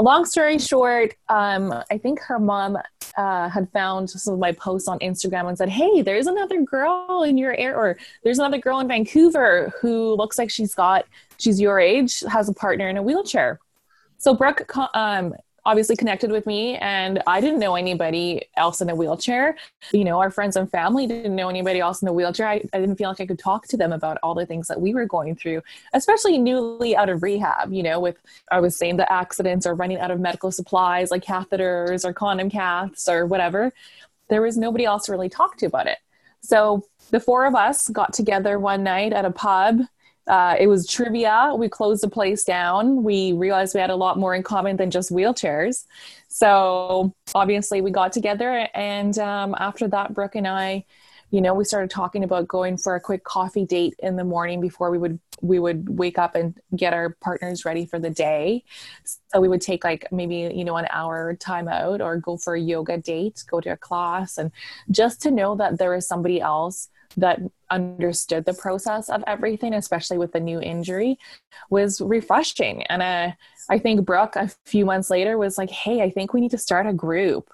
long 0.00 0.24
story 0.24 0.58
short, 0.58 1.14
um, 1.28 1.72
I 1.90 1.98
think 1.98 2.20
her 2.20 2.38
mom 2.38 2.78
uh, 3.16 3.48
had 3.48 3.70
found 3.72 4.08
some 4.08 4.32
of 4.34 4.40
my 4.40 4.52
posts 4.52 4.88
on 4.88 4.98
Instagram 5.00 5.48
and 5.48 5.58
said, 5.58 5.68
"Hey, 5.68 6.00
there's 6.00 6.26
another 6.26 6.62
girl 6.62 7.24
in 7.24 7.36
your 7.36 7.52
area, 7.52 7.76
or 7.76 7.98
there's 8.22 8.38
another 8.38 8.58
girl 8.58 8.80
in 8.80 8.88
Vancouver 8.88 9.72
who 9.80 10.14
looks 10.14 10.38
like 10.38 10.50
she's 10.50 10.74
got 10.74 11.04
she's 11.42 11.60
your 11.60 11.78
age, 11.78 12.20
has 12.28 12.48
a 12.48 12.54
partner 12.54 12.88
in 12.88 12.96
a 12.96 13.02
wheelchair." 13.02 13.58
So 14.18 14.34
Brooke 14.34 14.64
um, 14.94 15.34
obviously 15.64 15.94
connected 15.94 16.30
with 16.30 16.44
me 16.44 16.76
and 16.78 17.22
I 17.26 17.40
didn't 17.40 17.60
know 17.60 17.76
anybody 17.76 18.42
else 18.56 18.80
in 18.80 18.90
a 18.90 18.94
wheelchair. 18.94 19.56
You 19.92 20.04
know, 20.04 20.18
our 20.18 20.30
friends 20.30 20.56
and 20.56 20.68
family 20.68 21.06
didn't 21.06 21.36
know 21.36 21.48
anybody 21.48 21.78
else 21.78 22.02
in 22.02 22.08
a 22.08 22.12
wheelchair. 22.12 22.48
I, 22.48 22.64
I 22.72 22.80
didn't 22.80 22.96
feel 22.96 23.08
like 23.08 23.20
I 23.20 23.26
could 23.26 23.38
talk 23.38 23.68
to 23.68 23.76
them 23.76 23.92
about 23.92 24.18
all 24.22 24.34
the 24.34 24.46
things 24.46 24.66
that 24.68 24.80
we 24.80 24.92
were 24.92 25.06
going 25.06 25.36
through, 25.36 25.62
especially 25.92 26.38
newly 26.38 26.96
out 26.96 27.08
of 27.08 27.22
rehab, 27.22 27.72
you 27.72 27.82
know, 27.82 28.00
with 28.00 28.16
I 28.50 28.60
was 28.60 28.76
saying 28.76 28.96
the 28.96 29.10
accidents 29.12 29.66
or 29.66 29.74
running 29.74 29.98
out 29.98 30.10
of 30.10 30.18
medical 30.18 30.50
supplies 30.50 31.10
like 31.10 31.24
catheters 31.24 32.04
or 32.04 32.12
condom 32.12 32.50
caths 32.50 33.08
or 33.08 33.26
whatever. 33.26 33.72
There 34.28 34.42
was 34.42 34.56
nobody 34.56 34.84
else 34.84 35.06
to 35.06 35.12
really 35.12 35.28
talk 35.28 35.56
to 35.58 35.66
about 35.66 35.86
it. 35.86 35.98
So 36.40 36.86
the 37.10 37.20
four 37.20 37.46
of 37.46 37.54
us 37.54 37.88
got 37.88 38.12
together 38.12 38.58
one 38.58 38.82
night 38.82 39.12
at 39.12 39.24
a 39.24 39.30
pub 39.30 39.82
uh, 40.26 40.56
it 40.58 40.68
was 40.68 40.86
trivia. 40.86 41.54
We 41.56 41.68
closed 41.68 42.02
the 42.02 42.08
place 42.08 42.44
down. 42.44 43.02
We 43.02 43.32
realized 43.32 43.74
we 43.74 43.80
had 43.80 43.90
a 43.90 43.96
lot 43.96 44.18
more 44.18 44.34
in 44.34 44.42
common 44.42 44.76
than 44.76 44.90
just 44.90 45.10
wheelchairs. 45.10 45.86
So 46.28 47.14
obviously, 47.34 47.80
we 47.80 47.90
got 47.90 48.12
together, 48.12 48.68
and 48.74 49.18
um, 49.18 49.54
after 49.58 49.88
that, 49.88 50.14
Brooke 50.14 50.36
and 50.36 50.46
I, 50.46 50.84
you 51.30 51.40
know, 51.40 51.54
we 51.54 51.64
started 51.64 51.90
talking 51.90 52.24
about 52.24 52.46
going 52.46 52.76
for 52.76 52.94
a 52.94 53.00
quick 53.00 53.24
coffee 53.24 53.64
date 53.64 53.94
in 53.98 54.16
the 54.16 54.24
morning 54.24 54.60
before 54.60 54.90
we 54.90 54.98
would 54.98 55.18
we 55.40 55.58
would 55.58 55.98
wake 55.98 56.18
up 56.18 56.36
and 56.36 56.56
get 56.76 56.92
our 56.92 57.16
partners 57.20 57.64
ready 57.64 57.84
for 57.84 57.98
the 57.98 58.10
day. 58.10 58.62
So 59.04 59.40
we 59.40 59.48
would 59.48 59.60
take 59.60 59.82
like 59.82 60.06
maybe 60.12 60.52
you 60.54 60.64
know 60.64 60.76
an 60.76 60.86
hour 60.90 61.34
time 61.34 61.66
out 61.68 62.00
or 62.00 62.18
go 62.18 62.36
for 62.36 62.54
a 62.54 62.60
yoga 62.60 62.96
date, 62.96 63.42
go 63.50 63.60
to 63.60 63.70
a 63.70 63.76
class, 63.76 64.38
and 64.38 64.52
just 64.90 65.20
to 65.22 65.32
know 65.32 65.56
that 65.56 65.78
there 65.78 65.94
is 65.94 66.06
somebody 66.06 66.40
else 66.40 66.88
that 67.16 67.40
understood 67.70 68.44
the 68.44 68.54
process 68.54 69.08
of 69.08 69.24
everything, 69.26 69.74
especially 69.74 70.18
with 70.18 70.32
the 70.32 70.40
new 70.40 70.60
injury, 70.60 71.18
was 71.70 72.00
refreshing. 72.00 72.82
And 72.84 73.02
uh, 73.02 73.32
I 73.70 73.78
think 73.78 74.04
Brooke, 74.04 74.36
a 74.36 74.50
few 74.66 74.84
months 74.84 75.10
later, 75.10 75.38
was 75.38 75.58
like, 75.58 75.70
hey, 75.70 76.02
I 76.02 76.10
think 76.10 76.32
we 76.32 76.40
need 76.40 76.50
to 76.50 76.58
start 76.58 76.86
a 76.86 76.92
group. 76.92 77.50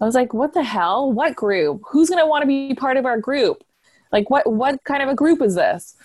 I 0.00 0.04
was 0.04 0.14
like, 0.14 0.34
what 0.34 0.54
the 0.54 0.62
hell? 0.62 1.12
What 1.12 1.36
group? 1.36 1.82
Who's 1.90 2.10
going 2.10 2.22
to 2.22 2.26
want 2.26 2.42
to 2.42 2.46
be 2.46 2.74
part 2.74 2.96
of 2.96 3.06
our 3.06 3.18
group? 3.18 3.64
Like, 4.12 4.28
what, 4.30 4.52
what 4.52 4.82
kind 4.84 5.02
of 5.02 5.08
a 5.08 5.14
group 5.14 5.40
is 5.40 5.54
this? 5.54 5.96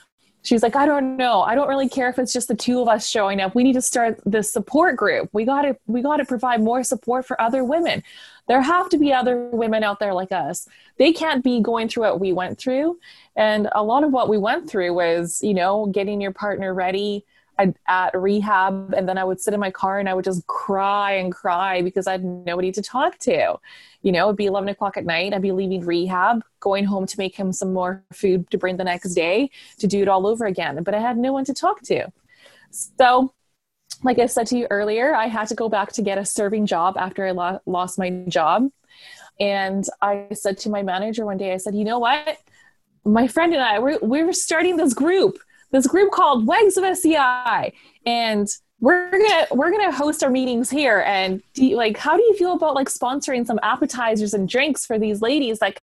She's 0.42 0.64
like, 0.64 0.76
I 0.76 0.86
don't 0.86 1.18
know. 1.18 1.42
I 1.42 1.54
don't 1.54 1.68
really 1.68 1.90
care 1.90 2.10
if 2.10 2.18
it's 2.18 2.32
just 2.32 2.48
the 2.48 2.56
two 2.56 2.82
of 2.82 2.88
us 2.88 3.10
showing 3.10 3.42
up. 3.42 3.56
We 3.56 3.64
need 3.64 3.74
to 3.74 3.82
start 3.82 4.22
this 4.26 4.52
support 4.52 4.96
group. 4.96 5.30
We 5.34 5.44
got 5.44 5.64
to, 5.64 5.76
we 5.86 6.02
got 6.02 6.18
to 6.18 6.26
provide 6.26 6.62
more 6.62 6.82
support 6.84 7.26
for 7.26 7.40
other 7.42 7.64
women. 7.64 8.04
There 8.50 8.62
have 8.62 8.90
to 8.90 8.98
be 8.98 9.14
other 9.14 9.48
women 9.52 9.84
out 9.84 10.00
there 10.00 10.14
like 10.14 10.32
us. 10.32 10.68
They 10.98 11.14
can't 11.14 11.44
be 11.44 11.62
going 11.62 11.88
through 11.88 12.04
what 12.04 12.20
we 12.20 12.34
went 12.34 12.58
through. 12.58 13.00
And 13.36 13.70
a 13.74 13.84
lot 13.84 14.04
of 14.04 14.12
what 14.12 14.28
we 14.28 14.40
went 14.40 14.68
through 14.68 14.92
was, 14.96 15.42
you 15.44 15.54
know, 15.54 15.86
getting 15.86 16.20
your 16.20 16.34
partner 16.34 16.74
ready 16.74 17.26
at, 17.60 17.76
at 17.88 18.20
rehab 18.20 18.94
and 18.98 19.08
then 19.08 19.20
I 19.20 19.24
would 19.24 19.40
sit 19.40 19.54
in 19.54 19.60
my 19.60 19.70
car 19.70 20.00
and 20.00 20.10
I 20.10 20.16
would 20.16 20.26
just 20.26 20.48
cry 20.48 21.12
and 21.12 21.32
cry 21.32 21.84
because 21.84 22.08
I 22.08 22.14
had 22.14 22.24
nobody 22.24 22.72
to 22.72 22.82
talk 22.82 23.20
to. 23.20 23.60
You 24.02 24.12
know, 24.12 24.26
it'd 24.26 24.38
be 24.38 24.48
11 24.48 24.70
o'clock 24.70 24.98
at 24.98 25.06
night. 25.06 25.34
I'd 25.34 25.44
be 25.44 25.52
leaving 25.52 25.86
rehab, 25.86 26.42
going 26.60 26.86
home 26.86 27.06
to 27.06 27.18
make 27.20 27.36
him 27.36 27.54
some 27.54 27.72
more 27.72 28.04
food 28.12 28.50
to 28.50 28.58
bring 28.58 28.78
the 28.78 28.84
next 28.84 29.14
day 29.14 29.52
to 29.78 29.86
do 29.86 30.02
it 30.02 30.08
all 30.08 30.26
over 30.26 30.48
again. 30.48 30.82
But 30.84 30.96
I 30.96 31.00
had 31.00 31.18
no 31.18 31.34
one 31.34 31.46
to 31.46 31.54
talk 31.54 31.82
to. 31.84 32.12
So, 32.72 33.34
like 34.04 34.20
I 34.20 34.26
said 34.28 34.48
to 34.48 34.58
you 34.58 34.68
earlier, 34.70 35.16
I 35.16 35.28
had 35.28 35.48
to 35.50 35.56
go 35.56 35.70
back 35.70 35.92
to 35.94 36.02
get 36.02 36.18
a 36.18 36.26
serving 36.26 36.66
job 36.66 36.98
after 36.98 37.26
I 37.26 37.32
lo- 37.32 37.60
lost 37.66 38.00
my 38.00 38.10
job. 38.28 38.70
And 39.40 39.86
I 40.02 40.28
said 40.34 40.58
to 40.60 40.70
my 40.70 40.84
manager 40.84 41.26
one 41.26 41.38
day, 41.38 41.54
I 41.54 41.58
said, 41.58 41.76
you 41.76 41.86
know 41.86 42.00
what? 42.00 42.38
My 43.06 43.28
friend 43.28 43.54
and 43.54 43.62
I, 43.62 43.80
we're, 43.80 44.00
we're 44.02 44.34
starting 44.34 44.78
this 44.78 44.94
group 44.94 45.40
this 45.72 45.88
group 45.88 46.12
called 46.12 46.48
Wags 46.48 46.78
of 46.78 46.84
SCI. 46.84 47.74
and 48.06 48.48
we're 48.82 49.12
gonna 49.12 49.46
we're 49.52 49.72
gonna 49.72 49.92
host 49.92 50.24
our 50.24 50.30
meetings 50.30 50.70
here. 50.70 51.02
And 51.06 51.44
you, 51.56 51.76
like, 51.76 51.98
how 51.98 52.16
do 52.16 52.24
you 52.24 52.34
feel 52.36 52.54
about 52.54 52.76
like 52.76 52.88
sponsoring 52.88 53.46
some 53.46 53.60
appetizers 53.62 54.34
and 54.34 54.48
drinks 54.48 54.86
for 54.86 54.98
these 54.98 55.22
ladies 55.22 55.60
like 55.60 55.82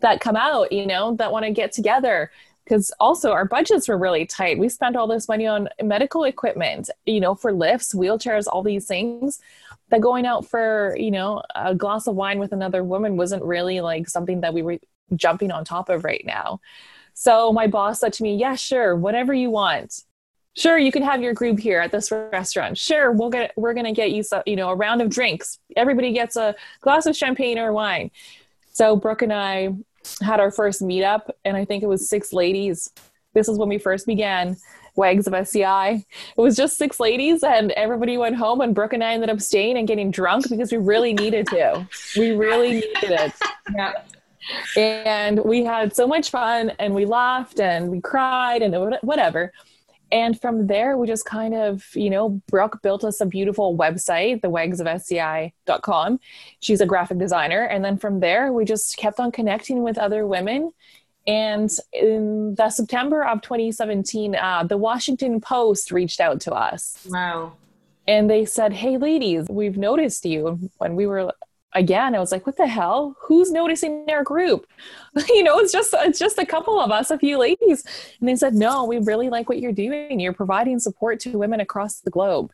that 0.00 0.20
come 0.20 0.34
out, 0.34 0.72
you 0.72 0.86
know, 0.86 1.14
that 1.16 1.30
want 1.30 1.44
to 1.44 1.50
get 1.50 1.72
together? 1.72 2.30
Because 2.68 2.92
also 3.00 3.32
our 3.32 3.46
budgets 3.46 3.88
were 3.88 3.96
really 3.96 4.26
tight. 4.26 4.58
We 4.58 4.68
spent 4.68 4.94
all 4.94 5.06
this 5.06 5.26
money 5.26 5.46
on 5.46 5.70
medical 5.82 6.24
equipment, 6.24 6.90
you 7.06 7.18
know, 7.18 7.34
for 7.34 7.50
lifts, 7.50 7.94
wheelchairs, 7.94 8.46
all 8.46 8.62
these 8.62 8.86
things. 8.86 9.40
That 9.88 10.02
going 10.02 10.26
out 10.26 10.44
for 10.44 10.94
you 10.98 11.10
know 11.10 11.42
a 11.54 11.74
glass 11.74 12.06
of 12.06 12.14
wine 12.14 12.38
with 12.38 12.52
another 12.52 12.84
woman 12.84 13.16
wasn't 13.16 13.42
really 13.42 13.80
like 13.80 14.06
something 14.06 14.42
that 14.42 14.52
we 14.52 14.60
were 14.60 14.78
jumping 15.16 15.50
on 15.50 15.64
top 15.64 15.88
of 15.88 16.04
right 16.04 16.22
now. 16.26 16.60
So 17.14 17.54
my 17.54 17.68
boss 17.68 18.00
said 18.00 18.12
to 18.14 18.22
me, 18.22 18.36
"Yeah, 18.36 18.54
sure, 18.54 18.94
whatever 18.94 19.32
you 19.32 19.50
want. 19.50 20.04
Sure, 20.54 20.76
you 20.76 20.92
can 20.92 21.02
have 21.02 21.22
your 21.22 21.32
group 21.32 21.58
here 21.58 21.80
at 21.80 21.90
this 21.90 22.10
restaurant. 22.10 22.76
Sure, 22.76 23.12
we'll 23.12 23.30
get 23.30 23.52
we're 23.56 23.72
gonna 23.72 23.94
get 23.94 24.10
you 24.12 24.22
some, 24.22 24.42
you 24.44 24.56
know, 24.56 24.68
a 24.68 24.74
round 24.74 25.00
of 25.00 25.08
drinks. 25.08 25.58
Everybody 25.74 26.12
gets 26.12 26.36
a 26.36 26.54
glass 26.82 27.06
of 27.06 27.16
champagne 27.16 27.58
or 27.58 27.72
wine." 27.72 28.10
So 28.72 28.94
Brooke 28.94 29.22
and 29.22 29.32
I 29.32 29.74
had 30.22 30.40
our 30.40 30.50
first 30.50 30.82
meetup, 30.82 31.30
and 31.44 31.56
I 31.56 31.64
think 31.64 31.82
it 31.82 31.88
was 31.88 32.08
six 32.08 32.32
ladies. 32.32 32.90
This 33.34 33.48
is 33.48 33.58
when 33.58 33.68
we 33.68 33.78
first 33.78 34.06
began. 34.06 34.56
Wags 34.96 35.28
of 35.28 35.34
SCI. 35.34 36.04
It 36.36 36.40
was 36.40 36.56
just 36.56 36.76
six 36.76 36.98
ladies, 36.98 37.44
and 37.44 37.70
everybody 37.72 38.18
went 38.18 38.34
home, 38.34 38.60
and 38.60 38.74
Brooke 38.74 38.94
and 38.94 39.04
I 39.04 39.12
ended 39.12 39.30
up 39.30 39.40
staying 39.40 39.78
and 39.78 39.86
getting 39.86 40.10
drunk 40.10 40.48
because 40.50 40.72
we 40.72 40.78
really 40.78 41.14
needed 41.14 41.46
to. 41.48 41.88
We 42.16 42.32
really 42.32 42.72
needed 42.72 43.10
it. 43.12 43.32
Yeah 43.76 43.92
and 44.76 45.40
we 45.44 45.64
had 45.64 45.94
so 45.94 46.06
much 46.06 46.30
fun 46.30 46.72
and 46.78 46.94
we 46.94 47.04
laughed 47.04 47.60
and 47.60 47.90
we 47.90 48.00
cried 48.00 48.62
and 48.62 48.96
whatever 49.02 49.52
and 50.10 50.40
from 50.40 50.66
there 50.66 50.96
we 50.96 51.06
just 51.06 51.24
kind 51.24 51.54
of 51.54 51.84
you 51.94 52.10
know 52.10 52.40
brooke 52.48 52.80
built 52.82 53.04
us 53.04 53.20
a 53.20 53.26
beautiful 53.26 53.76
website 53.76 54.40
the 54.40 54.50
wags 54.50 54.80
of 54.80 54.86
sci.com 54.86 56.18
she's 56.60 56.80
a 56.80 56.86
graphic 56.86 57.18
designer. 57.18 57.64
And 57.64 57.84
then 57.84 57.98
from 57.98 58.20
there 58.20 58.52
we 58.52 58.64
just 58.64 58.96
kept 58.96 59.20
on 59.20 59.32
connecting 59.32 59.82
with 59.82 59.98
other 59.98 60.26
women. 60.26 60.72
And 61.26 61.70
in 61.92 62.54
the 62.54 62.70
september 62.70 63.24
of 63.24 63.42
2017 63.42 64.34
uh, 64.34 64.64
the 64.64 64.76
washington 64.76 65.40
post 65.40 65.92
reached 65.92 66.20
out 66.20 66.40
to 66.42 66.52
us. 66.52 67.06
Wow. 67.08 67.52
And 68.06 68.30
they 68.30 68.44
said 68.44 68.72
hey 68.72 68.96
ladies 68.96 69.46
we've 69.48 69.76
noticed 69.76 70.24
you. 70.24 70.70
When 70.78 70.96
we 70.96 71.06
were 71.06 71.32
again 71.74 72.14
i 72.14 72.18
was 72.18 72.32
like 72.32 72.46
what 72.46 72.56
the 72.56 72.66
hell? 72.66 73.14
Who's 73.20 73.50
noticing 73.50 74.06
our 74.10 74.22
group? 74.22 74.66
You 75.28 75.42
know 75.42 75.58
it's 75.58 75.72
just 75.72 75.92
it's 75.94 76.18
just 76.18 76.38
a 76.38 76.46
couple 76.46 76.80
of 76.80 76.90
us 76.90 77.10
a 77.10 77.18
few 77.18 77.38
ladies. 77.38 77.84
And 78.20 78.28
they 78.28 78.36
said 78.36 78.54
no 78.54 78.84
we 78.84 78.98
really 78.98 79.28
like 79.28 79.48
what 79.48 79.58
you're 79.58 79.72
doing. 79.72 80.20
You're 80.20 80.32
providing 80.32 80.78
support 80.78 81.18
to 81.20 81.36
women 81.36 81.60
across 81.60 82.00
the 82.00 82.10
globe. 82.10 82.52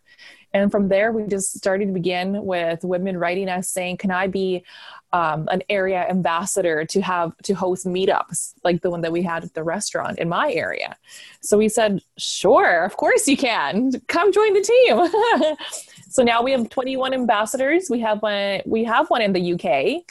And 0.53 0.71
from 0.71 0.89
there 0.89 1.12
we 1.12 1.27
just 1.27 1.57
started 1.57 1.87
to 1.87 1.93
begin 1.93 2.45
with 2.45 2.83
women 2.85 3.19
writing 3.19 3.49
us 3.49 3.69
saying 3.69 3.99
can 3.99 4.11
i 4.11 4.27
be 4.27 4.65
um, 5.12 5.47
an 5.51 5.62
area 5.69 6.09
ambassador 6.09 6.85
to 6.87 7.01
have 7.01 7.37
to 7.45 7.55
host 7.55 7.87
meetups 7.87 8.55
like 8.65 8.83
the 8.83 8.91
one 8.91 9.03
that 9.03 9.12
we 9.12 9.23
had 9.23 9.45
at 9.45 9.55
the 9.55 9.62
restaurant 9.62 10.19
in 10.19 10.29
my 10.29 10.53
area? 10.53 10.97
So 11.41 11.59
we 11.59 11.69
said 11.69 12.01
sure 12.17 12.85
of 12.85 12.97
course 12.97 13.29
you 13.29 13.37
can. 13.37 13.93
Come 14.09 14.33
join 14.33 14.55
the 14.55 14.62
team 14.62 15.57
So 16.15 16.23
now 16.23 16.43
we 16.43 16.53
have 16.53 16.69
21 16.69 17.12
ambassadors. 17.12 17.91
We 17.91 17.99
have 17.99 18.23
one. 18.23 18.61
We 18.67 18.85
have 18.85 19.11
one 19.11 19.21
in 19.21 19.33
the 19.33 19.55
UK, 19.55 20.05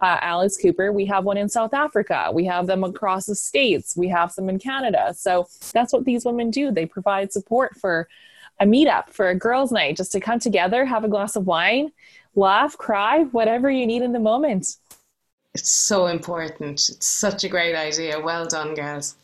uh, 0.00 0.18
Alice 0.22 0.56
Cooper. 0.56 0.90
We 0.90 1.04
have 1.04 1.24
one 1.24 1.36
in 1.36 1.50
South 1.50 1.74
Africa. 1.74 2.30
We 2.32 2.46
have 2.46 2.66
them 2.66 2.82
across 2.82 3.26
the 3.26 3.34
states. 3.34 3.94
We 3.94 4.08
have 4.08 4.32
some 4.32 4.48
in 4.48 4.58
Canada. 4.58 5.12
So 5.14 5.48
that's 5.74 5.92
what 5.92 6.06
these 6.06 6.24
women 6.24 6.50
do. 6.50 6.72
They 6.72 6.86
provide 6.86 7.30
support 7.30 7.76
for 7.76 8.08
a 8.58 8.64
meetup, 8.64 9.10
for 9.10 9.28
a 9.28 9.34
girls' 9.34 9.70
night, 9.70 9.98
just 9.98 10.12
to 10.12 10.20
come 10.20 10.38
together, 10.38 10.86
have 10.86 11.04
a 11.04 11.08
glass 11.08 11.36
of 11.36 11.46
wine, 11.46 11.92
laugh, 12.34 12.78
cry, 12.78 13.24
whatever 13.24 13.70
you 13.70 13.86
need 13.86 14.00
in 14.00 14.12
the 14.12 14.18
moment. 14.18 14.76
It's 15.54 15.70
so 15.70 16.06
important. 16.06 16.88
It's 16.88 17.06
such 17.06 17.44
a 17.44 17.50
great 17.50 17.76
idea. 17.76 18.18
Well 18.18 18.46
done, 18.46 18.72
girls. 18.72 19.14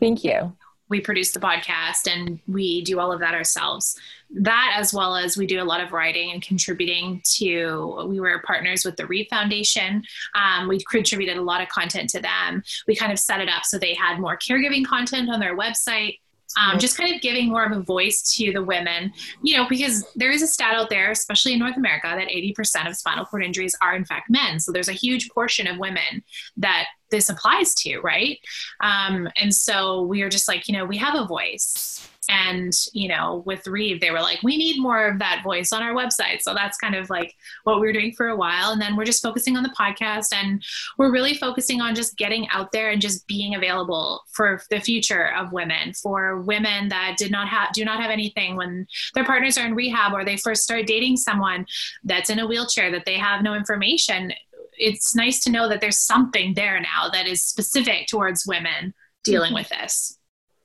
Thank 0.00 0.24
you 0.24 0.56
we 0.88 1.00
produce 1.00 1.32
the 1.32 1.40
podcast 1.40 2.12
and 2.12 2.40
we 2.46 2.82
do 2.82 3.00
all 3.00 3.12
of 3.12 3.20
that 3.20 3.34
ourselves. 3.34 3.98
That, 4.30 4.74
as 4.76 4.92
well 4.92 5.16
as 5.16 5.36
we 5.36 5.46
do 5.46 5.62
a 5.62 5.64
lot 5.64 5.80
of 5.80 5.92
writing 5.92 6.32
and 6.32 6.42
contributing 6.42 7.22
to, 7.36 8.06
we 8.08 8.20
were 8.20 8.42
partners 8.44 8.84
with 8.84 8.96
the 8.96 9.06
Reeve 9.06 9.28
Foundation. 9.30 10.02
Um, 10.34 10.68
we 10.68 10.82
contributed 10.90 11.36
a 11.36 11.42
lot 11.42 11.62
of 11.62 11.68
content 11.68 12.10
to 12.10 12.20
them. 12.20 12.62
We 12.86 12.96
kind 12.96 13.12
of 13.12 13.18
set 13.18 13.40
it 13.40 13.48
up 13.48 13.64
so 13.64 13.78
they 13.78 13.94
had 13.94 14.18
more 14.18 14.36
caregiving 14.36 14.84
content 14.84 15.30
on 15.30 15.40
their 15.40 15.56
website 15.56 16.18
um, 16.56 16.78
just 16.78 16.96
kind 16.96 17.14
of 17.14 17.20
giving 17.20 17.48
more 17.48 17.64
of 17.64 17.72
a 17.72 17.80
voice 17.80 18.22
to 18.36 18.52
the 18.52 18.62
women, 18.62 19.12
you 19.42 19.56
know, 19.56 19.66
because 19.68 20.04
there 20.14 20.30
is 20.30 20.42
a 20.42 20.46
stat 20.46 20.74
out 20.74 20.90
there, 20.90 21.10
especially 21.10 21.52
in 21.52 21.58
North 21.58 21.76
America, 21.76 22.12
that 22.14 22.28
80% 22.28 22.88
of 22.88 22.96
spinal 22.96 23.24
cord 23.24 23.44
injuries 23.44 23.76
are 23.82 23.94
in 23.94 24.04
fact 24.04 24.30
men. 24.30 24.60
So 24.60 24.72
there's 24.72 24.88
a 24.88 24.92
huge 24.92 25.30
portion 25.30 25.66
of 25.66 25.78
women 25.78 26.22
that 26.56 26.86
this 27.10 27.28
applies 27.28 27.74
to, 27.74 28.00
right? 28.00 28.38
Um, 28.80 29.28
and 29.36 29.54
so 29.54 30.02
we 30.02 30.22
are 30.22 30.28
just 30.28 30.48
like, 30.48 30.68
you 30.68 30.76
know, 30.76 30.84
we 30.84 30.96
have 30.98 31.14
a 31.14 31.26
voice 31.26 32.08
and 32.28 32.72
you 32.92 33.08
know 33.08 33.42
with 33.46 33.66
reeve 33.66 34.00
they 34.00 34.10
were 34.10 34.20
like 34.20 34.42
we 34.42 34.56
need 34.56 34.80
more 34.80 35.06
of 35.06 35.18
that 35.18 35.42
voice 35.42 35.72
on 35.72 35.82
our 35.82 35.94
website. 35.94 36.42
So 36.42 36.54
that's 36.54 36.78
kind 36.78 36.94
of 36.94 37.10
like 37.10 37.34
what 37.64 37.80
we 37.80 37.86
were 37.86 37.92
doing 37.92 38.12
for 38.12 38.28
a 38.28 38.36
while. 38.36 38.70
And 38.70 38.80
then 38.80 38.96
we're 38.96 39.04
just 39.04 39.22
focusing 39.22 39.56
on 39.56 39.62
the 39.62 39.74
podcast. 39.78 40.34
And 40.34 40.62
we're 40.98 41.12
really 41.12 41.34
focusing 41.34 41.80
on 41.80 41.94
just 41.94 42.16
getting 42.16 42.48
out 42.48 42.72
there 42.72 42.90
and 42.90 43.00
just 43.00 43.26
being 43.26 43.54
available 43.54 44.22
for 44.32 44.62
the 44.70 44.80
future 44.80 45.34
of 45.34 45.52
women 45.52 45.92
for 45.94 46.40
women 46.42 46.88
that 46.88 47.16
did 47.16 47.30
not 47.30 47.48
have 47.48 47.72
do 47.72 47.84
not 47.84 48.00
have 48.00 48.10
anything. 48.10 48.56
When 48.56 48.86
their 49.14 49.24
partners 49.24 49.58
are 49.58 49.66
in 49.66 49.74
rehab 49.74 50.12
or 50.12 50.24
they 50.24 50.36
first 50.36 50.62
start 50.62 50.86
dating 50.86 51.16
someone 51.16 51.66
that's 52.04 52.30
in 52.30 52.38
a 52.38 52.46
wheelchair 52.46 52.90
that 52.90 53.04
they 53.04 53.18
have 53.18 53.42
no 53.42 53.54
information 53.54 54.32
it's 54.76 55.14
nice 55.14 55.38
to 55.38 55.52
know 55.52 55.68
that 55.68 55.80
there's 55.80 56.00
something 56.00 56.52
there 56.54 56.80
now 56.80 57.08
that 57.08 57.28
is 57.28 57.44
specific 57.44 58.08
towards 58.08 58.44
women 58.44 58.92
dealing 59.22 59.48
mm-hmm. 59.48 59.54
with 59.54 59.68
this 59.68 60.18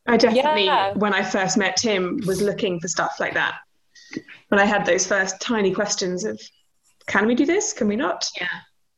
I 0.10 0.18
definitely, 0.18 0.66
yeah. 0.66 0.94
when 0.94 1.14
I 1.14 1.24
first 1.24 1.56
met 1.56 1.78
Tim, 1.78 2.20
was 2.26 2.42
looking 2.42 2.80
for 2.80 2.88
stuff 2.88 3.18
like 3.20 3.36
that. 3.36 3.56
When 4.48 4.60
I 4.60 4.66
had 4.66 4.86
those 4.86 5.06
first 5.06 5.40
tiny 5.40 5.72
questions 5.72 6.24
of, 6.24 6.42
can 7.06 7.28
we 7.28 7.36
do 7.36 7.46
this? 7.46 7.74
Can 7.74 7.88
we 7.88 7.96
not? 7.96 8.28
Yeah. 8.40 8.48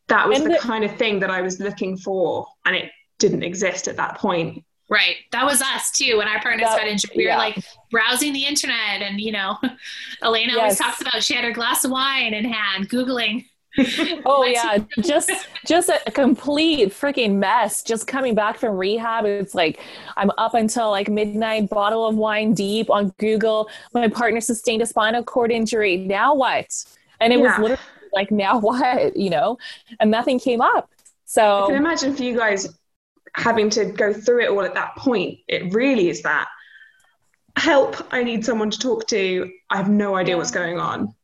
That 0.08 0.28
was 0.28 0.42
the, 0.42 0.50
the 0.50 0.58
kind 0.58 0.84
of 0.86 0.96
thing 0.96 1.20
that 1.20 1.30
I 1.30 1.42
was 1.42 1.60
looking 1.60 1.98
for, 1.98 2.48
and 2.66 2.76
it 2.76 2.92
didn't 3.20 3.44
exist 3.44 3.90
at 3.90 3.98
that 3.98 4.18
point. 4.18 4.64
Right. 4.90 5.16
That 5.32 5.46
was 5.46 5.62
us 5.62 5.92
too. 5.92 6.18
When 6.18 6.28
our 6.28 6.42
partners 6.42 6.68
got 6.68 6.88
injured, 6.88 7.12
we 7.16 7.26
yeah. 7.26 7.36
were 7.36 7.40
like 7.40 7.64
browsing 7.92 8.32
the 8.32 8.46
internet, 8.46 9.02
and 9.02 9.20
you 9.20 9.34
know, 9.34 9.58
Elena 10.24 10.54
yes. 10.54 10.60
always 10.60 10.78
talks 10.78 11.02
about 11.02 11.24
she 11.24 11.34
had 11.34 11.44
her 11.44 11.52
glass 11.52 11.84
of 11.84 11.92
wine 11.92 12.34
in 12.34 12.46
hand, 12.46 12.90
googling 12.90 13.46
oh 14.26 14.44
yeah 14.44 14.80
just 15.02 15.32
just 15.66 15.90
a 15.90 16.12
complete 16.12 16.90
freaking 16.90 17.36
mess. 17.36 17.84
Just 17.84 18.06
coming 18.06 18.36
back 18.36 18.58
from 18.58 18.76
rehab 18.76 19.26
it's 19.26 19.56
like 19.56 19.80
i'm 20.18 20.30
up 20.38 20.54
until 20.54 20.90
like 20.90 21.10
midnight 21.10 21.70
bottle 21.70 22.06
of 22.06 22.16
wine 22.16 22.54
deep 22.54 22.90
on 22.90 23.14
google. 23.18 23.70
My 23.94 24.10
partner 24.10 24.42
sustained 24.42 24.82
a 24.82 24.86
spinal 24.86 25.24
cord 25.24 25.52
injury. 25.52 25.98
Now 25.98 26.36
what? 26.36 26.68
And 27.22 27.32
it 27.32 27.40
yeah. 27.40 27.44
was 27.44 27.60
literally 27.60 27.82
like 28.14 28.30
now 28.30 28.60
what 28.68 29.16
you 29.16 29.30
know? 29.30 29.58
And 30.00 30.12
nothing 30.12 30.40
came 30.40 30.62
up. 30.62 30.90
So 31.24 31.64
i 31.64 31.68
can 31.68 31.76
imagine 31.78 32.14
for 32.14 32.24
you 32.24 32.36
guys 32.38 32.68
having 33.36 33.70
to 33.70 33.86
go 33.86 34.12
through 34.12 34.44
it 34.44 34.50
all 34.50 34.64
at 34.64 34.74
that 34.74 34.98
point 34.98 35.40
it 35.48 35.74
really 35.74 36.10
is 36.10 36.22
that. 36.24 36.50
Help 37.56 37.96
i 38.12 38.22
need 38.22 38.44
someone 38.44 38.70
to 38.70 38.80
talk 38.80 39.08
to. 39.08 39.50
I 39.70 39.78
have 39.78 39.90
no 39.90 40.16
idea 40.16 40.36
what's 40.36 40.52
going 40.52 40.78
on 40.78 41.16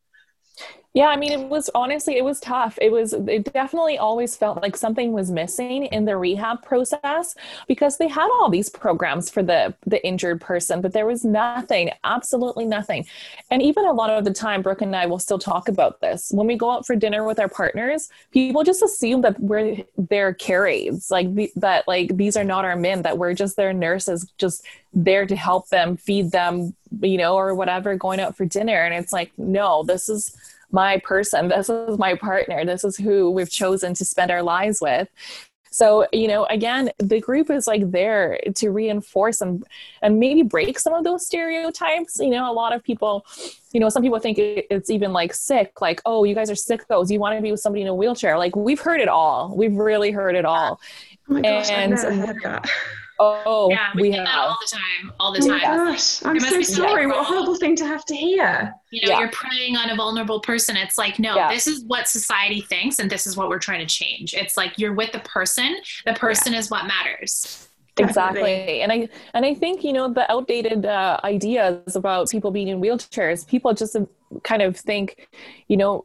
Yeah, 0.97 1.09
I 1.09 1.15
mean, 1.15 1.31
it 1.31 1.47
was 1.47 1.69
honestly, 1.75 2.17
it 2.17 2.23
was 2.23 2.39
tough. 2.39 2.75
It 2.81 2.91
was, 2.91 3.13
it 3.13 3.53
definitely 3.53 3.99
always 3.99 4.35
felt 4.35 4.63
like 4.63 4.75
something 4.75 5.11
was 5.11 5.29
missing 5.29 5.85
in 5.85 6.05
the 6.05 6.17
rehab 6.17 6.63
process 6.63 7.35
because 7.67 7.99
they 7.99 8.07
had 8.07 8.27
all 8.31 8.49
these 8.49 8.67
programs 8.67 9.29
for 9.29 9.43
the 9.43 9.75
the 9.85 10.03
injured 10.03 10.41
person, 10.41 10.81
but 10.81 10.93
there 10.93 11.05
was 11.05 11.23
nothing, 11.23 11.91
absolutely 12.03 12.65
nothing. 12.65 13.05
And 13.51 13.61
even 13.61 13.85
a 13.85 13.93
lot 13.93 14.09
of 14.09 14.25
the 14.25 14.33
time, 14.33 14.63
Brooke 14.63 14.81
and 14.81 14.95
I 14.95 15.05
will 15.05 15.19
still 15.19 15.37
talk 15.37 15.69
about 15.69 16.01
this 16.01 16.31
when 16.31 16.47
we 16.47 16.55
go 16.55 16.71
out 16.71 16.87
for 16.87 16.95
dinner 16.95 17.23
with 17.23 17.39
our 17.39 17.47
partners. 17.47 18.09
People 18.31 18.63
just 18.63 18.81
assume 18.81 19.21
that 19.21 19.39
we're 19.39 19.83
their 19.99 20.33
care 20.33 20.65
aides, 20.65 21.11
like 21.11 21.31
the, 21.35 21.51
that, 21.57 21.87
like 21.87 22.17
these 22.17 22.35
are 22.35 22.43
not 22.43 22.65
our 22.65 22.75
men, 22.75 23.03
that 23.03 23.19
we're 23.19 23.35
just 23.35 23.55
their 23.55 23.71
nurses, 23.71 24.25
just 24.39 24.65
there 24.95 25.27
to 25.27 25.35
help 25.35 25.69
them, 25.69 25.95
feed 25.95 26.31
them, 26.31 26.73
you 27.01 27.19
know, 27.19 27.35
or 27.35 27.53
whatever, 27.53 27.95
going 27.95 28.19
out 28.19 28.35
for 28.35 28.45
dinner. 28.45 28.81
And 28.83 28.95
it's 28.95 29.13
like, 29.13 29.31
no, 29.37 29.83
this 29.83 30.09
is 30.09 30.35
my 30.71 30.99
person. 30.99 31.49
This 31.49 31.69
is 31.69 31.97
my 31.97 32.15
partner. 32.15 32.65
This 32.65 32.83
is 32.83 32.97
who 32.97 33.31
we've 33.31 33.49
chosen 33.49 33.93
to 33.95 34.05
spend 34.05 34.31
our 34.31 34.43
lives 34.43 34.79
with. 34.81 35.07
So, 35.69 36.07
you 36.11 36.27
know, 36.27 36.45
again, 36.45 36.89
the 36.97 37.19
group 37.19 37.49
is 37.51 37.67
like 37.67 37.91
there 37.91 38.39
to 38.55 38.69
reinforce 38.71 39.41
and 39.41 39.63
and 40.01 40.19
maybe 40.19 40.41
break 40.41 40.79
some 40.79 40.93
of 40.93 41.03
those 41.03 41.25
stereotypes. 41.25 42.19
You 42.19 42.31
know, 42.31 42.51
a 42.51 42.53
lot 42.53 42.73
of 42.73 42.83
people, 42.83 43.25
you 43.73 43.79
know, 43.79 43.89
some 43.89 44.01
people 44.01 44.19
think 44.19 44.39
it's 44.39 44.89
even 44.89 45.13
like 45.13 45.33
sick, 45.33 45.79
like, 45.79 46.01
oh, 46.05 46.23
you 46.23 46.33
guys 46.33 46.49
are 46.49 46.55
sickos. 46.55 47.11
You 47.11 47.19
want 47.19 47.35
to 47.37 47.41
be 47.41 47.51
with 47.51 47.59
somebody 47.59 47.83
in 47.83 47.87
a 47.87 47.95
wheelchair. 47.95 48.37
Like 48.37 48.55
we've 48.55 48.79
heard 48.79 49.01
it 49.01 49.07
all. 49.07 49.53
We've 49.55 49.75
really 49.75 50.11
heard 50.11 50.35
it 50.35 50.45
all. 50.45 50.79
Oh 51.29 51.33
my 51.33 51.41
gosh, 51.41 51.69
and, 51.69 51.93
I 51.93 52.09
never 52.09 52.13
heard 52.13 52.41
that. 52.43 52.69
Oh, 53.19 53.69
yeah, 53.69 53.89
we, 53.95 54.03
we 54.03 54.11
get 54.11 54.25
that 54.25 54.37
all 54.37 54.57
the 54.61 54.77
time, 54.77 55.13
all 55.19 55.33
the 55.33 55.43
oh 55.43 55.47
time. 55.47 55.59
Gosh, 55.59 56.23
I'm 56.23 56.39
so 56.39 56.61
sorry. 56.61 57.07
What 57.07 57.19
a 57.19 57.23
horrible 57.23 57.55
thing 57.55 57.75
to 57.77 57.85
have 57.85 58.05
to 58.05 58.15
hear. 58.15 58.73
You 58.91 59.07
know, 59.07 59.13
yeah. 59.13 59.19
you're 59.19 59.31
preying 59.31 59.75
on 59.75 59.89
a 59.89 59.95
vulnerable 59.95 60.39
person. 60.39 60.77
It's 60.77 60.97
like, 60.97 61.19
no, 61.19 61.35
yeah. 61.35 61.49
this 61.49 61.67
is 61.67 61.83
what 61.85 62.07
society 62.07 62.61
thinks, 62.61 62.99
and 62.99 63.09
this 63.09 63.25
is 63.25 63.35
what 63.35 63.49
we're 63.49 63.59
trying 63.59 63.85
to 63.85 63.93
change. 63.93 64.33
It's 64.33 64.57
like 64.57 64.77
you're 64.77 64.93
with 64.93 65.11
the 65.11 65.19
person. 65.19 65.77
The 66.05 66.13
person 66.13 66.53
yeah. 66.53 66.59
is 66.59 66.69
what 66.69 66.85
matters 66.85 67.67
exactly. 67.99 68.81
And 68.81 68.91
i 68.91 69.09
and 69.33 69.45
i 69.45 69.53
think 69.53 69.83
you 69.83 69.93
know 69.93 70.11
the 70.11 70.29
outdated 70.31 70.85
uh, 70.85 71.19
ideas 71.23 71.95
about 71.95 72.29
people 72.29 72.51
being 72.51 72.67
in 72.67 72.79
wheelchairs 72.81 73.47
people 73.47 73.73
just 73.73 73.95
kind 74.43 74.61
of 74.61 74.75
think 74.75 75.27
you 75.67 75.77
know 75.77 76.03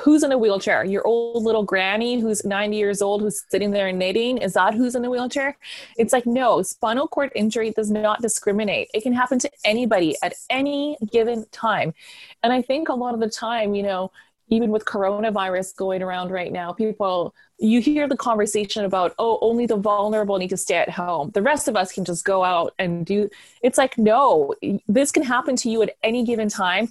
who's 0.00 0.22
in 0.22 0.32
a 0.32 0.38
wheelchair? 0.38 0.84
Your 0.84 1.06
old 1.06 1.44
little 1.44 1.62
granny 1.62 2.20
who's 2.20 2.44
90 2.44 2.76
years 2.76 3.02
old 3.02 3.22
who's 3.22 3.44
sitting 3.50 3.70
there 3.70 3.90
knitting 3.92 4.38
is 4.38 4.54
that 4.54 4.74
who's 4.74 4.94
in 4.94 5.04
a 5.04 5.10
wheelchair? 5.10 5.56
It's 5.96 6.12
like 6.12 6.26
no 6.26 6.62
spinal 6.62 7.08
cord 7.08 7.32
injury 7.34 7.70
does 7.70 7.90
not 7.90 8.20
discriminate. 8.20 8.90
It 8.94 9.02
can 9.02 9.12
happen 9.12 9.38
to 9.40 9.50
anybody 9.64 10.16
at 10.22 10.34
any 10.50 10.98
given 11.10 11.46
time. 11.52 11.94
And 12.42 12.52
i 12.52 12.60
think 12.60 12.88
a 12.88 12.94
lot 12.94 13.14
of 13.14 13.20
the 13.20 13.30
time 13.30 13.74
you 13.74 13.82
know 13.82 14.10
even 14.52 14.70
with 14.70 14.84
coronavirus 14.84 15.74
going 15.76 16.02
around 16.02 16.30
right 16.30 16.52
now, 16.52 16.74
people, 16.74 17.34
you 17.58 17.80
hear 17.80 18.06
the 18.06 18.16
conversation 18.18 18.84
about, 18.84 19.14
oh, 19.18 19.38
only 19.40 19.64
the 19.64 19.78
vulnerable 19.78 20.36
need 20.36 20.50
to 20.50 20.58
stay 20.58 20.74
at 20.74 20.90
home. 20.90 21.30
The 21.32 21.40
rest 21.40 21.68
of 21.68 21.74
us 21.74 21.90
can 21.90 22.04
just 22.04 22.22
go 22.26 22.44
out 22.44 22.74
and 22.78 23.06
do. 23.06 23.30
It's 23.62 23.78
like, 23.78 23.96
no, 23.96 24.54
this 24.86 25.10
can 25.10 25.22
happen 25.22 25.56
to 25.56 25.70
you 25.70 25.80
at 25.82 25.96
any 26.02 26.22
given 26.22 26.50
time 26.50 26.90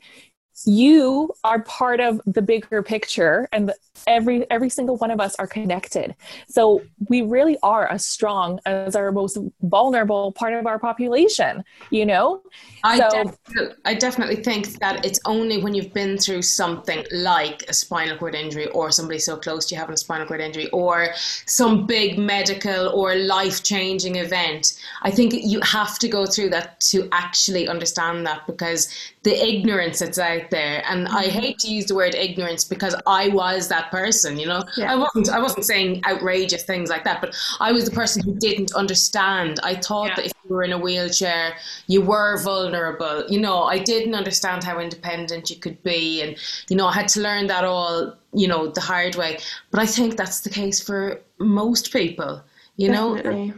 you 0.66 1.32
are 1.43 1.62
part 1.64 1.99
of 1.99 2.22
the 2.26 2.41
bigger 2.41 2.84
picture 2.84 3.47
and 3.52 3.74
every 4.08 4.49
every 4.49 4.70
single 4.70 4.97
one 4.97 5.12
of 5.12 5.20
us 5.20 5.36
are 5.36 5.47
connected. 5.47 6.16
So 6.47 6.82
we 7.10 7.22
really 7.22 7.58
are 7.64 7.88
as 7.88 8.06
strong 8.06 8.60
as 8.66 8.95
our 8.95 9.12
most 9.12 9.38
vulnerable 9.62 10.32
part 10.34 10.54
of 10.54 10.66
our 10.66 10.80
population 10.80 11.64
you 11.91 12.06
know? 12.06 12.41
I, 12.84 12.97
so, 12.97 13.24
def- 13.24 13.76
I 13.86 13.93
definitely 13.93 14.38
think 14.38 14.80
that 14.80 15.06
it's 15.06 15.20
only 15.26 15.62
when 15.62 15.76
you've 15.76 15.93
been 15.93 16.18
through 16.18 16.41
something 16.41 17.06
like 17.12 17.64
a 17.70 17.74
spinal 17.74 18.18
cord 18.18 18.34
injury 18.34 18.68
or 18.70 18.91
somebody 18.91 19.20
so 19.20 19.38
close 19.38 19.66
to 19.68 19.76
you 19.76 19.80
having 19.80 19.93
a 19.93 19.97
spinal 19.97 20.26
cord 20.26 20.41
injury 20.41 20.68
or 20.70 21.10
some 21.45 21.86
big 21.86 22.18
medical 22.18 22.89
or 22.89 23.16
life 23.16 23.62
changing 23.64 24.16
event 24.16 24.80
i 25.04 25.12
think 25.12 25.34
you 25.34 25.60
have 25.62 25.99
to 25.99 26.08
go 26.08 26.26
through 26.26 26.49
that 26.49 26.80
to 26.80 27.08
actually 27.12 27.68
understand 27.68 28.26
that 28.26 28.45
because 28.47 28.89
the 29.24 29.47
ignorance 29.47 29.99
that's 29.99 30.17
out 30.17 30.49
there 30.49 30.84
and 30.88 31.07
i 31.09 31.26
mm-hmm. 31.26 31.39
hate 31.39 31.59
to 31.59 31.72
use 31.72 31.86
the 31.86 31.95
word 31.95 32.15
ignorance 32.15 32.63
because 32.65 32.95
i 33.05 33.28
was 33.30 33.67
that 33.67 33.91
person 33.91 34.39
you 34.39 34.47
know 34.47 34.63
yeah. 34.78 34.91
i 34.91 34.95
wasn't 34.95 35.30
i 35.30 35.39
wasn't 35.39 35.63
saying 35.63 36.01
outrageous 36.05 36.63
things 36.63 36.89
like 36.89 37.03
that 37.03 37.22
but 37.22 37.36
i 37.59 37.72
was 37.72 37.86
the 37.86 37.91
person 37.91 38.24
who 38.24 38.34
didn't 38.36 38.74
understand 38.74 39.59
i 39.63 39.76
thought 39.76 40.07
yeah. 40.07 40.15
that 40.15 40.26
if 40.26 40.34
you 40.43 40.49
were 40.49 40.63
in 40.63 40.74
a 40.74 40.78
wheelchair 40.78 41.53
you 41.88 42.01
were 42.01 42.41
vulnerable 42.41 43.24
you 43.30 43.39
know 43.39 43.63
i 43.63 43.78
didn't 43.78 44.15
understand 44.15 44.63
how 44.63 44.80
independent 44.80 45.49
you 45.49 45.55
could 45.55 45.82
be 45.84 46.22
and 46.22 46.38
you 46.69 46.76
know 46.76 46.88
i 46.88 46.93
had 46.93 47.07
to 47.07 47.22
learn 47.22 47.45
that 47.45 47.63
all 47.63 48.13
you 48.34 48.47
know 48.47 48.67
the 48.67 48.82
hard 48.82 49.15
way 49.15 49.38
but 49.69 49.80
i 49.80 49.86
think 49.86 50.17
that's 50.17 50.41
the 50.41 50.49
case 50.49 50.82
for 50.82 51.22
most 51.38 51.93
people 51.93 52.41
you 52.78 52.88
Definitely. 52.88 53.49
know 53.49 53.53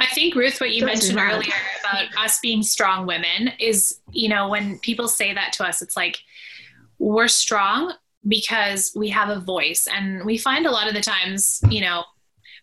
I 0.00 0.06
think 0.06 0.34
Ruth, 0.34 0.60
what 0.60 0.72
you 0.72 0.86
mentioned 0.86 1.18
earlier 1.18 1.52
about 1.80 2.06
us 2.16 2.40
being 2.40 2.62
strong 2.62 3.06
women 3.06 3.52
is, 3.58 4.00
you 4.10 4.30
know, 4.30 4.48
when 4.48 4.78
people 4.78 5.08
say 5.08 5.34
that 5.34 5.52
to 5.54 5.64
us, 5.64 5.82
it's 5.82 5.96
like 5.96 6.18
we're 6.98 7.28
strong 7.28 7.92
because 8.26 8.92
we 8.96 9.10
have 9.10 9.28
a 9.28 9.40
voice. 9.40 9.86
And 9.92 10.24
we 10.24 10.38
find 10.38 10.66
a 10.66 10.70
lot 10.70 10.88
of 10.88 10.94
the 10.94 11.02
times, 11.02 11.60
you 11.68 11.82
know, 11.82 12.04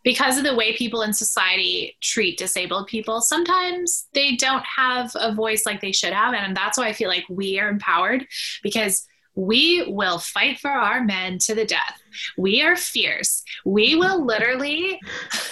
because 0.03 0.37
of 0.37 0.45
the 0.45 0.55
way 0.55 0.75
people 0.75 1.03
in 1.03 1.13
society 1.13 1.95
treat 2.01 2.39
disabled 2.39 2.87
people, 2.87 3.21
sometimes 3.21 4.07
they 4.13 4.35
don't 4.35 4.63
have 4.65 5.11
a 5.15 5.33
voice 5.33 5.63
like 5.65 5.79
they 5.79 5.91
should 5.91 6.13
have. 6.13 6.33
And 6.33 6.57
that's 6.57 6.77
why 6.77 6.87
I 6.87 6.93
feel 6.93 7.09
like 7.09 7.25
we 7.29 7.59
are 7.59 7.69
empowered 7.69 8.25
because 8.63 9.05
we 9.37 9.85
will 9.87 10.17
fight 10.17 10.59
for 10.59 10.71
our 10.71 11.03
men 11.03 11.37
to 11.37 11.53
the 11.53 11.63
death. 11.63 12.01
We 12.37 12.63
are 12.63 12.75
fierce. 12.75 13.43
We 13.65 13.95
will 13.95 14.25
literally 14.25 14.99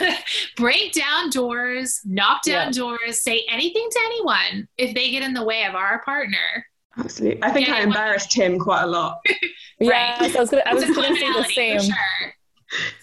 break 0.58 0.92
down 0.94 1.30
doors, 1.30 2.02
knock 2.04 2.42
down 2.44 2.68
yeah. 2.68 2.72
doors, 2.72 3.22
say 3.22 3.46
anything 3.48 3.88
to 3.92 4.00
anyone 4.08 4.68
if 4.80 4.96
they 4.96 5.12
get 5.12 5.22
in 5.22 5.36
the 5.36 5.44
way 5.44 5.66
of 5.66 5.76
our 5.76 6.02
partner. 6.04 6.66
Absolutely. 6.98 7.44
I 7.44 7.52
think 7.52 7.70
I 7.70 7.82
embarrassed 7.82 8.34
him 8.34 8.58
quite 8.58 8.84
a 8.84 8.88
lot. 8.88 9.20
right. 9.30 9.52
Yeah, 9.80 10.18
I 10.66 10.74
was 10.74 10.84
going 10.84 11.14
to 11.14 11.20
say 11.20 11.34
the 11.34 11.44
same. 11.44 11.82
Sure. 11.82 12.34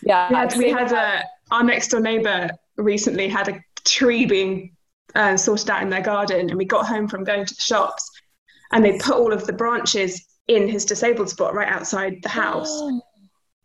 Yeah. 0.03 0.28
We 0.30 0.35
had, 0.35 0.57
we 0.57 0.70
had 0.70 0.93
a, 0.93 1.22
our 1.53 1.62
next 1.62 1.89
door 1.89 2.01
neighbor 2.01 2.51
recently 2.76 3.28
had 3.28 3.47
a 3.47 3.64
tree 3.85 4.26
being 4.26 4.74
uh, 5.14 5.37
sorted 5.37 5.70
out 5.70 5.83
in 5.83 5.91
their 5.91 6.03
garden, 6.03 6.51
and 6.51 6.59
we 6.59 6.64
got 6.64 6.87
home 6.87 7.07
from 7.07 7.22
going 7.22 7.47
to 7.47 7.55
the 7.55 7.61
shops, 7.61 8.11
and 8.72 8.85
they 8.85 8.99
put 8.99 9.14
all 9.14 9.33
of 9.33 9.47
the 9.47 9.53
branches 9.53 10.26
in 10.49 10.68
his 10.68 10.84
disabled 10.84 11.30
spot 11.30 11.55
right 11.55 11.68
outside 11.68 12.18
the 12.22 12.28
house. 12.28 12.70
Oh. 12.70 13.01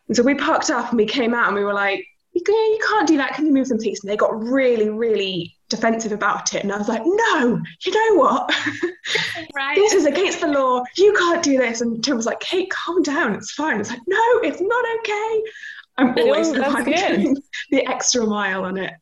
And 0.07 0.15
so 0.15 0.23
we 0.23 0.35
parked 0.35 0.69
up 0.69 0.89
and 0.89 0.97
we 0.97 1.05
came 1.05 1.33
out 1.33 1.47
and 1.47 1.55
we 1.55 1.63
were 1.63 1.73
like, 1.73 2.05
you, 2.33 2.41
you 2.45 2.79
can't 2.87 3.07
do 3.07 3.17
that. 3.17 3.33
Can 3.33 3.45
you 3.45 3.53
move 3.53 3.67
them, 3.67 3.77
please? 3.77 4.03
And 4.03 4.11
they 4.11 4.17
got 4.17 4.41
really, 4.41 4.89
really 4.89 5.55
defensive 5.69 6.11
about 6.11 6.53
it. 6.53 6.63
And 6.63 6.71
I 6.71 6.77
was 6.77 6.87
like, 6.87 7.01
no, 7.03 7.61
you 7.85 7.91
know 7.91 8.21
what? 8.21 8.55
Right. 9.55 9.75
this 9.75 9.93
is 9.93 10.05
against 10.05 10.41
the 10.41 10.47
law. 10.47 10.83
You 10.97 11.13
can't 11.13 11.41
do 11.41 11.57
this. 11.57 11.79
And 11.79 12.03
Tim 12.03 12.17
was 12.17 12.25
like, 12.25 12.39
Kate, 12.41 12.69
calm 12.69 13.01
down. 13.01 13.33
It's 13.33 13.51
fine. 13.51 13.79
It's 13.79 13.89
like, 13.89 14.01
no, 14.05 14.39
it's 14.43 14.61
not 14.61 14.85
okay. 14.99 15.43
I'm 15.97 16.17
always 16.17 16.51
the 16.51 17.41
the 17.71 17.87
extra 17.87 18.25
mile 18.25 18.65
on 18.65 18.77
it. 18.77 18.93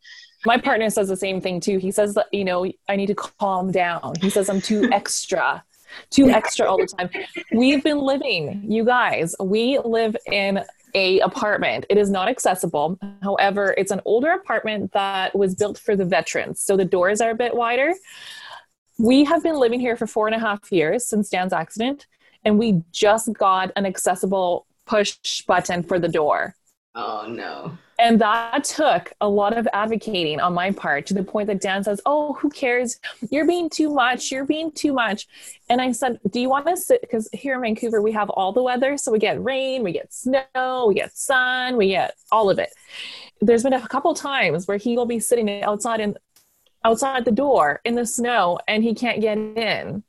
My 0.46 0.58
partner 0.58 0.90
says 0.90 1.08
the 1.08 1.18
same 1.18 1.42
thing 1.42 1.60
too. 1.60 1.78
He 1.80 1.92
says 1.92 2.14
that, 2.14 2.28
you 2.32 2.46
know, 2.46 2.72
I 2.88 2.96
need 2.96 3.08
to 3.08 3.16
calm 3.16 3.72
down. 3.72 4.14
He 4.22 4.30
says 4.30 4.48
I'm 4.48 4.62
too 4.62 4.90
extra 4.94 5.64
too 6.10 6.30
extra 6.30 6.66
all 6.68 6.78
the 6.78 6.88
time. 6.88 7.10
We've 7.52 7.84
been 7.84 8.00
living, 8.00 8.64
you 8.68 8.86
guys, 8.86 9.36
we 9.40 9.80
live 9.80 10.16
in 10.32 10.64
a 10.94 11.20
apartment. 11.20 11.86
It 11.90 11.98
is 11.98 12.10
not 12.10 12.30
accessible. 12.30 12.98
However, 13.22 13.76
it's 13.78 13.92
an 13.92 14.02
older 14.06 14.32
apartment 14.32 14.94
that 14.94 15.36
was 15.36 15.54
built 15.54 15.78
for 15.78 15.96
the 15.96 16.06
veterans. 16.06 16.62
So 16.62 16.78
the 16.78 16.86
doors 16.86 17.20
are 17.22 17.32
a 17.32 17.36
bit 17.36 17.54
wider. 17.54 17.94
We 18.98 19.26
have 19.26 19.44
been 19.44 19.58
living 19.58 19.82
here 19.82 19.98
for 19.98 20.08
four 20.08 20.28
and 20.28 20.36
a 20.36 20.40
half 20.40 20.72
years 20.72 21.06
since 21.06 21.30
Dan's 21.30 21.52
accident, 21.52 22.08
and 22.46 22.58
we 22.58 22.82
just 22.92 23.34
got 23.34 23.72
an 23.76 23.86
accessible 23.86 24.66
push 24.86 25.42
button 25.42 25.84
for 25.84 26.00
the 26.00 26.08
door. 26.08 26.56
Oh 26.96 27.26
no. 27.28 27.78
And 27.98 28.20
that 28.20 28.66
took 28.66 29.14
a 29.22 29.28
lot 29.28 29.58
of 29.58 29.68
advocating 29.72 30.42
on 30.42 30.54
my 30.54 30.72
part 30.72 31.06
to 31.08 31.14
the 31.14 31.24
point 31.24 31.48
that 31.48 31.62
Dan 31.62 31.84
says, 31.84 32.02
Oh, 32.06 32.34
who 32.34 32.50
cares? 32.50 33.00
You're 33.30 33.48
being 33.48 33.70
too 33.70 33.94
much. 33.94 34.32
You're 34.32 34.46
being 34.46 34.72
too 34.72 34.92
much. 34.92 35.28
And 35.70 35.82
I 35.82 35.92
said, 35.92 36.20
Do 36.30 36.40
you 36.40 36.50
want 36.50 36.68
to 36.68 36.76
sit? 36.76 37.02
Because 37.02 37.30
here 37.32 37.56
in 37.56 37.62
Vancouver, 37.62 38.02
we 38.02 38.12
have 38.12 38.30
all 38.30 38.52
the 38.52 38.64
weather. 38.64 38.98
So 38.98 39.12
we 39.12 39.20
get 39.20 39.42
rain, 39.42 39.84
we 39.84 39.94
get 39.94 40.14
snow, 40.14 40.86
we 40.88 40.96
get 40.96 41.16
sun, 41.18 41.78
we 41.78 41.90
get 41.90 42.16
all 42.32 42.50
of 42.50 42.60
it. 42.60 42.70
There's 43.40 43.64
been 43.64 43.74
a 43.74 43.88
couple 43.88 44.14
times 44.14 44.68
where 44.68 44.78
he 44.78 44.98
will 44.98 45.06
be 45.06 45.20
sitting 45.20 45.64
outside 45.64 46.00
in 46.00 46.18
outside 46.84 47.26
the 47.26 47.32
door 47.32 47.82
in 47.84 47.96
the 47.96 48.06
snow 48.06 48.60
and 48.68 48.84
he 48.84 48.94
can't 48.94 49.20
get 49.20 49.38
in. 49.38 50.04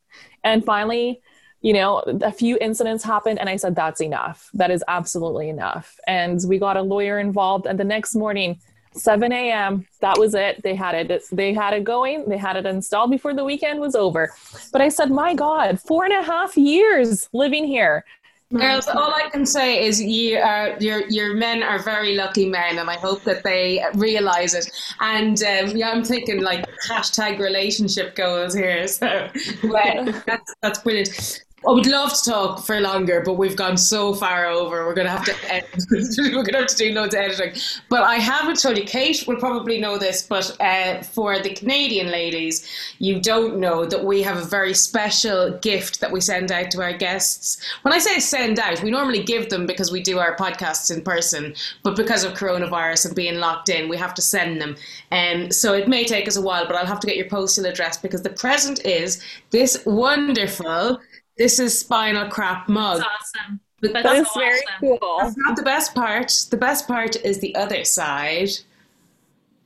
And 0.44 0.64
finally, 0.64 1.22
you 1.62 1.72
know, 1.72 1.98
a 2.22 2.32
few 2.32 2.58
incidents 2.60 3.02
happened, 3.02 3.38
and 3.38 3.48
I 3.48 3.56
said, 3.56 3.74
That's 3.74 4.00
enough. 4.00 4.50
That 4.54 4.70
is 4.70 4.84
absolutely 4.88 5.48
enough. 5.48 5.98
And 6.06 6.40
we 6.46 6.58
got 6.58 6.76
a 6.76 6.82
lawyer 6.82 7.18
involved. 7.18 7.66
And 7.66 7.78
the 7.78 7.84
next 7.84 8.14
morning, 8.14 8.60
7 8.92 9.30
a.m. 9.32 9.86
That 10.00 10.18
was 10.18 10.34
it. 10.34 10.62
They 10.62 10.74
had 10.74 10.94
it. 10.94 11.22
They 11.30 11.52
had 11.52 11.74
it 11.74 11.84
going. 11.84 12.28
They 12.28 12.38
had 12.38 12.56
it 12.56 12.66
installed 12.66 13.10
before 13.10 13.34
the 13.34 13.44
weekend 13.44 13.80
was 13.80 13.94
over. 13.94 14.32
But 14.72 14.80
I 14.80 14.88
said, 14.88 15.10
my 15.10 15.34
God, 15.34 15.80
four 15.80 16.04
and 16.04 16.14
a 16.14 16.22
half 16.22 16.56
years 16.56 17.28
living 17.32 17.66
here. 17.66 18.04
Girls, 18.52 18.86
all 18.86 19.12
I 19.12 19.28
can 19.28 19.44
say 19.44 19.84
is 19.84 20.00
you 20.00 20.38
are 20.38 20.76
your 20.78 21.08
your 21.08 21.34
men 21.34 21.64
are 21.64 21.82
very 21.82 22.14
lucky 22.14 22.48
men, 22.48 22.78
and 22.78 22.88
I 22.88 22.94
hope 22.94 23.24
that 23.24 23.42
they 23.42 23.84
realise 23.94 24.54
it. 24.54 24.70
And 25.00 25.42
um, 25.42 25.76
yeah, 25.76 25.90
I'm 25.90 26.04
thinking 26.04 26.42
like 26.42 26.64
hashtag 26.88 27.40
relationship 27.40 28.14
goals 28.14 28.54
here. 28.54 28.86
So 28.86 29.28
well, 29.64 30.04
that's 30.26 30.54
that's 30.62 30.78
brilliant. 30.78 31.44
I 31.66 31.72
would 31.72 31.86
love 31.86 32.12
to 32.12 32.30
talk 32.30 32.64
for 32.64 32.80
longer, 32.80 33.22
but 33.24 33.34
we've 33.34 33.56
gone 33.56 33.76
so 33.76 34.14
far 34.14 34.46
over. 34.46 34.86
We're 34.86 34.94
going 34.94 35.06
to 35.06 35.10
have 35.10 35.24
to 35.24 35.52
edit. 35.52 35.68
we're 35.90 36.30
going 36.30 36.52
to 36.52 36.58
have 36.58 36.68
to 36.68 36.76
do 36.76 36.92
loads 36.92 37.12
of 37.12 37.20
editing. 37.20 37.60
But 37.88 38.04
I 38.04 38.16
haven't 38.16 38.62
told 38.62 38.78
you. 38.78 38.84
Kate 38.84 39.24
will 39.26 39.36
probably 39.36 39.80
know 39.80 39.98
this, 39.98 40.22
but 40.22 40.56
uh, 40.60 41.02
for 41.02 41.40
the 41.40 41.50
Canadian 41.50 42.12
ladies, 42.12 42.68
you 43.00 43.20
don't 43.20 43.58
know 43.58 43.84
that 43.84 44.04
we 44.04 44.22
have 44.22 44.36
a 44.36 44.44
very 44.44 44.74
special 44.74 45.58
gift 45.58 46.00
that 46.00 46.12
we 46.12 46.20
send 46.20 46.52
out 46.52 46.70
to 46.70 46.82
our 46.82 46.92
guests. 46.92 47.60
When 47.82 47.92
I 47.92 47.98
say 47.98 48.20
send 48.20 48.60
out, 48.60 48.80
we 48.84 48.92
normally 48.92 49.24
give 49.24 49.48
them 49.48 49.66
because 49.66 49.90
we 49.90 50.00
do 50.00 50.20
our 50.20 50.36
podcasts 50.36 50.94
in 50.94 51.02
person, 51.02 51.52
but 51.82 51.96
because 51.96 52.22
of 52.22 52.34
coronavirus 52.34 53.06
and 53.06 53.16
being 53.16 53.40
locked 53.40 53.70
in, 53.70 53.88
we 53.88 53.96
have 53.96 54.14
to 54.14 54.22
send 54.22 54.60
them. 54.60 54.76
Um, 55.10 55.50
so 55.50 55.72
it 55.72 55.88
may 55.88 56.04
take 56.04 56.28
us 56.28 56.36
a 56.36 56.42
while, 56.42 56.66
but 56.66 56.76
I'll 56.76 56.86
have 56.86 57.00
to 57.00 57.08
get 57.08 57.16
your 57.16 57.28
postal 57.28 57.66
address 57.66 57.96
because 57.96 58.22
the 58.22 58.30
present 58.30 58.84
is 58.84 59.20
this 59.50 59.82
wonderful 59.84 61.00
this 61.38 61.58
is 61.58 61.78
Spinal 61.78 62.28
Crap 62.28 62.68
mug. 62.68 62.98
That's 63.00 63.32
awesome. 63.36 63.60
But 63.80 63.92
That's 63.92 64.04
That 64.04 64.16
is 64.16 64.28
so 64.32 64.40
very 64.40 64.58
awesome. 64.60 64.98
cool. 64.98 65.16
that's 65.20 65.36
not 65.36 65.56
the 65.56 65.62
best 65.62 65.94
part. 65.94 66.46
The 66.50 66.56
best 66.56 66.86
part 66.88 67.16
is 67.16 67.40
the 67.40 67.54
other 67.56 67.84
side 67.84 68.48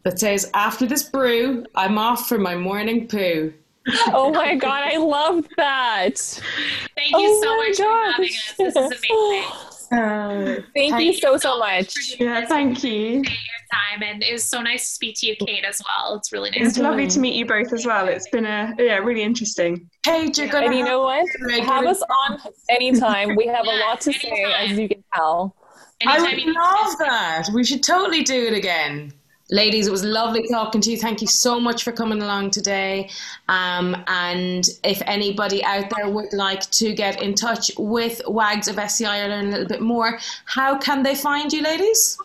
that 0.05 0.19
says, 0.19 0.51
After 0.55 0.87
this 0.87 1.03
brew, 1.05 1.65
I'm 1.77 1.97
off 1.99 2.29
for 2.29 2.39
my 2.39 2.57
morning 2.57 3.07
poo. 3.07 3.53
Oh 4.09 4.31
my 4.33 4.57
god, 4.57 4.83
I 4.93 4.97
love 4.99 5.47
that. 5.57 6.15
Oh 6.43 6.87
Thank 6.97 7.11
you 7.13 7.19
Oh 7.19 7.41
so 7.43 7.57
much 7.57 7.77
for 7.77 8.11
having 8.13 8.29
us. 8.29 8.55
This 8.59 8.77
is 8.77 8.77
amazing. 9.11 9.45
Uh, 9.93 10.57
Thank 10.75 11.01
you 11.01 11.13
so 11.15 11.37
so 11.37 11.59
much. 11.59 12.17
yeah, 12.21 12.47
thank 12.47 12.85
you. 12.85 13.19
Appreciate 13.21 13.25
your 13.25 13.67
time, 13.73 14.03
and 14.05 14.23
it 14.23 14.33
was 14.33 14.45
so 14.45 14.63
nice 14.63 14.85
to 14.85 14.91
speak 14.91 15.17
to 15.19 15.27
you, 15.27 15.35
Kate, 15.45 15.65
as 15.65 15.83
well. 15.85 16.15
It's 16.15 16.33
really 16.33 16.51
nice. 16.51 16.61
It's 16.69 16.77
to 16.77 16.83
lovely 16.85 17.09
to 17.09 17.19
meet 17.19 17.35
you 17.35 17.45
both 17.45 17.73
as 17.73 17.85
well. 17.85 18.07
It's 18.07 18.29
been 18.31 18.47
a 18.47 18.73
yeah, 18.79 18.99
really 18.99 19.23
interesting. 19.23 19.91
Paige, 20.05 20.39
you're 20.39 20.49
going 20.49 20.65
And 20.65 20.73
to 20.73 20.79
you 20.79 20.85
know 20.85 21.01
what? 21.03 21.27
Have 21.65 21.87
us 21.87 22.03
on 22.29 22.39
anytime. 22.69 23.35
We 23.35 23.47
have 23.49 23.67
a 23.67 23.77
lot 23.89 24.01
to 24.03 24.13
say, 24.13 24.45
as 24.59 24.79
you 24.79 24.89
can 24.89 25.03
tell. 25.15 25.57
I 26.07 26.21
would 26.21 26.39
love 26.39 26.99
that. 27.01 27.49
We 27.53 27.65
should 27.65 27.83
totally 27.83 28.23
do 28.23 28.47
it 28.47 28.55
again. 28.55 29.13
Ladies, 29.51 29.89
it 29.89 29.91
was 29.91 30.05
lovely 30.05 30.47
talking 30.49 30.81
to 30.81 30.93
you. 30.93 30.97
Thank 30.97 31.21
you 31.21 31.27
so 31.27 31.59
much 31.59 31.83
for 31.83 31.91
coming 31.91 32.23
along 32.23 32.51
today. 32.51 33.11
Um, 33.49 33.97
and 34.07 34.65
if 34.85 35.03
anybody 35.07 35.65
out 35.65 35.91
there 35.91 36.09
would 36.09 36.33
like 36.33 36.71
to 36.71 36.95
get 36.95 37.21
in 37.21 37.35
touch 37.35 37.73
with 37.77 38.23
WAGs 38.29 38.69
of 38.69 38.79
SCI 38.79 39.19
or 39.21 39.29
learn 39.29 39.49
a 39.49 39.51
little 39.51 39.67
bit 39.67 39.83
more, 39.83 40.21
how 40.45 40.79
can 40.79 41.03
they 41.03 41.17
find 41.17 41.53
you, 41.53 41.63
ladies? 41.63 42.17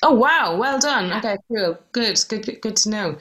Oh, 0.02 0.14
wow. 0.14 0.56
Well 0.56 0.80
done. 0.80 1.12
Okay, 1.12 1.36
cool. 1.48 1.78
Good, 1.92 2.18
good, 2.28 2.60
good 2.60 2.76
to 2.76 2.90
know. 2.90 3.18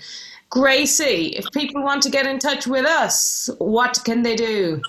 Gracie, 0.50 1.28
if 1.28 1.46
people 1.54 1.84
want 1.84 2.02
to 2.04 2.10
get 2.10 2.26
in 2.26 2.40
touch 2.40 2.66
with 2.66 2.86
us, 2.86 3.50
what 3.60 4.00
can 4.04 4.24
they 4.24 4.36
do? 4.36 4.82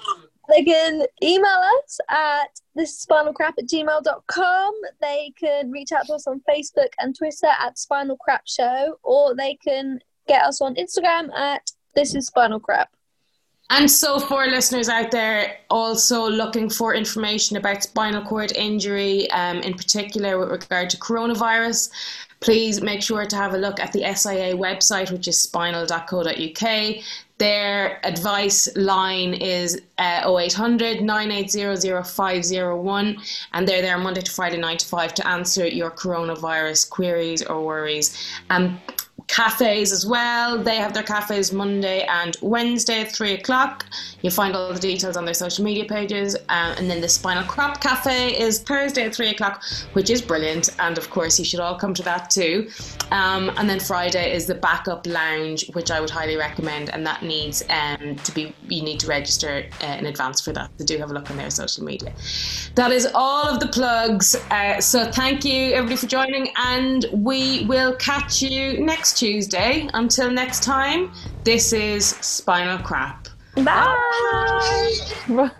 They 0.52 0.64
can 0.64 1.02
email 1.22 1.60
us 1.82 1.98
at 2.10 2.60
thisspinalcrap 2.76 3.54
at 3.58 3.66
gmail.com. 3.66 4.74
They 5.00 5.32
can 5.38 5.70
reach 5.70 5.92
out 5.92 6.06
to 6.08 6.14
us 6.14 6.26
on 6.26 6.42
Facebook 6.48 6.90
and 6.98 7.16
Twitter 7.16 7.48
at 7.58 7.78
Spinal 7.78 8.18
Crap 8.18 8.46
Show, 8.46 8.98
or 9.02 9.34
they 9.34 9.54
can 9.54 10.00
get 10.28 10.44
us 10.44 10.60
on 10.60 10.74
Instagram 10.74 11.32
at 11.34 11.70
This 11.94 12.14
is 12.14 12.26
Spinal 12.26 12.60
Crap. 12.60 12.90
And 13.70 13.90
so, 13.90 14.18
for 14.18 14.46
listeners 14.46 14.90
out 14.90 15.10
there 15.10 15.56
also 15.70 16.28
looking 16.28 16.68
for 16.68 16.94
information 16.94 17.56
about 17.56 17.82
spinal 17.82 18.22
cord 18.22 18.52
injury, 18.52 19.30
um, 19.30 19.60
in 19.60 19.72
particular 19.72 20.38
with 20.38 20.50
regard 20.50 20.90
to 20.90 20.98
coronavirus, 20.98 21.90
please 22.40 22.82
make 22.82 23.00
sure 23.00 23.24
to 23.24 23.36
have 23.36 23.54
a 23.54 23.56
look 23.56 23.80
at 23.80 23.92
the 23.92 24.00
SIA 24.00 24.54
website, 24.54 25.10
which 25.10 25.26
is 25.28 25.40
spinal.co.uk. 25.40 27.02
Their 27.42 27.98
advice 28.06 28.68
line 28.76 29.34
is 29.34 29.82
uh, 29.98 30.32
0800 30.32 31.00
980 31.02 32.00
0501, 32.04 33.16
and 33.52 33.66
they're 33.66 33.82
there 33.82 33.98
Monday 33.98 34.20
to 34.20 34.30
Friday, 34.30 34.58
9 34.58 34.76
to 34.76 34.86
5, 34.86 35.14
to 35.14 35.26
answer 35.26 35.66
your 35.66 35.90
coronavirus 35.90 36.88
queries 36.88 37.42
or 37.42 37.60
worries. 37.60 38.16
Um, 38.48 38.80
cafes 39.26 39.92
as 39.92 40.06
well. 40.06 40.58
They 40.58 40.76
have 40.76 40.94
their 40.94 41.02
cafes 41.02 41.52
Monday 41.52 42.04
and 42.04 42.36
Wednesday 42.42 43.02
at 43.02 43.12
three 43.12 43.34
o'clock. 43.34 43.86
You'll 44.20 44.32
find 44.32 44.54
all 44.54 44.72
the 44.72 44.80
details 44.80 45.16
on 45.16 45.24
their 45.24 45.34
social 45.34 45.64
media 45.64 45.84
pages. 45.84 46.36
Uh, 46.48 46.74
and 46.78 46.90
then 46.90 47.00
the 47.00 47.08
Spinal 47.08 47.44
Crap 47.44 47.80
Cafe 47.80 48.38
is 48.40 48.60
Thursday 48.60 49.04
at 49.04 49.14
three 49.14 49.30
o'clock, 49.30 49.62
which 49.92 50.10
is 50.10 50.22
brilliant. 50.22 50.70
And 50.78 50.98
of 50.98 51.10
course, 51.10 51.38
you 51.38 51.44
should 51.44 51.60
all 51.60 51.76
come 51.76 51.94
to 51.94 52.02
that 52.02 52.30
too. 52.30 52.68
Um, 53.10 53.50
and 53.56 53.68
then 53.68 53.80
Friday 53.80 54.34
is 54.34 54.46
the 54.46 54.54
Backup 54.54 55.06
Lounge, 55.06 55.68
which 55.72 55.90
I 55.90 56.00
would 56.00 56.10
highly 56.10 56.36
recommend. 56.36 56.90
And 56.90 57.06
that 57.06 57.22
needs 57.22 57.62
um, 57.70 58.16
to 58.16 58.32
be, 58.32 58.54
you 58.68 58.82
need 58.82 59.00
to 59.00 59.06
register 59.06 59.66
uh, 59.82 59.86
in 59.98 60.06
advance 60.06 60.40
for 60.40 60.52
that. 60.52 60.70
So 60.78 60.84
do 60.84 60.98
have 60.98 61.10
a 61.10 61.14
look 61.14 61.30
on 61.30 61.36
their 61.36 61.50
social 61.50 61.84
media. 61.84 62.12
That 62.74 62.90
is 62.90 63.08
all 63.14 63.48
of 63.48 63.60
the 63.60 63.68
plugs. 63.68 64.36
Uh, 64.50 64.80
so 64.80 65.10
thank 65.10 65.44
you 65.44 65.72
everybody 65.72 65.96
for 65.96 66.06
joining, 66.06 66.52
and 66.56 67.06
we 67.12 67.64
will 67.66 67.94
catch 67.96 68.42
you 68.42 68.84
next 68.84 69.11
Tuesday. 69.18 69.88
Until 69.94 70.30
next 70.30 70.62
time, 70.62 71.12
this 71.44 71.72
is 71.72 72.06
Spinal 72.06 72.78
Crap. 72.78 73.28
Bye. 73.56 74.98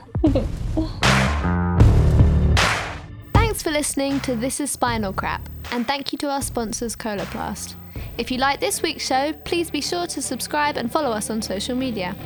Thanks 3.34 3.62
for 3.62 3.70
listening 3.70 4.20
to 4.20 4.34
This 4.34 4.60
is 4.60 4.70
Spinal 4.70 5.12
Crap, 5.12 5.48
and 5.72 5.86
thank 5.86 6.12
you 6.12 6.18
to 6.18 6.30
our 6.30 6.42
sponsors 6.42 6.96
Coloplast. 6.96 7.74
If 8.18 8.30
you 8.30 8.38
like 8.38 8.60
this 8.60 8.82
week's 8.82 9.04
show, 9.06 9.32
please 9.44 9.70
be 9.70 9.80
sure 9.80 10.06
to 10.06 10.22
subscribe 10.22 10.76
and 10.76 10.90
follow 10.90 11.10
us 11.10 11.30
on 11.30 11.42
social 11.42 11.76
media. 11.76 12.16